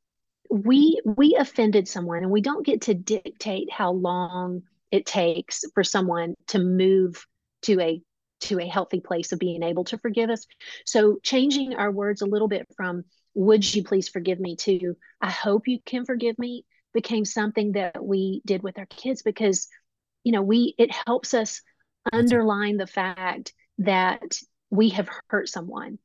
we 0.49 0.99
we 1.03 1.35
offended 1.35 1.87
someone, 1.87 2.23
and 2.23 2.31
we 2.31 2.41
don't 2.41 2.65
get 2.65 2.81
to 2.83 2.93
dictate 2.93 3.71
how 3.71 3.91
long 3.91 4.63
it 4.91 5.05
takes 5.05 5.63
for 5.73 5.83
someone 5.83 6.35
to 6.47 6.59
move 6.59 7.25
to 7.63 7.79
a 7.81 8.01
to 8.41 8.59
a 8.59 8.65
healthy 8.65 9.01
place 9.01 9.31
of 9.33 9.39
being 9.39 9.63
able 9.63 9.83
to 9.83 9.97
forgive 9.97 10.29
us. 10.29 10.47
So 10.85 11.19
changing 11.21 11.75
our 11.75 11.91
words 11.91 12.21
a 12.21 12.25
little 12.25 12.47
bit 12.47 12.67
from 12.75 13.03
"Would 13.35 13.75
you 13.75 13.83
please 13.83 14.09
forgive 14.09 14.39
me?" 14.39 14.55
to 14.57 14.95
"I 15.21 15.29
hope 15.29 15.67
you 15.67 15.79
can 15.85 16.05
forgive 16.05 16.39
me." 16.39 16.65
became 16.91 17.23
something 17.25 17.73
that 17.73 18.03
we 18.03 18.41
did 18.45 18.63
with 18.63 18.79
our 18.79 18.85
kids 18.87 19.21
because 19.21 19.67
you 20.23 20.31
know 20.31 20.41
we 20.41 20.75
it 20.77 20.91
helps 20.91 21.33
us 21.33 21.61
underline 22.11 22.77
the 22.77 22.87
fact 22.87 23.53
that 23.79 24.39
we 24.69 24.89
have 24.89 25.09
hurt 25.27 25.49
someone 25.49 25.97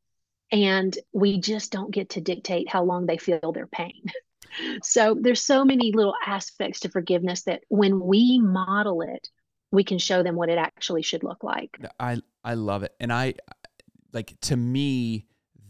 and 0.53 0.97
we 1.13 1.41
just 1.41 1.73
don't 1.73 1.91
get 1.91 2.11
to 2.11 2.21
dictate 2.21 2.69
how 2.69 2.85
long 2.85 3.07
they 3.07 3.19
feel 3.19 3.53
their 3.53 3.67
pain. 3.67 4.03
So 4.85 5.19
there's 5.21 5.43
so 5.43 5.65
many 5.65 5.91
little 5.91 6.15
aspects 6.25 6.79
to 6.81 6.89
forgiveness 6.89 7.43
that 7.43 7.63
when 7.71 7.99
we 7.99 8.39
model 8.39 9.03
it 9.03 9.29
we 9.73 9.83
can 9.83 9.99
show 9.99 10.23
them 10.23 10.37
what 10.37 10.49
it 10.49 10.59
actually 10.59 11.03
should 11.03 11.25
look 11.25 11.43
like. 11.43 11.77
I 11.99 12.19
i 12.45 12.55
love 12.55 12.85
it. 12.85 12.95
And 13.01 13.13
i 13.13 13.35
like 14.13 14.39
to 14.43 14.57
me 14.57 15.27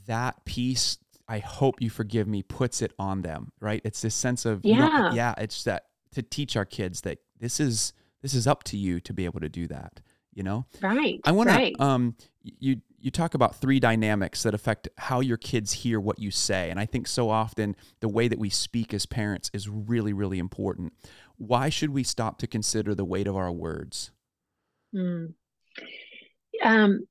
that 0.07 0.45
piece 0.45 0.99
i 1.29 1.39
hope 1.39 1.81
you 1.81 1.89
forgive 1.89 2.29
me 2.29 2.43
puts 2.43 2.83
it 2.83 2.93
on 2.99 3.23
them 3.23 3.53
right? 3.59 3.81
It's 3.85 4.03
this 4.03 4.15
sense 4.15 4.45
of 4.45 4.61
yeah. 4.65 5.15
yeah 5.15 5.33
it's 5.39 5.65
that 5.65 5.85
to 6.13 6.21
teach 6.21 6.55
our 6.55 6.67
kids 6.67 7.01
that 7.03 7.21
this 7.41 7.61
is 7.61 7.95
this 8.25 8.33
is 8.33 8.47
up 8.47 8.65
to 8.65 8.79
you 8.79 9.01
to 9.01 9.13
be 9.13 9.27
able 9.27 9.39
to 9.39 9.51
do 9.51 9.69
that 9.69 10.01
you 10.33 10.43
know 10.43 10.65
right 10.81 11.21
i 11.25 11.31
want 11.31 11.49
right. 11.49 11.77
to 11.77 11.83
um 11.83 12.17
you 12.43 12.81
you 12.99 13.11
talk 13.11 13.35
about 13.35 13.55
three 13.57 13.79
dynamics 13.79 14.43
that 14.45 14.55
affect 14.55 14.89
how 14.97 15.21
your 15.21 15.37
kids 15.37 15.73
hear 15.73 16.01
what 16.01 16.19
you 16.19 16.31
say 16.31 16.71
and 16.71 16.81
i 16.81 16.87
think 16.87 17.07
so 17.07 17.29
often 17.29 17.77
the 18.01 18.09
way 18.09 18.27
that 18.27 18.39
we 18.39 18.49
speak 18.49 18.95
as 18.95 19.05
parents 19.05 19.51
is 19.53 19.69
really 19.69 20.15
really 20.15 20.39
important 20.39 20.95
why 21.37 21.69
should 21.69 21.91
we 21.91 22.03
stop 22.03 22.39
to 22.39 22.47
consider 22.47 22.95
the 22.95 23.05
weight 23.05 23.27
of 23.27 23.37
our 23.37 23.53
words 23.53 24.11
mm. 24.95 25.33
um 26.63 27.07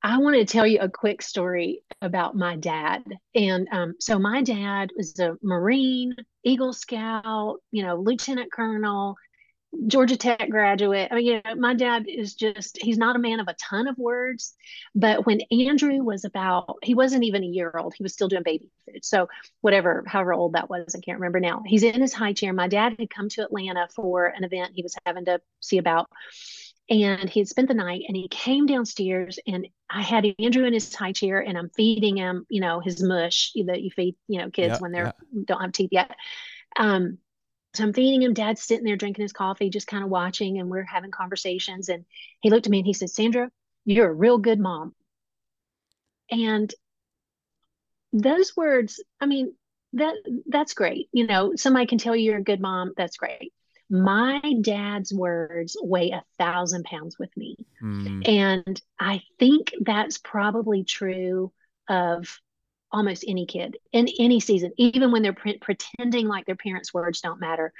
I 0.00 0.18
want 0.18 0.36
to 0.36 0.44
tell 0.44 0.64
you 0.64 0.78
a 0.78 0.88
quick 0.88 1.22
story 1.22 1.82
about 2.02 2.36
my 2.36 2.54
dad. 2.54 3.02
And 3.34 3.66
um, 3.72 3.94
so, 3.98 4.16
my 4.16 4.42
dad 4.42 4.90
was 4.96 5.18
a 5.18 5.36
Marine, 5.42 6.14
Eagle 6.44 6.72
Scout, 6.72 7.56
you 7.72 7.82
know, 7.82 7.96
Lieutenant 7.96 8.52
Colonel. 8.52 9.16
Georgia 9.86 10.16
Tech 10.16 10.48
graduate. 10.48 11.08
I 11.10 11.14
mean, 11.14 11.26
you 11.26 11.40
know, 11.44 11.54
my 11.54 11.74
dad 11.74 12.06
is 12.08 12.34
just, 12.34 12.78
he's 12.80 12.98
not 12.98 13.16
a 13.16 13.18
man 13.18 13.38
of 13.38 13.48
a 13.48 13.54
ton 13.54 13.86
of 13.86 13.98
words. 13.98 14.54
But 14.94 15.26
when 15.26 15.40
Andrew 15.50 16.02
was 16.02 16.24
about, 16.24 16.78
he 16.82 16.94
wasn't 16.94 17.24
even 17.24 17.42
a 17.42 17.46
year 17.46 17.72
old, 17.76 17.94
he 17.94 18.02
was 18.02 18.12
still 18.12 18.28
doing 18.28 18.42
baby 18.42 18.70
food. 18.86 19.04
So, 19.04 19.28
whatever, 19.60 20.04
however 20.06 20.32
old 20.32 20.54
that 20.54 20.70
was, 20.70 20.94
I 20.94 21.00
can't 21.00 21.18
remember 21.18 21.40
now. 21.40 21.62
He's 21.66 21.82
in 21.82 22.00
his 22.00 22.14
high 22.14 22.32
chair. 22.32 22.52
My 22.52 22.68
dad 22.68 22.96
had 22.98 23.10
come 23.10 23.28
to 23.30 23.42
Atlanta 23.42 23.88
for 23.94 24.26
an 24.26 24.44
event 24.44 24.72
he 24.74 24.82
was 24.82 24.96
having 25.04 25.26
to 25.26 25.40
see 25.60 25.78
about. 25.78 26.08
And 26.90 27.28
he 27.28 27.40
had 27.40 27.48
spent 27.48 27.68
the 27.68 27.74
night 27.74 28.04
and 28.08 28.16
he 28.16 28.28
came 28.28 28.64
downstairs 28.64 29.38
and 29.46 29.68
I 29.90 30.00
had 30.00 30.24
Andrew 30.38 30.64
in 30.64 30.72
his 30.72 30.94
high 30.94 31.12
chair 31.12 31.38
and 31.40 31.58
I'm 31.58 31.68
feeding 31.68 32.16
him, 32.16 32.46
you 32.48 32.62
know, 32.62 32.80
his 32.80 33.02
mush 33.02 33.52
that 33.66 33.82
you 33.82 33.90
feed, 33.90 34.16
you 34.26 34.38
know, 34.38 34.48
kids 34.48 34.80
when 34.80 34.92
they're 34.92 35.12
don't 35.44 35.60
have 35.60 35.72
teeth 35.72 35.90
yet. 35.92 36.10
Um, 36.78 37.18
so 37.74 37.84
I'm 37.84 37.92
feeding 37.92 38.22
him. 38.22 38.34
Dad's 38.34 38.62
sitting 38.62 38.84
there 38.84 38.96
drinking 38.96 39.22
his 39.22 39.32
coffee, 39.32 39.70
just 39.70 39.86
kind 39.86 40.02
of 40.02 40.10
watching, 40.10 40.58
and 40.58 40.68
we're 40.68 40.84
having 40.84 41.10
conversations. 41.10 41.88
And 41.88 42.04
he 42.40 42.50
looked 42.50 42.66
at 42.66 42.70
me 42.70 42.78
and 42.78 42.86
he 42.86 42.94
said, 42.94 43.10
Sandra, 43.10 43.50
you're 43.84 44.08
a 44.08 44.14
real 44.14 44.38
good 44.38 44.58
mom. 44.58 44.94
And 46.30 46.72
those 48.12 48.56
words, 48.56 49.02
I 49.20 49.26
mean, 49.26 49.54
that 49.94 50.14
that's 50.46 50.74
great. 50.74 51.08
You 51.12 51.26
know, 51.26 51.52
somebody 51.56 51.86
can 51.86 51.98
tell 51.98 52.14
you 52.14 52.30
you're 52.30 52.40
a 52.40 52.42
good 52.42 52.60
mom. 52.60 52.92
That's 52.96 53.16
great. 53.16 53.52
My 53.90 54.40
dad's 54.60 55.14
words 55.14 55.76
weigh 55.82 56.10
a 56.10 56.24
thousand 56.38 56.84
pounds 56.84 57.18
with 57.18 57.34
me. 57.36 57.56
Mm. 57.82 58.28
And 58.28 58.82
I 59.00 59.22
think 59.38 59.72
that's 59.80 60.18
probably 60.18 60.84
true 60.84 61.52
of 61.88 62.38
almost 62.92 63.24
any 63.26 63.46
kid 63.46 63.76
in 63.92 64.08
any 64.18 64.40
season, 64.40 64.72
even 64.76 65.12
when 65.12 65.22
they're 65.22 65.32
pre- 65.32 65.58
pretending 65.58 66.26
like 66.26 66.46
their 66.46 66.56
parents' 66.56 66.92
words 66.94 67.20
don't 67.20 67.40
matter. 67.40 67.72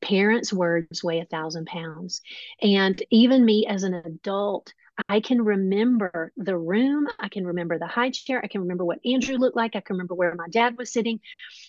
Parents' 0.00 0.52
words 0.52 1.02
weigh 1.02 1.20
a 1.20 1.24
thousand 1.24 1.66
pounds. 1.66 2.20
And 2.62 3.00
even 3.10 3.44
me 3.44 3.66
as 3.66 3.82
an 3.82 3.94
adult, 3.94 4.72
I 5.08 5.20
can 5.20 5.42
remember 5.42 6.32
the 6.36 6.56
room. 6.56 7.06
I 7.18 7.28
can 7.28 7.46
remember 7.46 7.78
the 7.78 7.86
high 7.86 8.10
chair. 8.10 8.40
I 8.42 8.48
can 8.48 8.62
remember 8.62 8.84
what 8.84 9.00
Andrew 9.04 9.36
looked 9.36 9.56
like. 9.56 9.76
I 9.76 9.80
can 9.80 9.94
remember 9.94 10.14
where 10.14 10.34
my 10.34 10.48
dad 10.48 10.76
was 10.78 10.92
sitting. 10.92 11.20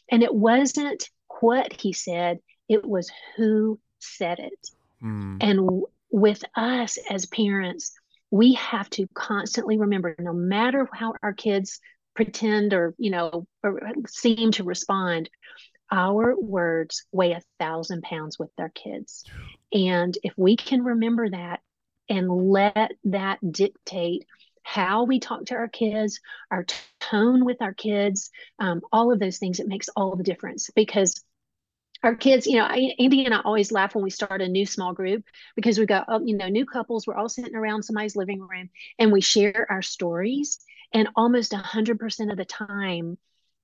And 0.09 0.23
it 0.23 0.33
wasn't 0.33 1.09
what 1.41 1.73
he 1.79 1.93
said, 1.93 2.39
it 2.69 2.85
was 2.85 3.11
who 3.35 3.79
said 3.99 4.39
it. 4.39 4.69
Mm. 5.03 5.37
And 5.41 5.59
w- 5.59 5.87
with 6.09 6.43
us 6.55 6.97
as 7.09 7.25
parents, 7.25 7.91
we 8.31 8.53
have 8.53 8.89
to 8.91 9.07
constantly 9.13 9.77
remember 9.77 10.15
no 10.19 10.33
matter 10.33 10.87
how 10.91 11.13
our 11.21 11.33
kids 11.33 11.79
pretend 12.17 12.73
or 12.73 12.95
you 12.97 13.11
know 13.11 13.45
or 13.63 13.79
seem 14.07 14.51
to 14.51 14.63
respond 14.63 15.29
our 15.91 16.35
words 16.35 17.05
weigh 17.11 17.33
a 17.33 17.41
thousand 17.59 18.01
pounds 18.01 18.39
with 18.39 18.49
their 18.57 18.69
kids 18.69 19.23
and 19.71 20.17
if 20.23 20.33
we 20.35 20.57
can 20.57 20.83
remember 20.83 21.29
that 21.29 21.59
and 22.09 22.27
let 22.27 22.91
that 23.03 23.37
dictate 23.51 24.25
how 24.63 25.03
we 25.03 25.19
talk 25.19 25.45
to 25.45 25.53
our 25.53 25.67
kids 25.67 26.19
our 26.49 26.65
tone 26.99 27.45
with 27.45 27.61
our 27.61 27.73
kids 27.73 28.31
um, 28.57 28.81
all 28.91 29.13
of 29.13 29.19
those 29.19 29.37
things 29.37 29.59
it 29.59 29.67
makes 29.67 29.87
all 29.95 30.15
the 30.15 30.23
difference 30.23 30.71
because 30.75 31.23
our 32.03 32.15
kids, 32.15 32.45
you 32.45 32.57
know, 32.57 32.65
Andy 32.65 33.25
and 33.25 33.33
I 33.33 33.41
always 33.41 33.71
laugh 33.71 33.95
when 33.95 34.03
we 34.03 34.11
start 34.11 34.39
a 34.43 34.47
new 34.47 34.67
small 34.67 34.93
group 34.93 35.23
because 35.55 35.79
we 35.79 35.87
got, 35.87 36.05
oh, 36.07 36.21
you 36.23 36.37
know, 36.37 36.47
new 36.47 36.63
couples. 36.63 37.07
We're 37.07 37.15
all 37.15 37.27
sitting 37.27 37.55
around 37.55 37.81
somebody's 37.81 38.15
living 38.15 38.39
room 38.39 38.69
and 38.99 39.11
we 39.11 39.19
share 39.19 39.65
our 39.67 39.81
stories 39.81 40.59
and 40.93 41.09
almost 41.15 41.51
100% 41.51 42.31
of 42.31 42.37
the 42.37 42.45
time 42.45 43.17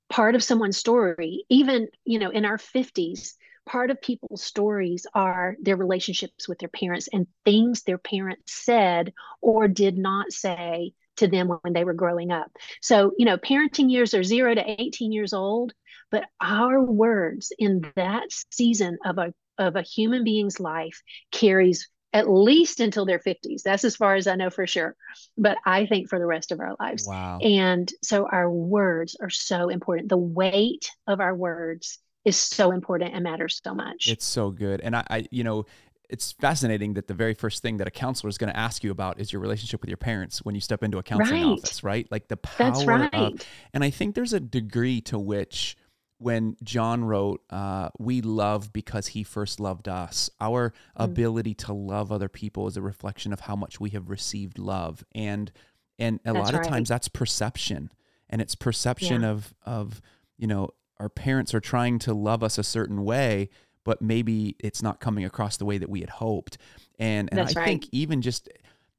part 0.09 0.35
of 0.35 0.43
someone's 0.43 0.77
story 0.77 1.45
even 1.49 1.87
you 2.05 2.19
know 2.19 2.29
in 2.29 2.45
our 2.45 2.57
50s 2.57 3.33
part 3.65 3.89
of 3.89 4.01
people's 4.01 4.43
stories 4.43 5.07
are 5.13 5.55
their 5.61 5.77
relationships 5.77 6.47
with 6.47 6.59
their 6.59 6.69
parents 6.69 7.07
and 7.11 7.27
things 7.45 7.83
their 7.83 7.97
parents 7.97 8.53
said 8.53 9.13
or 9.41 9.67
did 9.67 9.97
not 9.97 10.31
say 10.31 10.93
to 11.17 11.27
them 11.27 11.47
when 11.47 11.73
they 11.73 11.83
were 11.83 11.93
growing 11.93 12.31
up. 12.31 12.51
So, 12.81 13.11
you 13.17 13.25
know, 13.25 13.37
parenting 13.37 13.91
years 13.91 14.13
are 14.13 14.23
0 14.23 14.55
to 14.55 14.81
18 14.81 15.11
years 15.11 15.33
old, 15.33 15.73
but 16.11 16.25
our 16.41 16.81
words 16.81 17.51
in 17.57 17.91
that 17.95 18.27
season 18.51 18.97
of 19.05 19.17
a 19.17 19.33
of 19.59 19.75
a 19.75 19.83
human 19.83 20.23
being's 20.23 20.59
life 20.59 21.03
carries 21.31 21.87
at 22.13 22.29
least 22.29 22.79
until 22.79 23.05
their 23.05 23.19
50s. 23.19 23.63
That's 23.63 23.83
as 23.83 23.95
far 23.95 24.15
as 24.15 24.27
I 24.27 24.35
know 24.35 24.49
for 24.49 24.67
sure. 24.67 24.95
But 25.37 25.57
I 25.65 25.87
think 25.87 26.09
for 26.09 26.19
the 26.19 26.25
rest 26.25 26.51
of 26.51 26.59
our 26.59 26.75
lives. 26.79 27.07
Wow. 27.07 27.39
And 27.39 27.91
so 28.03 28.27
our 28.31 28.49
words 28.49 29.17
are 29.19 29.31
so 29.31 29.69
important. 29.69 30.09
The 30.09 30.17
weight 30.17 30.91
of 31.07 31.19
our 31.19 31.35
words 31.35 31.97
is 32.23 32.37
so 32.37 32.71
important 32.71 33.13
and 33.13 33.23
matters 33.23 33.59
so 33.63 33.73
much. 33.73 34.07
It's 34.07 34.25
so 34.25 34.51
good. 34.51 34.79
And 34.81 34.95
I, 34.95 35.03
I 35.09 35.25
you 35.31 35.43
know, 35.43 35.65
it's 36.09 36.33
fascinating 36.33 36.93
that 36.93 37.07
the 37.07 37.13
very 37.13 37.33
first 37.33 37.63
thing 37.63 37.77
that 37.77 37.87
a 37.87 37.91
counselor 37.91 38.29
is 38.29 38.37
going 38.37 38.51
to 38.51 38.57
ask 38.57 38.83
you 38.83 38.91
about 38.91 39.19
is 39.19 39.33
your 39.33 39.41
relationship 39.41 39.81
with 39.81 39.89
your 39.89 39.97
parents 39.97 40.39
when 40.45 40.53
you 40.53 40.61
step 40.61 40.83
into 40.83 40.99
a 40.99 41.03
counseling 41.03 41.41
right. 41.41 41.57
office, 41.57 41.83
right? 41.83 42.07
Like 42.11 42.27
the 42.27 42.37
power 42.37 42.71
That's 42.71 42.85
right. 42.85 43.13
of, 43.13 43.41
and 43.73 43.83
I 43.83 43.89
think 43.89 44.13
there's 44.13 44.33
a 44.33 44.39
degree 44.39 45.01
to 45.01 45.17
which 45.17 45.75
when 46.17 46.55
John 46.63 47.03
wrote, 47.03 47.43
uh, 47.49 47.89
We 47.99 48.21
love 48.21 48.71
because 48.71 49.07
he 49.07 49.23
first 49.23 49.59
loved 49.59 49.87
us. 49.87 50.29
Our 50.39 50.69
mm. 50.69 50.73
ability 50.95 51.53
to 51.55 51.73
love 51.73 52.11
other 52.11 52.29
people 52.29 52.67
is 52.67 52.77
a 52.77 52.81
reflection 52.81 53.33
of 53.33 53.41
how 53.41 53.55
much 53.55 53.79
we 53.79 53.89
have 53.91 54.09
received 54.09 54.57
love. 54.57 55.03
And 55.13 55.51
and 55.99 56.19
a 56.25 56.33
that's 56.33 56.51
lot 56.51 56.55
of 56.55 56.67
times 56.67 56.89
that's 56.89 57.07
perception. 57.07 57.91
And 58.29 58.41
it's 58.41 58.55
perception 58.55 59.21
yeah. 59.21 59.29
of 59.29 59.53
of, 59.65 60.01
you 60.37 60.47
know, 60.47 60.69
our 60.99 61.09
parents 61.09 61.53
are 61.53 61.59
trying 61.59 61.99
to 61.99 62.13
love 62.13 62.43
us 62.43 62.57
a 62.57 62.63
certain 62.63 63.03
way, 63.03 63.49
but 63.83 64.01
maybe 64.01 64.55
it's 64.59 64.81
not 64.81 64.99
coming 64.99 65.25
across 65.25 65.57
the 65.57 65.65
way 65.65 65.77
that 65.77 65.89
we 65.89 65.99
had 65.99 66.09
hoped. 66.09 66.57
And 66.97 67.29
and 67.31 67.37
that's 67.37 67.55
I 67.55 67.59
right. 67.59 67.65
think 67.65 67.87
even 67.91 68.21
just 68.21 68.49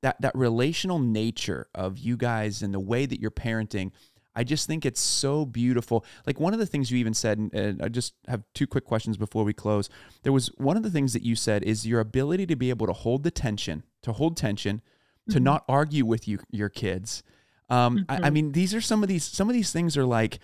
that 0.02 0.20
that 0.20 0.34
relational 0.34 0.98
nature 0.98 1.68
of 1.74 1.98
you 1.98 2.16
guys 2.16 2.62
and 2.62 2.74
the 2.74 2.80
way 2.80 3.06
that 3.06 3.20
you're 3.20 3.30
parenting 3.30 3.92
I 4.36 4.44
just 4.44 4.66
think 4.66 4.84
it's 4.84 5.00
so 5.00 5.44
beautiful. 5.44 6.04
Like 6.26 6.40
one 6.40 6.52
of 6.52 6.58
the 6.58 6.66
things 6.66 6.90
you 6.90 6.98
even 6.98 7.14
said, 7.14 7.38
and 7.38 7.80
I 7.82 7.88
just 7.88 8.14
have 8.28 8.42
two 8.54 8.66
quick 8.66 8.84
questions 8.84 9.16
before 9.16 9.44
we 9.44 9.52
close. 9.52 9.88
There 10.22 10.32
was 10.32 10.48
one 10.56 10.76
of 10.76 10.82
the 10.82 10.90
things 10.90 11.12
that 11.12 11.22
you 11.22 11.36
said 11.36 11.62
is 11.62 11.86
your 11.86 12.00
ability 12.00 12.46
to 12.46 12.56
be 12.56 12.70
able 12.70 12.86
to 12.86 12.92
hold 12.92 13.22
the 13.22 13.30
tension, 13.30 13.84
to 14.02 14.12
hold 14.12 14.36
tension, 14.36 14.78
mm-hmm. 14.78 15.32
to 15.32 15.40
not 15.40 15.64
argue 15.68 16.04
with 16.04 16.26
you 16.26 16.40
your 16.50 16.68
kids. 16.68 17.22
Um, 17.70 17.98
mm-hmm. 17.98 18.10
I, 18.10 18.14
I 18.14 18.18
mm-hmm. 18.18 18.34
mean, 18.34 18.52
these 18.52 18.74
are 18.74 18.80
some 18.80 19.02
of 19.02 19.08
these. 19.08 19.24
Some 19.24 19.48
of 19.48 19.54
these 19.54 19.72
things 19.72 19.96
are 19.96 20.04
like 20.04 20.38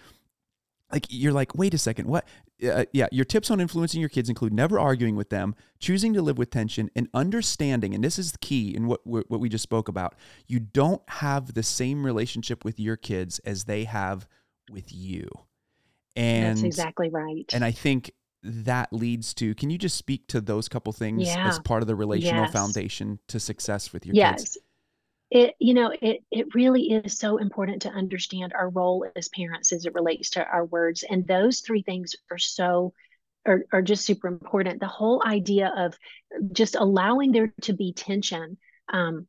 like 0.93 1.07
you're 1.09 1.33
like 1.33 1.55
wait 1.55 1.75
a 1.75 1.79
second 1.79 2.07
what 2.07 2.27
uh, 2.65 2.85
yeah 2.93 3.07
your 3.11 3.25
tips 3.25 3.51
on 3.51 3.61
influencing 3.61 4.01
your 4.01 4.09
kids 4.09 4.29
include 4.29 4.53
never 4.53 4.79
arguing 4.79 5.17
with 5.17 5.31
them 5.31 5.55
choosing 5.79 6.13
to 6.13 6.23
live 6.23 6.39
with 6.39 6.51
tension 6.51 6.91
and 6.95 7.09
understanding 7.15 7.95
and 7.95 8.05
this 8.05 8.19
is 8.19 8.33
the 8.33 8.39
key 8.39 8.75
in 8.75 8.87
what 8.87 9.01
what 9.05 9.41
we 9.41 9.49
just 9.49 9.63
spoke 9.63 9.89
about 9.89 10.15
you 10.47 10.59
don't 10.59 11.03
have 11.09 11.55
the 11.55 11.63
same 11.63 12.05
relationship 12.05 12.65
with 12.65 12.79
your 12.79 12.97
kids 12.97 13.39
as 13.41 13.65
they 13.65 13.85
have 13.85 14.27
with 14.71 14.93
you 14.93 15.29
and 16.17 16.57
that's 16.59 16.63
exactly 16.63 17.09
right 17.09 17.51
and 17.53 17.65
i 17.65 17.71
think 17.71 18.11
that 18.43 18.91
leads 18.93 19.35
to 19.35 19.55
can 19.55 19.69
you 19.69 19.77
just 19.77 19.97
speak 19.97 20.27
to 20.27 20.41
those 20.41 20.69
couple 20.69 20.93
things 20.93 21.27
yeah. 21.27 21.49
as 21.49 21.59
part 21.59 21.83
of 21.83 21.89
the 21.89 21.95
relational 21.95 22.45
yes. 22.45 22.53
foundation 22.53 23.19
to 23.29 23.39
success 23.39 23.93
with 23.93 24.07
your 24.07 24.15
yes. 24.15 24.41
kids 24.41 24.59
it 25.31 25.55
you 25.59 25.75
know 25.75 25.93
it 26.03 26.23
it 26.31 26.55
really 26.55 26.91
is 26.91 27.19
so 27.19 27.37
important 27.37 27.83
to 27.83 27.91
understand 27.91 28.53
our 28.53 28.69
role 28.69 29.07
as 29.17 29.29
parents 29.29 29.73
as 29.73 29.87
it 29.87 29.95
relates 29.95 30.31
to 30.31 30.45
our 30.45 30.65
words 30.65 31.05
and 31.09 31.27
those 31.27 31.61
three 31.61 31.83
things 31.83 32.15
are 32.31 32.39
so 32.39 32.93
are, 33.47 33.65
are 33.73 33.83
just 33.83 34.05
super 34.05 34.29
important 34.29 34.81
the 34.81 34.87
whole 34.87 35.23
idea 35.25 35.73
of 35.77 35.97
just 36.53 36.75
allowing 36.75 37.33
there 37.33 37.53
to 37.63 37.73
be 37.73 37.93
tension 37.93 38.59
um, 38.93 39.27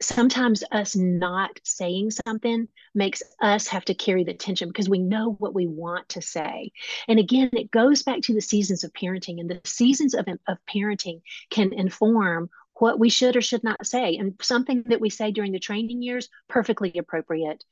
sometimes 0.00 0.62
us 0.70 0.94
not 0.94 1.50
saying 1.64 2.10
something 2.10 2.68
makes 2.94 3.22
us 3.42 3.66
have 3.66 3.84
to 3.84 3.94
carry 3.94 4.24
the 4.24 4.34
tension 4.34 4.68
because 4.68 4.88
we 4.88 4.98
know 4.98 5.32
what 5.38 5.54
we 5.54 5.66
want 5.66 6.08
to 6.10 6.22
say. 6.22 6.70
And 7.08 7.18
again, 7.18 7.50
it 7.52 7.70
goes 7.70 8.02
back 8.02 8.20
to 8.22 8.34
the 8.34 8.40
seasons 8.40 8.84
of 8.84 8.92
parenting, 8.92 9.40
and 9.40 9.50
the 9.50 9.60
seasons 9.64 10.14
of, 10.14 10.28
of 10.46 10.58
parenting 10.72 11.22
can 11.50 11.72
inform 11.72 12.48
what 12.78 12.98
we 12.98 13.08
should 13.08 13.36
or 13.36 13.40
should 13.40 13.64
not 13.64 13.86
say. 13.86 14.16
And 14.16 14.34
something 14.40 14.84
that 14.86 15.00
we 15.00 15.10
say 15.10 15.30
during 15.30 15.52
the 15.52 15.58
training 15.58 16.02
years, 16.02 16.28
perfectly 16.48 16.92
appropriate. 16.96 17.64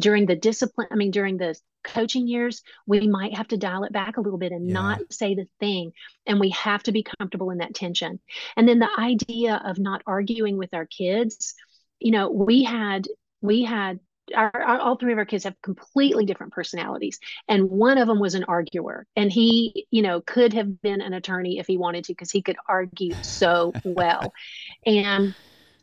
During 0.00 0.26
the 0.26 0.34
discipline, 0.34 0.88
I 0.90 0.96
mean, 0.96 1.12
during 1.12 1.36
the 1.36 1.54
coaching 1.84 2.26
years, 2.26 2.62
we 2.86 3.06
might 3.06 3.36
have 3.36 3.46
to 3.48 3.56
dial 3.56 3.84
it 3.84 3.92
back 3.92 4.16
a 4.16 4.20
little 4.20 4.38
bit 4.38 4.50
and 4.50 4.66
yeah. 4.66 4.72
not 4.72 5.12
say 5.12 5.34
the 5.34 5.46
thing. 5.60 5.92
And 6.26 6.40
we 6.40 6.50
have 6.50 6.82
to 6.84 6.92
be 6.92 7.04
comfortable 7.18 7.50
in 7.50 7.58
that 7.58 7.74
tension. 7.74 8.18
And 8.56 8.68
then 8.68 8.80
the 8.80 8.90
idea 8.98 9.62
of 9.64 9.78
not 9.78 10.02
arguing 10.06 10.56
with 10.56 10.74
our 10.74 10.86
kids, 10.86 11.54
you 12.00 12.10
know, 12.10 12.28
we 12.30 12.64
had 12.64 13.06
we 13.40 13.62
had 13.62 14.00
our, 14.34 14.50
our, 14.54 14.78
all 14.80 14.96
three 14.96 15.12
of 15.12 15.18
our 15.18 15.24
kids 15.24 15.44
have 15.44 15.60
completely 15.62 16.24
different 16.24 16.52
personalities. 16.52 17.18
And 17.48 17.70
one 17.70 17.98
of 17.98 18.08
them 18.08 18.20
was 18.20 18.34
an 18.34 18.44
arguer. 18.44 19.06
And 19.16 19.30
he 19.30 19.86
you 19.90 20.02
know 20.02 20.20
could 20.20 20.52
have 20.54 20.80
been 20.82 21.00
an 21.00 21.12
attorney 21.12 21.58
if 21.58 21.66
he 21.66 21.76
wanted 21.76 22.04
to 22.04 22.12
because 22.12 22.30
he 22.30 22.42
could 22.42 22.56
argue 22.68 23.14
so 23.22 23.72
well. 23.84 24.32
And 24.86 25.34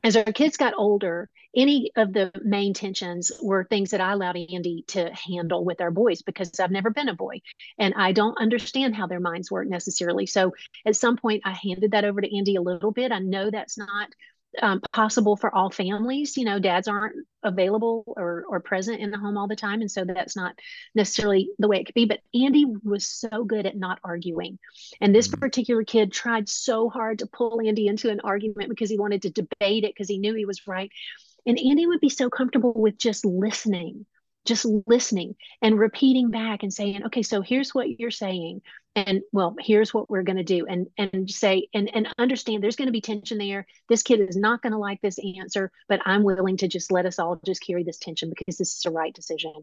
as 0.04 0.18
our 0.18 0.24
kids 0.24 0.58
got 0.58 0.74
older 0.76 1.30
any 1.56 1.92
of 1.98 2.14
the 2.14 2.32
main 2.44 2.74
tensions 2.74 3.32
were 3.42 3.66
things 3.66 3.92
that 3.92 4.02
i 4.02 4.14
allowed 4.14 4.38
andy 4.38 4.84
to 4.88 5.12
handle 5.14 5.66
with 5.66 5.82
our 5.82 5.92
boys 5.92 6.22
because 6.22 6.60
i've 6.60 6.72
never 6.72 6.90
been 6.90 7.10
a 7.10 7.14
boy 7.14 7.42
and 7.78 7.94
i 7.98 8.12
don't 8.12 8.38
understand 8.40 8.96
how 8.96 9.08
their 9.08 9.20
minds 9.20 9.52
work 9.52 9.68
necessarily. 9.68 10.26
So 10.26 10.54
at 10.86 10.96
some 10.96 11.18
point 11.18 11.44
i 11.46 11.52
handed 11.52 11.92
that 11.92 12.06
over 12.06 12.22
to 12.22 12.38
andy 12.38 12.56
a 12.56 12.62
little 12.62 12.92
bit. 12.92 13.12
I 13.12 13.20
know 13.20 13.50
that's 13.50 13.78
not 13.78 14.10
um, 14.62 14.82
possible 14.92 15.36
for 15.36 15.54
all 15.54 15.70
families. 15.70 16.38
You 16.38 16.46
know, 16.46 16.60
dads 16.60 16.88
aren't 16.88 17.16
available 17.44 18.04
or, 18.08 18.46
or 18.48 18.60
present 18.60 19.00
in 19.00 19.12
the 19.12 19.18
home 19.18 19.38
all 19.38 19.48
the 19.48 19.56
time. 19.56 19.82
And 19.82 19.90
so 19.90 20.06
that's 20.06 20.36
not 20.36 20.56
necessarily 20.94 21.50
the 21.60 21.68
way 21.68 21.80
it 21.80 21.86
could 21.86 21.96
be. 21.96 22.06
But 22.06 22.20
Andy 22.34 22.66
was 22.84 23.06
so 23.06 23.44
good 23.44 23.66
at 23.66 23.78
not 23.78 24.00
arguing. 24.04 24.60
And 25.00 25.14
this 25.14 25.28
mm-hmm. 25.28 25.40
particular 25.40 25.84
kid 25.84 26.12
tried 26.12 26.50
so 26.50 26.90
hard 26.90 27.20
to 27.20 27.28
pull 27.28 27.62
Andy 27.62 27.88
into 27.88 28.10
an 28.10 28.22
argument 28.22 28.70
because 28.70 28.90
he 28.90 29.00
wanted 29.00 29.24
to 29.24 29.30
debate 29.30 29.84
it 29.84 29.94
because 29.94 30.10
he 30.10 30.18
knew 30.18 30.36
he 30.36 30.46
was 30.46 30.68
right. 30.68 30.92
And 31.46 31.58
Andy 31.58 31.88
would 31.88 32.02
be 32.02 32.10
so 32.10 32.30
comfortable 32.30 32.74
with 32.74 32.98
just 32.98 33.26
listening 33.26 34.06
just 34.44 34.66
listening 34.88 35.36
and 35.62 35.78
repeating 35.78 36.32
back 36.32 36.64
and 36.64 36.74
saying 36.74 37.06
okay 37.06 37.22
so 37.22 37.42
here's 37.42 37.76
what 37.76 38.00
you're 38.00 38.10
saying 38.10 38.60
and 38.96 39.22
well 39.32 39.56
here's 39.60 39.94
what 39.94 40.10
we're 40.10 40.24
going 40.24 40.38
to 40.38 40.44
do 40.44 40.66
and 40.68 40.88
and 40.98 41.30
say 41.30 41.68
and 41.74 41.90
and 41.94 42.08
understand 42.18 42.62
there's 42.62 42.76
going 42.76 42.88
to 42.88 42.92
be 42.92 43.02
tension 43.02 43.38
there. 43.38 43.66
This 43.88 44.04
kid 44.04 44.20
is 44.20 44.36
not 44.36 44.62
going 44.62 44.74
to 44.74 44.78
like 44.78 45.02
this 45.02 45.18
answer 45.38 45.72
but 45.88 46.02
i'm 46.06 46.24
willing 46.24 46.58
to 46.58 46.68
just 46.68 46.92
let 46.92 47.06
us 47.06 47.20
all 47.20 47.40
just 47.46 47.66
carry 47.66 47.84
this 47.84 48.00
tension 48.00 48.30
because 48.30 48.58
this 48.58 48.76
is 48.76 48.82
the 48.82 48.92
right 48.92 49.14
decision. 49.14 49.54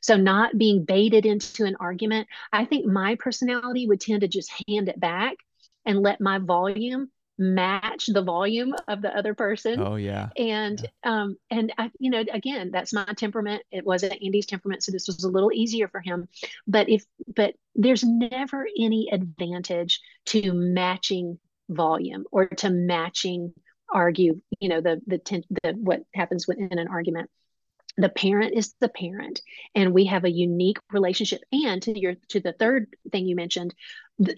So 0.00 0.16
not 0.16 0.58
being 0.58 0.84
baited 0.84 1.26
into 1.26 1.64
an 1.64 1.76
argument 1.80 2.28
i 2.52 2.64
think 2.64 2.86
my 2.86 3.16
personality 3.16 3.86
would 3.86 4.00
tend 4.00 4.22
to 4.22 4.28
just 4.28 4.52
hand 4.68 4.88
it 4.88 4.98
back 4.98 5.36
and 5.84 6.00
let 6.00 6.20
my 6.20 6.38
volume 6.38 7.10
match 7.42 8.06
the 8.06 8.22
volume 8.22 8.74
of 8.88 9.02
the 9.02 9.14
other 9.16 9.34
person. 9.34 9.80
Oh 9.80 9.96
yeah. 9.96 10.28
And 10.36 10.80
yeah. 10.80 11.22
um 11.22 11.36
and 11.50 11.72
I 11.76 11.90
you 11.98 12.10
know 12.10 12.24
again 12.32 12.70
that's 12.70 12.92
my 12.92 13.04
temperament. 13.16 13.62
It 13.70 13.84
wasn't 13.84 14.22
Andy's 14.22 14.46
temperament 14.46 14.82
so 14.82 14.92
this 14.92 15.06
was 15.06 15.24
a 15.24 15.28
little 15.28 15.52
easier 15.52 15.88
for 15.88 16.00
him. 16.00 16.28
But 16.66 16.88
if 16.88 17.04
but 17.34 17.54
there's 17.74 18.04
never 18.04 18.66
any 18.78 19.08
advantage 19.10 20.00
to 20.26 20.52
matching 20.52 21.38
volume 21.68 22.24
or 22.30 22.46
to 22.46 22.70
matching 22.70 23.52
argue, 23.92 24.40
you 24.60 24.68
know, 24.68 24.80
the 24.80 25.00
the, 25.06 25.18
ten, 25.18 25.42
the 25.62 25.72
what 25.72 26.02
happens 26.14 26.46
within 26.46 26.78
an 26.78 26.88
argument 26.88 27.28
the 27.96 28.08
parent 28.08 28.54
is 28.54 28.74
the 28.80 28.88
parent 28.88 29.42
and 29.74 29.92
we 29.92 30.06
have 30.06 30.24
a 30.24 30.30
unique 30.30 30.78
relationship 30.90 31.42
and 31.52 31.82
to 31.82 31.98
your 31.98 32.14
to 32.28 32.40
the 32.40 32.54
third 32.54 32.86
thing 33.10 33.26
you 33.26 33.36
mentioned 33.36 33.74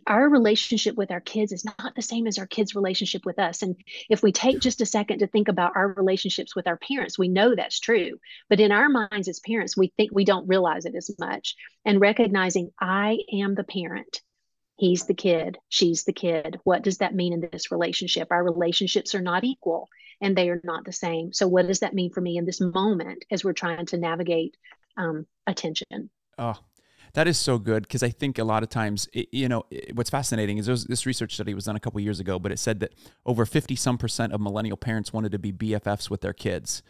our 0.06 0.28
relationship 0.28 0.96
with 0.96 1.10
our 1.10 1.20
kids 1.20 1.52
is 1.52 1.64
not 1.64 1.94
the 1.94 2.02
same 2.02 2.26
as 2.26 2.38
our 2.38 2.46
kids 2.46 2.74
relationship 2.74 3.26
with 3.26 3.38
us 3.38 3.62
and 3.62 3.76
if 4.08 4.22
we 4.22 4.32
take 4.32 4.60
just 4.60 4.80
a 4.80 4.86
second 4.86 5.18
to 5.18 5.26
think 5.26 5.48
about 5.48 5.76
our 5.76 5.88
relationships 5.88 6.54
with 6.54 6.66
our 6.66 6.76
parents 6.76 7.18
we 7.18 7.28
know 7.28 7.54
that's 7.54 7.80
true 7.80 8.18
but 8.48 8.60
in 8.60 8.72
our 8.72 8.88
minds 8.88 9.28
as 9.28 9.40
parents 9.40 9.76
we 9.76 9.92
think 9.96 10.10
we 10.12 10.24
don't 10.24 10.48
realize 10.48 10.84
it 10.84 10.94
as 10.94 11.10
much 11.18 11.56
and 11.84 12.00
recognizing 12.00 12.70
i 12.80 13.18
am 13.32 13.54
the 13.54 13.64
parent 13.64 14.22
he's 14.76 15.06
the 15.06 15.14
kid 15.14 15.58
she's 15.68 16.04
the 16.04 16.12
kid 16.12 16.58
what 16.64 16.82
does 16.82 16.98
that 16.98 17.14
mean 17.14 17.32
in 17.32 17.48
this 17.52 17.72
relationship 17.72 18.28
our 18.30 18.44
relationships 18.44 19.14
are 19.14 19.22
not 19.22 19.44
equal 19.44 19.88
and 20.20 20.36
they 20.36 20.48
are 20.48 20.60
not 20.64 20.84
the 20.84 20.92
same. 20.92 21.32
So, 21.32 21.46
what 21.46 21.66
does 21.66 21.80
that 21.80 21.94
mean 21.94 22.10
for 22.10 22.20
me 22.20 22.36
in 22.36 22.46
this 22.46 22.60
moment 22.60 23.24
as 23.30 23.44
we're 23.44 23.52
trying 23.52 23.86
to 23.86 23.96
navigate 23.96 24.56
um, 24.96 25.26
attention? 25.46 26.10
Oh, 26.38 26.56
that 27.14 27.28
is 27.28 27.38
so 27.38 27.58
good 27.58 27.84
because 27.84 28.02
I 28.02 28.10
think 28.10 28.38
a 28.38 28.44
lot 28.44 28.62
of 28.62 28.68
times, 28.68 29.08
it, 29.12 29.28
you 29.32 29.48
know, 29.48 29.64
it, 29.70 29.94
what's 29.94 30.10
fascinating 30.10 30.58
is 30.58 30.68
was, 30.68 30.84
this 30.84 31.06
research 31.06 31.34
study 31.34 31.54
was 31.54 31.64
done 31.64 31.76
a 31.76 31.80
couple 31.80 32.00
years 32.00 32.20
ago, 32.20 32.38
but 32.38 32.52
it 32.52 32.58
said 32.58 32.80
that 32.80 32.92
over 33.24 33.46
50 33.46 33.76
some 33.76 33.96
percent 33.98 34.32
of 34.32 34.40
millennial 34.40 34.76
parents 34.76 35.12
wanted 35.12 35.32
to 35.32 35.38
be 35.38 35.52
BFFs 35.52 36.10
with 36.10 36.20
their 36.20 36.32
kids. 36.32 36.82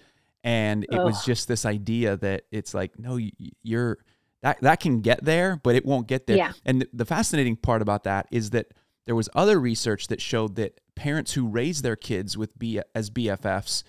And 0.42 0.84
it 0.84 0.98
was 0.98 1.24
just 1.24 1.48
this 1.48 1.64
idea 1.64 2.18
that 2.18 2.42
it's 2.50 2.74
like, 2.74 2.98
no, 2.98 3.18
you're 3.62 3.98
that 4.42 4.60
that 4.60 4.80
can 4.80 5.00
get 5.00 5.24
there, 5.24 5.58
but 5.62 5.74
it 5.74 5.86
won't 5.86 6.06
get 6.06 6.26
there. 6.26 6.36
Yeah. 6.36 6.52
And 6.66 6.82
the, 6.82 6.88
the 6.92 7.04
fascinating 7.06 7.56
part 7.56 7.80
about 7.80 8.04
that 8.04 8.26
is 8.30 8.50
that 8.50 8.66
there 9.06 9.14
was 9.14 9.30
other 9.34 9.58
research 9.58 10.08
that 10.08 10.20
showed 10.20 10.56
that 10.56 10.80
parents 10.94 11.32
who 11.32 11.48
raise 11.48 11.80
their 11.80 11.96
kids 11.96 12.36
with 12.36 12.58
B 12.58 12.80
as 12.94 13.08
BFFs 13.08 13.84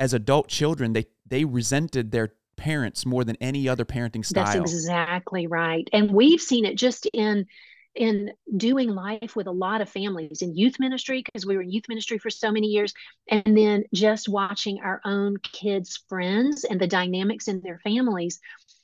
as 0.00 0.14
adult 0.14 0.48
children, 0.48 0.94
they 0.94 1.06
they 1.26 1.44
resented 1.44 2.10
their 2.10 2.30
parents 2.60 3.06
more 3.06 3.24
than 3.24 3.36
any 3.40 3.68
other 3.68 3.86
parenting 3.86 4.24
style. 4.24 4.44
That's 4.44 4.72
exactly 4.72 5.46
right. 5.46 5.88
And 5.94 6.12
we've 6.12 6.42
seen 6.42 6.66
it 6.66 6.76
just 6.76 7.06
in 7.06 7.46
in 7.94 8.30
doing 8.56 8.90
life 8.90 9.34
with 9.34 9.48
a 9.48 9.52
lot 9.52 9.80
of 9.80 9.88
families 9.88 10.42
in 10.42 10.54
youth 10.54 10.78
ministry 10.78 11.22
because 11.24 11.44
we 11.44 11.56
were 11.56 11.62
in 11.62 11.70
youth 11.72 11.88
ministry 11.88 12.18
for 12.18 12.30
so 12.30 12.52
many 12.52 12.68
years 12.68 12.94
and 13.28 13.56
then 13.56 13.82
just 13.92 14.28
watching 14.28 14.78
our 14.80 15.00
own 15.04 15.36
kids 15.38 16.04
friends 16.08 16.62
and 16.62 16.80
the 16.80 16.86
dynamics 16.86 17.48
in 17.48 17.60
their 17.62 17.80
families 17.82 18.40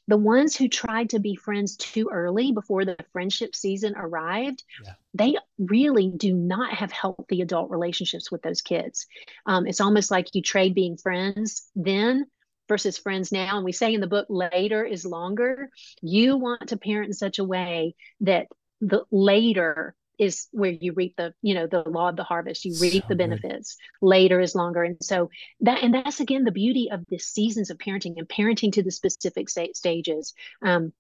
the 0.09 0.17
ones 0.17 0.57
who 0.57 0.69
tried 0.69 1.11
to 1.11 1.19
be 1.19 1.35
friends 1.35 1.77
too 1.77 2.09
early 2.13 2.53
before 2.53 2.85
the 2.85 2.97
friendship 3.13 3.55
season 3.55 3.95
arrived 3.97 4.65
yeah. 4.85 4.95
they 5.15 5.37
really 5.59 6.11
do 6.17 6.35
not 6.35 6.73
have 6.73 6.91
healthy 6.91 7.43
adult 7.43 7.71
relationships 7.71 8.33
with 8.33 8.43
those 8.43 8.61
kids 8.61 9.07
um, 9.47 9.69
it's 9.69 9.81
almost 9.81 10.11
like 10.11 10.35
you 10.35 10.43
trade 10.43 10.75
being 10.75 10.97
friends 10.97 11.71
then 11.77 12.27
versus 12.69 12.99
friends 12.99 13.33
now 13.33 13.57
and 13.57 13.65
we 13.65 13.73
say 13.73 13.95
in 13.95 14.01
the 14.01 14.07
book 14.07 14.27
later 14.29 14.85
is 14.85 15.05
longer. 15.05 15.71
You 16.03 16.37
want 16.37 16.69
to 16.69 16.77
parent 16.77 17.09
in 17.09 17.15
such 17.15 17.39
a 17.39 17.45
way 17.45 17.95
that 18.21 18.49
the 18.81 19.05
later 19.11 19.95
is 20.19 20.49
where 20.53 20.71
you 20.71 20.93
reap 20.93 21.15
the 21.17 21.35
you 21.43 21.55
know 21.55 21.67
the 21.67 21.83
law 21.89 22.09
of 22.09 22.17
the 22.17 22.25
harvest. 22.25 22.65
You 22.65 22.75
reap 22.81 23.03
so 23.03 23.09
the 23.09 23.17
benefits. 23.17 23.77
Good. 24.01 24.07
later 24.07 24.41
is 24.41 24.55
longer. 24.55 24.83
And 24.83 24.97
so 25.01 25.31
that 25.61 25.83
and 25.83 25.95
that's 25.95 26.21
again 26.21 26.45
the 26.45 26.53
beauty 26.53 26.89
of 26.91 27.05
the 27.09 27.19
seasons 27.19 27.71
of 27.71 27.79
parenting 27.79 28.15
and 28.17 28.29
parenting 28.29 28.73
to 28.73 28.83
the 28.83 28.91
specific 28.91 29.49
stages. 29.49 30.35
Um, 30.63 30.93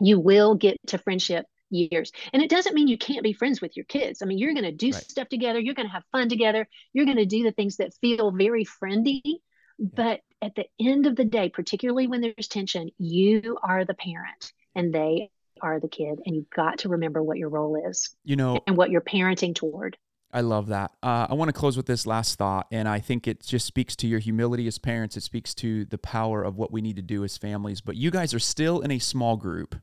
you 0.00 0.20
will 0.20 0.54
get 0.54 0.78
to 0.88 0.98
friendship 0.98 1.46
years. 1.70 2.12
And 2.32 2.42
it 2.42 2.50
doesn't 2.50 2.74
mean 2.74 2.88
you 2.88 2.98
can't 2.98 3.24
be 3.24 3.32
friends 3.32 3.60
with 3.60 3.76
your 3.76 3.86
kids. 3.86 4.20
I 4.22 4.26
mean 4.26 4.38
you're 4.38 4.54
going 4.54 4.64
to 4.64 4.72
do 4.72 4.90
right. 4.90 5.10
stuff 5.10 5.28
together. 5.28 5.60
You're 5.60 5.74
going 5.74 5.88
to 5.88 5.92
have 5.92 6.04
fun 6.12 6.28
together. 6.28 6.68
You're 6.92 7.06
going 7.06 7.16
to 7.18 7.26
do 7.26 7.42
the 7.44 7.52
things 7.52 7.76
that 7.76 7.94
feel 8.00 8.30
very 8.30 8.64
friendly 8.64 9.40
yeah. 9.78 9.88
but 9.94 10.20
at 10.42 10.54
the 10.54 10.66
end 10.80 11.06
of 11.06 11.16
the 11.16 11.24
day 11.24 11.48
particularly 11.48 12.06
when 12.06 12.20
there's 12.20 12.48
tension 12.48 12.90
you 12.98 13.58
are 13.62 13.84
the 13.84 13.94
parent 13.94 14.52
and 14.74 14.94
they 14.94 15.30
are 15.62 15.80
the 15.80 15.88
kid 15.88 16.20
and 16.26 16.36
you've 16.36 16.50
got 16.50 16.78
to 16.78 16.88
remember 16.88 17.22
what 17.22 17.38
your 17.38 17.48
role 17.48 17.80
is 17.88 18.14
you 18.24 18.36
know 18.36 18.60
and 18.66 18.76
what 18.76 18.90
you're 18.90 19.00
parenting 19.00 19.54
toward 19.54 19.96
I 20.32 20.40
love 20.40 20.66
that. 20.68 20.92
Uh, 21.02 21.26
I 21.30 21.34
want 21.34 21.48
to 21.48 21.52
close 21.52 21.78
with 21.78 21.86
this 21.86 22.06
last 22.06 22.36
thought, 22.36 22.66
and 22.70 22.86
I 22.88 22.98
think 22.98 23.26
it 23.26 23.40
just 23.40 23.64
speaks 23.64 23.96
to 23.96 24.06
your 24.06 24.18
humility 24.18 24.66
as 24.66 24.78
parents. 24.78 25.16
It 25.16 25.22
speaks 25.22 25.54
to 25.54 25.86
the 25.86 25.96
power 25.96 26.42
of 26.42 26.56
what 26.56 26.70
we 26.70 26.82
need 26.82 26.96
to 26.96 27.02
do 27.02 27.24
as 27.24 27.38
families. 27.38 27.80
But 27.80 27.96
you 27.96 28.10
guys 28.10 28.34
are 28.34 28.38
still 28.38 28.80
in 28.80 28.90
a 28.90 28.98
small 28.98 29.36
group. 29.36 29.76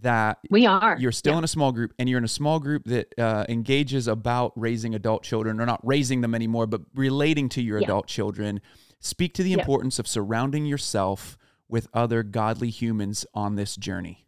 That 0.00 0.38
we 0.50 0.66
are. 0.66 0.96
You're 0.98 1.12
still 1.12 1.34
yeah. 1.34 1.38
in 1.38 1.44
a 1.44 1.48
small 1.48 1.72
group, 1.72 1.92
and 1.98 2.08
you're 2.08 2.18
in 2.18 2.24
a 2.24 2.28
small 2.28 2.58
group 2.58 2.84
that 2.86 3.16
uh, 3.18 3.44
engages 3.48 4.08
about 4.08 4.52
raising 4.56 4.94
adult 4.94 5.22
children, 5.22 5.60
or 5.60 5.66
not 5.66 5.86
raising 5.86 6.22
them 6.22 6.34
anymore, 6.34 6.66
but 6.66 6.80
relating 6.94 7.48
to 7.50 7.62
your 7.62 7.78
yeah. 7.78 7.84
adult 7.84 8.06
children. 8.06 8.60
Speak 9.04 9.34
to 9.34 9.42
the 9.42 9.52
importance 9.52 9.98
of 9.98 10.06
surrounding 10.06 10.64
yourself 10.64 11.36
with 11.68 11.88
other 11.92 12.22
godly 12.22 12.70
humans 12.70 13.26
on 13.34 13.56
this 13.56 13.74
journey. 13.74 14.26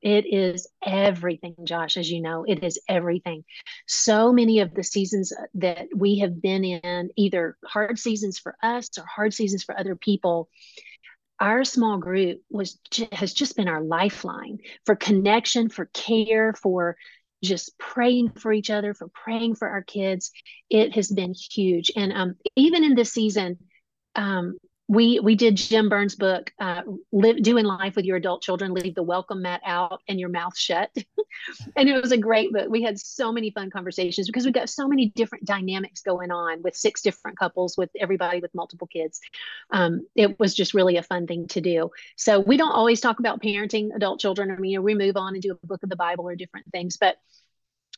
It 0.00 0.32
is 0.32 0.68
everything, 0.84 1.56
Josh, 1.64 1.96
as 1.96 2.08
you 2.08 2.20
know, 2.20 2.44
it 2.44 2.62
is 2.62 2.78
everything. 2.88 3.44
So 3.88 4.32
many 4.32 4.60
of 4.60 4.74
the 4.74 4.84
seasons 4.84 5.32
that 5.54 5.88
we 5.94 6.20
have 6.20 6.40
been 6.40 6.62
in, 6.62 7.10
either 7.16 7.56
hard 7.64 7.98
seasons 7.98 8.38
for 8.38 8.56
us 8.62 8.90
or 8.96 9.04
hard 9.04 9.34
seasons 9.34 9.64
for 9.64 9.76
other 9.76 9.96
people, 9.96 10.48
our 11.40 11.64
small 11.64 11.98
group 11.98 12.40
was 12.48 12.78
has 13.10 13.32
just 13.32 13.56
been 13.56 13.68
our 13.68 13.82
lifeline 13.82 14.58
for 14.84 14.94
connection, 14.94 15.68
for 15.68 15.86
care, 15.86 16.52
for 16.52 16.96
just 17.42 17.76
praying 17.78 18.30
for 18.30 18.52
each 18.52 18.70
other, 18.70 18.94
for 18.94 19.08
praying 19.08 19.56
for 19.56 19.68
our 19.68 19.82
kids. 19.82 20.30
It 20.70 20.94
has 20.94 21.10
been 21.10 21.34
huge. 21.34 21.90
And 21.96 22.12
um, 22.12 22.36
even 22.54 22.84
in 22.84 22.94
this 22.94 23.12
season, 23.12 23.58
um, 24.16 24.56
we 24.88 25.18
we 25.18 25.34
did 25.34 25.56
Jim 25.56 25.88
Burns' 25.88 26.14
book, 26.14 26.52
uh, 26.60 26.82
live 27.10 27.42
doing 27.42 27.64
life 27.64 27.96
with 27.96 28.04
your 28.04 28.16
adult 28.16 28.42
children. 28.42 28.72
Leave 28.72 28.94
the 28.94 29.02
welcome 29.02 29.42
mat 29.42 29.60
out 29.64 30.00
and 30.08 30.20
your 30.20 30.28
mouth 30.28 30.56
shut, 30.56 30.90
and 31.76 31.88
it 31.88 32.00
was 32.00 32.12
a 32.12 32.16
great 32.16 32.52
book. 32.52 32.68
We 32.68 32.82
had 32.82 32.98
so 32.98 33.32
many 33.32 33.50
fun 33.50 33.70
conversations 33.70 34.28
because 34.28 34.46
we 34.46 34.52
got 34.52 34.68
so 34.68 34.86
many 34.86 35.06
different 35.16 35.44
dynamics 35.44 36.02
going 36.02 36.30
on 36.30 36.62
with 36.62 36.76
six 36.76 37.02
different 37.02 37.36
couples 37.36 37.76
with 37.76 37.90
everybody 37.98 38.40
with 38.40 38.54
multiple 38.54 38.86
kids. 38.86 39.20
Um, 39.72 40.06
it 40.14 40.38
was 40.38 40.54
just 40.54 40.72
really 40.72 40.98
a 40.98 41.02
fun 41.02 41.26
thing 41.26 41.48
to 41.48 41.60
do. 41.60 41.90
So 42.14 42.38
we 42.38 42.56
don't 42.56 42.72
always 42.72 43.00
talk 43.00 43.18
about 43.18 43.42
parenting 43.42 43.88
adult 43.94 44.20
children. 44.20 44.52
I 44.52 44.56
mean, 44.56 44.70
you 44.70 44.78
know, 44.78 44.82
we 44.82 44.94
move 44.94 45.16
on 45.16 45.34
and 45.34 45.42
do 45.42 45.58
a 45.60 45.66
book 45.66 45.82
of 45.82 45.90
the 45.90 45.96
Bible 45.96 46.28
or 46.28 46.36
different 46.36 46.66
things, 46.70 46.96
but 46.96 47.16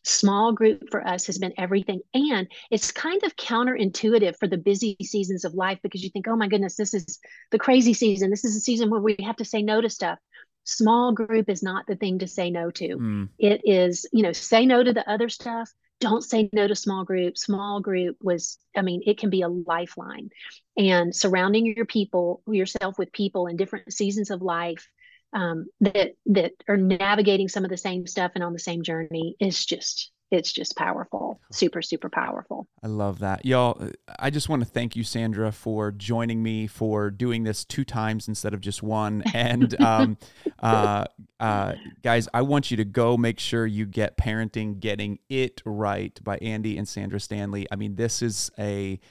small 0.05 0.53
group 0.53 0.90
for 0.90 1.07
us 1.07 1.26
has 1.26 1.38
been 1.38 1.53
everything. 1.59 2.01
And 2.14 2.46
it's 2.70 2.92
kind 2.92 3.22
of 3.24 3.36
counterintuitive 3.36 4.36
for 4.38 4.49
the 4.49 4.59
busy 4.59 4.96
seasons 5.03 5.44
of 5.44 5.55
life 5.55 5.78
because 5.82 6.03
you 6.03 6.11
think 6.11 6.26
oh 6.28 6.36
my 6.36 6.49
goodness 6.49 6.76
this 6.76 6.94
is 6.94 7.18
the 7.51 7.59
crazy 7.59 7.94
season. 7.94 8.30
This 8.30 8.44
is 8.44 8.57
a 8.57 8.61
season 8.61 8.90
where 8.90 9.01
we 9.01 9.16
have 9.20 9.36
to 9.36 9.44
say 9.44 9.62
no 9.62 9.80
to 9.80 9.90
stuff. 9.90 10.18
Small 10.64 11.12
group 11.12 11.49
is 11.49 11.62
not 11.62 11.86
the 11.86 11.96
thing 11.96 12.18
to 12.18 12.26
say 12.26 12.51
no 12.51 12.70
to. 12.72 12.88
Mm. 12.88 13.28
it 13.38 13.62
is 13.64 14.07
you 14.12 14.22
know 14.22 14.32
say 14.32 14.66
no 14.66 14.82
to 14.82 14.92
the 14.92 15.09
other 15.11 15.28
stuff. 15.28 15.70
Don't 16.01 16.22
say 16.22 16.49
no 16.53 16.68
to 16.68 16.76
small 16.76 17.05
group. 17.05 17.36
Small 17.36 17.80
group 17.80 18.16
was 18.20 18.59
i 18.76 18.82
mean 18.82 19.03
it 19.07 19.18
can 19.18 19.30
be 19.30 19.42
a 19.42 19.49
lifeline. 19.49 20.30
And 20.76 21.14
surrounding 21.14 21.66
your 21.66 21.86
people 21.86 22.42
yourself 22.46 22.99
with 22.99 23.12
people 23.12 23.46
in 23.46 23.57
different 23.57 23.92
seasons 23.92 24.30
of 24.30 24.42
life 24.42 24.88
um, 25.33 25.66
that 25.81 26.14
that 26.26 26.53
are 26.68 26.76
navigating 26.76 27.49
some 27.49 27.64
of 27.64 27.70
the 27.70 27.76
same 27.76 28.07
stuff 28.07 28.33
and 28.35 28.45
on 28.45 28.53
the 28.53 28.59
same 28.59 28.83
journey 28.83 29.37
is 29.41 29.64
just 29.64 30.11
it's 30.31 30.53
just 30.53 30.76
powerful 30.76 31.41
super 31.51 31.81
super 31.81 32.09
powerful. 32.11 32.66
I 32.83 32.87
love 32.87 33.20
that. 33.20 33.45
Y'all 33.45 33.91
i 34.18 34.31
just 34.31 34.49
want 34.49 34.62
to 34.62 34.68
thank 34.68 34.97
you 34.97 35.05
sandra 35.05 35.53
for 35.53 35.91
joining 35.91 36.43
me 36.43 36.66
for 36.66 37.11
doing 37.11 37.45
this 37.45 37.64
two 37.64 37.85
times 37.85 38.29
instead 38.29 38.55
of 38.55 38.61
just 38.61 38.83
one. 38.83 39.22
And 39.35 39.81
um, 39.81 40.18
uh, 40.61 41.05
uh, 41.39 41.74
guys 42.03 42.29
i 42.35 42.43
want 42.43 42.70
you 42.70 42.76
to 42.79 42.85
go 42.85 43.16
make 43.16 43.39
sure 43.39 43.66
you 43.66 43.87
get 43.87 44.16
parenting 44.16 44.81
getting 44.81 45.20
it 45.29 45.62
right 45.64 46.18
by 46.24 46.39
andy 46.39 46.76
and 46.76 46.89
sandra 46.89 47.20
stanley. 47.20 47.66
I 47.70 47.76
mean 47.76 47.95
this 47.97 48.22
is 48.22 48.51
a 48.59 48.95
uh, 48.95 49.07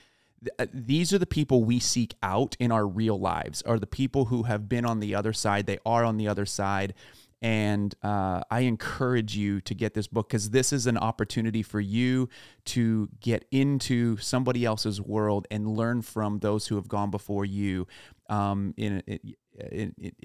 these 0.72 1.12
are 1.12 1.18
the 1.18 1.26
people 1.26 1.64
we 1.64 1.78
seek 1.78 2.14
out 2.22 2.56
in 2.60 2.70
our 2.70 2.86
real 2.86 3.18
lives 3.18 3.62
are 3.62 3.78
the 3.78 3.86
people 3.86 4.26
who 4.26 4.44
have 4.44 4.68
been 4.68 4.84
on 4.84 5.00
the 5.00 5.14
other 5.14 5.32
side. 5.32 5.66
They 5.66 5.78
are 5.84 6.04
on 6.04 6.16
the 6.16 6.28
other 6.28 6.46
side. 6.46 6.94
And 7.40 7.94
uh, 8.02 8.42
i 8.50 8.60
encourage 8.62 9.36
you 9.36 9.60
to 9.60 9.72
get 9.72 9.94
this 9.94 10.08
book 10.08 10.28
because 10.28 10.50
this 10.50 10.72
is 10.72 10.88
an 10.88 10.98
opportunity 10.98 11.62
for 11.62 11.78
you 11.78 12.28
to 12.64 13.08
get 13.20 13.44
into 13.52 14.16
somebody 14.16 14.64
else's 14.64 15.00
world 15.00 15.46
and 15.48 15.68
learn 15.68 16.02
from 16.02 16.40
those 16.40 16.66
who 16.66 16.74
have 16.74 16.88
gone 16.88 17.12
before 17.12 17.44
you 17.44 17.86
um, 18.28 18.74
in, 18.76 19.04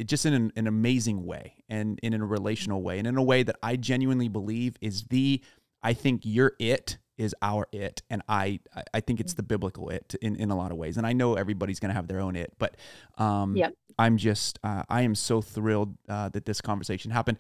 just 0.06 0.26
in 0.26 0.34
an, 0.34 0.52
an 0.56 0.66
amazing 0.66 1.24
way 1.24 1.64
and 1.70 2.00
in 2.02 2.14
a 2.16 2.26
relational 2.26 2.82
way 2.82 2.98
and 2.98 3.08
in 3.08 3.16
a 3.16 3.24
way 3.24 3.44
that 3.44 3.58
i 3.62 3.76
genuinely 3.76 4.28
believe 4.28 4.76
is 4.82 5.04
the 5.04 5.40
i 5.84 5.94
think 5.94 6.22
you're 6.24 6.54
it 6.60 6.98
is 7.18 7.36
our 7.42 7.68
it 7.72 8.02
and 8.10 8.22
i 8.28 8.60
i 8.94 9.00
think 9.00 9.20
it's 9.20 9.34
the 9.34 9.44
biblical 9.44 9.90
it 9.90 10.16
in, 10.22 10.36
in 10.36 10.50
a 10.50 10.56
lot 10.56 10.72
of 10.72 10.78
ways 10.78 10.98
and 10.98 11.06
i 11.06 11.14
know 11.14 11.36
everybody's 11.36 11.80
going 11.80 11.90
to 11.90 11.96
have 11.96 12.08
their 12.08 12.20
own 12.20 12.36
it 12.36 12.52
but 12.58 12.76
um 13.18 13.56
yep. 13.56 13.74
i'm 14.00 14.18
just 14.18 14.60
uh, 14.64 14.84
i 14.90 15.02
am 15.02 15.16
so 15.16 15.42
thrilled 15.42 15.96
uh, 16.10 16.30
that 16.30 16.46
this 16.46 16.62
conversation 16.62 17.12
happened. 17.12 17.38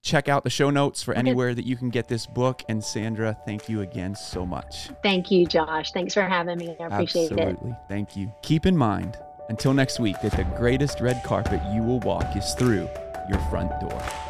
Check 0.00 0.28
out 0.28 0.44
the 0.44 0.50
show 0.50 0.70
notes 0.70 1.02
for 1.02 1.12
anywhere 1.12 1.54
that 1.54 1.66
you 1.66 1.76
can 1.76 1.90
get 1.90 2.06
this 2.06 2.24
book 2.24 2.62
and 2.68 2.82
sandra 2.82 3.36
thank 3.44 3.68
you 3.68 3.80
again 3.80 4.14
so 4.14 4.46
much. 4.46 4.90
Thank 5.02 5.30
you 5.30 5.44
josh. 5.44 5.90
Thanks 5.90 6.14
for 6.14 6.22
having 6.22 6.58
me. 6.58 6.76
I 6.78 6.84
appreciate 6.84 7.32
Absolutely. 7.32 7.42
it. 7.42 7.48
Absolutely. 7.48 7.76
thank 7.88 8.16
you. 8.16 8.32
Keep 8.42 8.66
in 8.66 8.76
mind 8.76 9.16
until 9.48 9.74
next 9.74 9.98
week 9.98 10.16
that 10.22 10.32
the 10.32 10.44
greatest 10.56 11.00
red 11.00 11.20
carpet 11.24 11.60
you 11.74 11.82
will 11.82 12.00
walk 12.00 12.36
is 12.36 12.54
through 12.54 12.88
your 13.28 13.40
front 13.50 13.70
door 13.80 14.27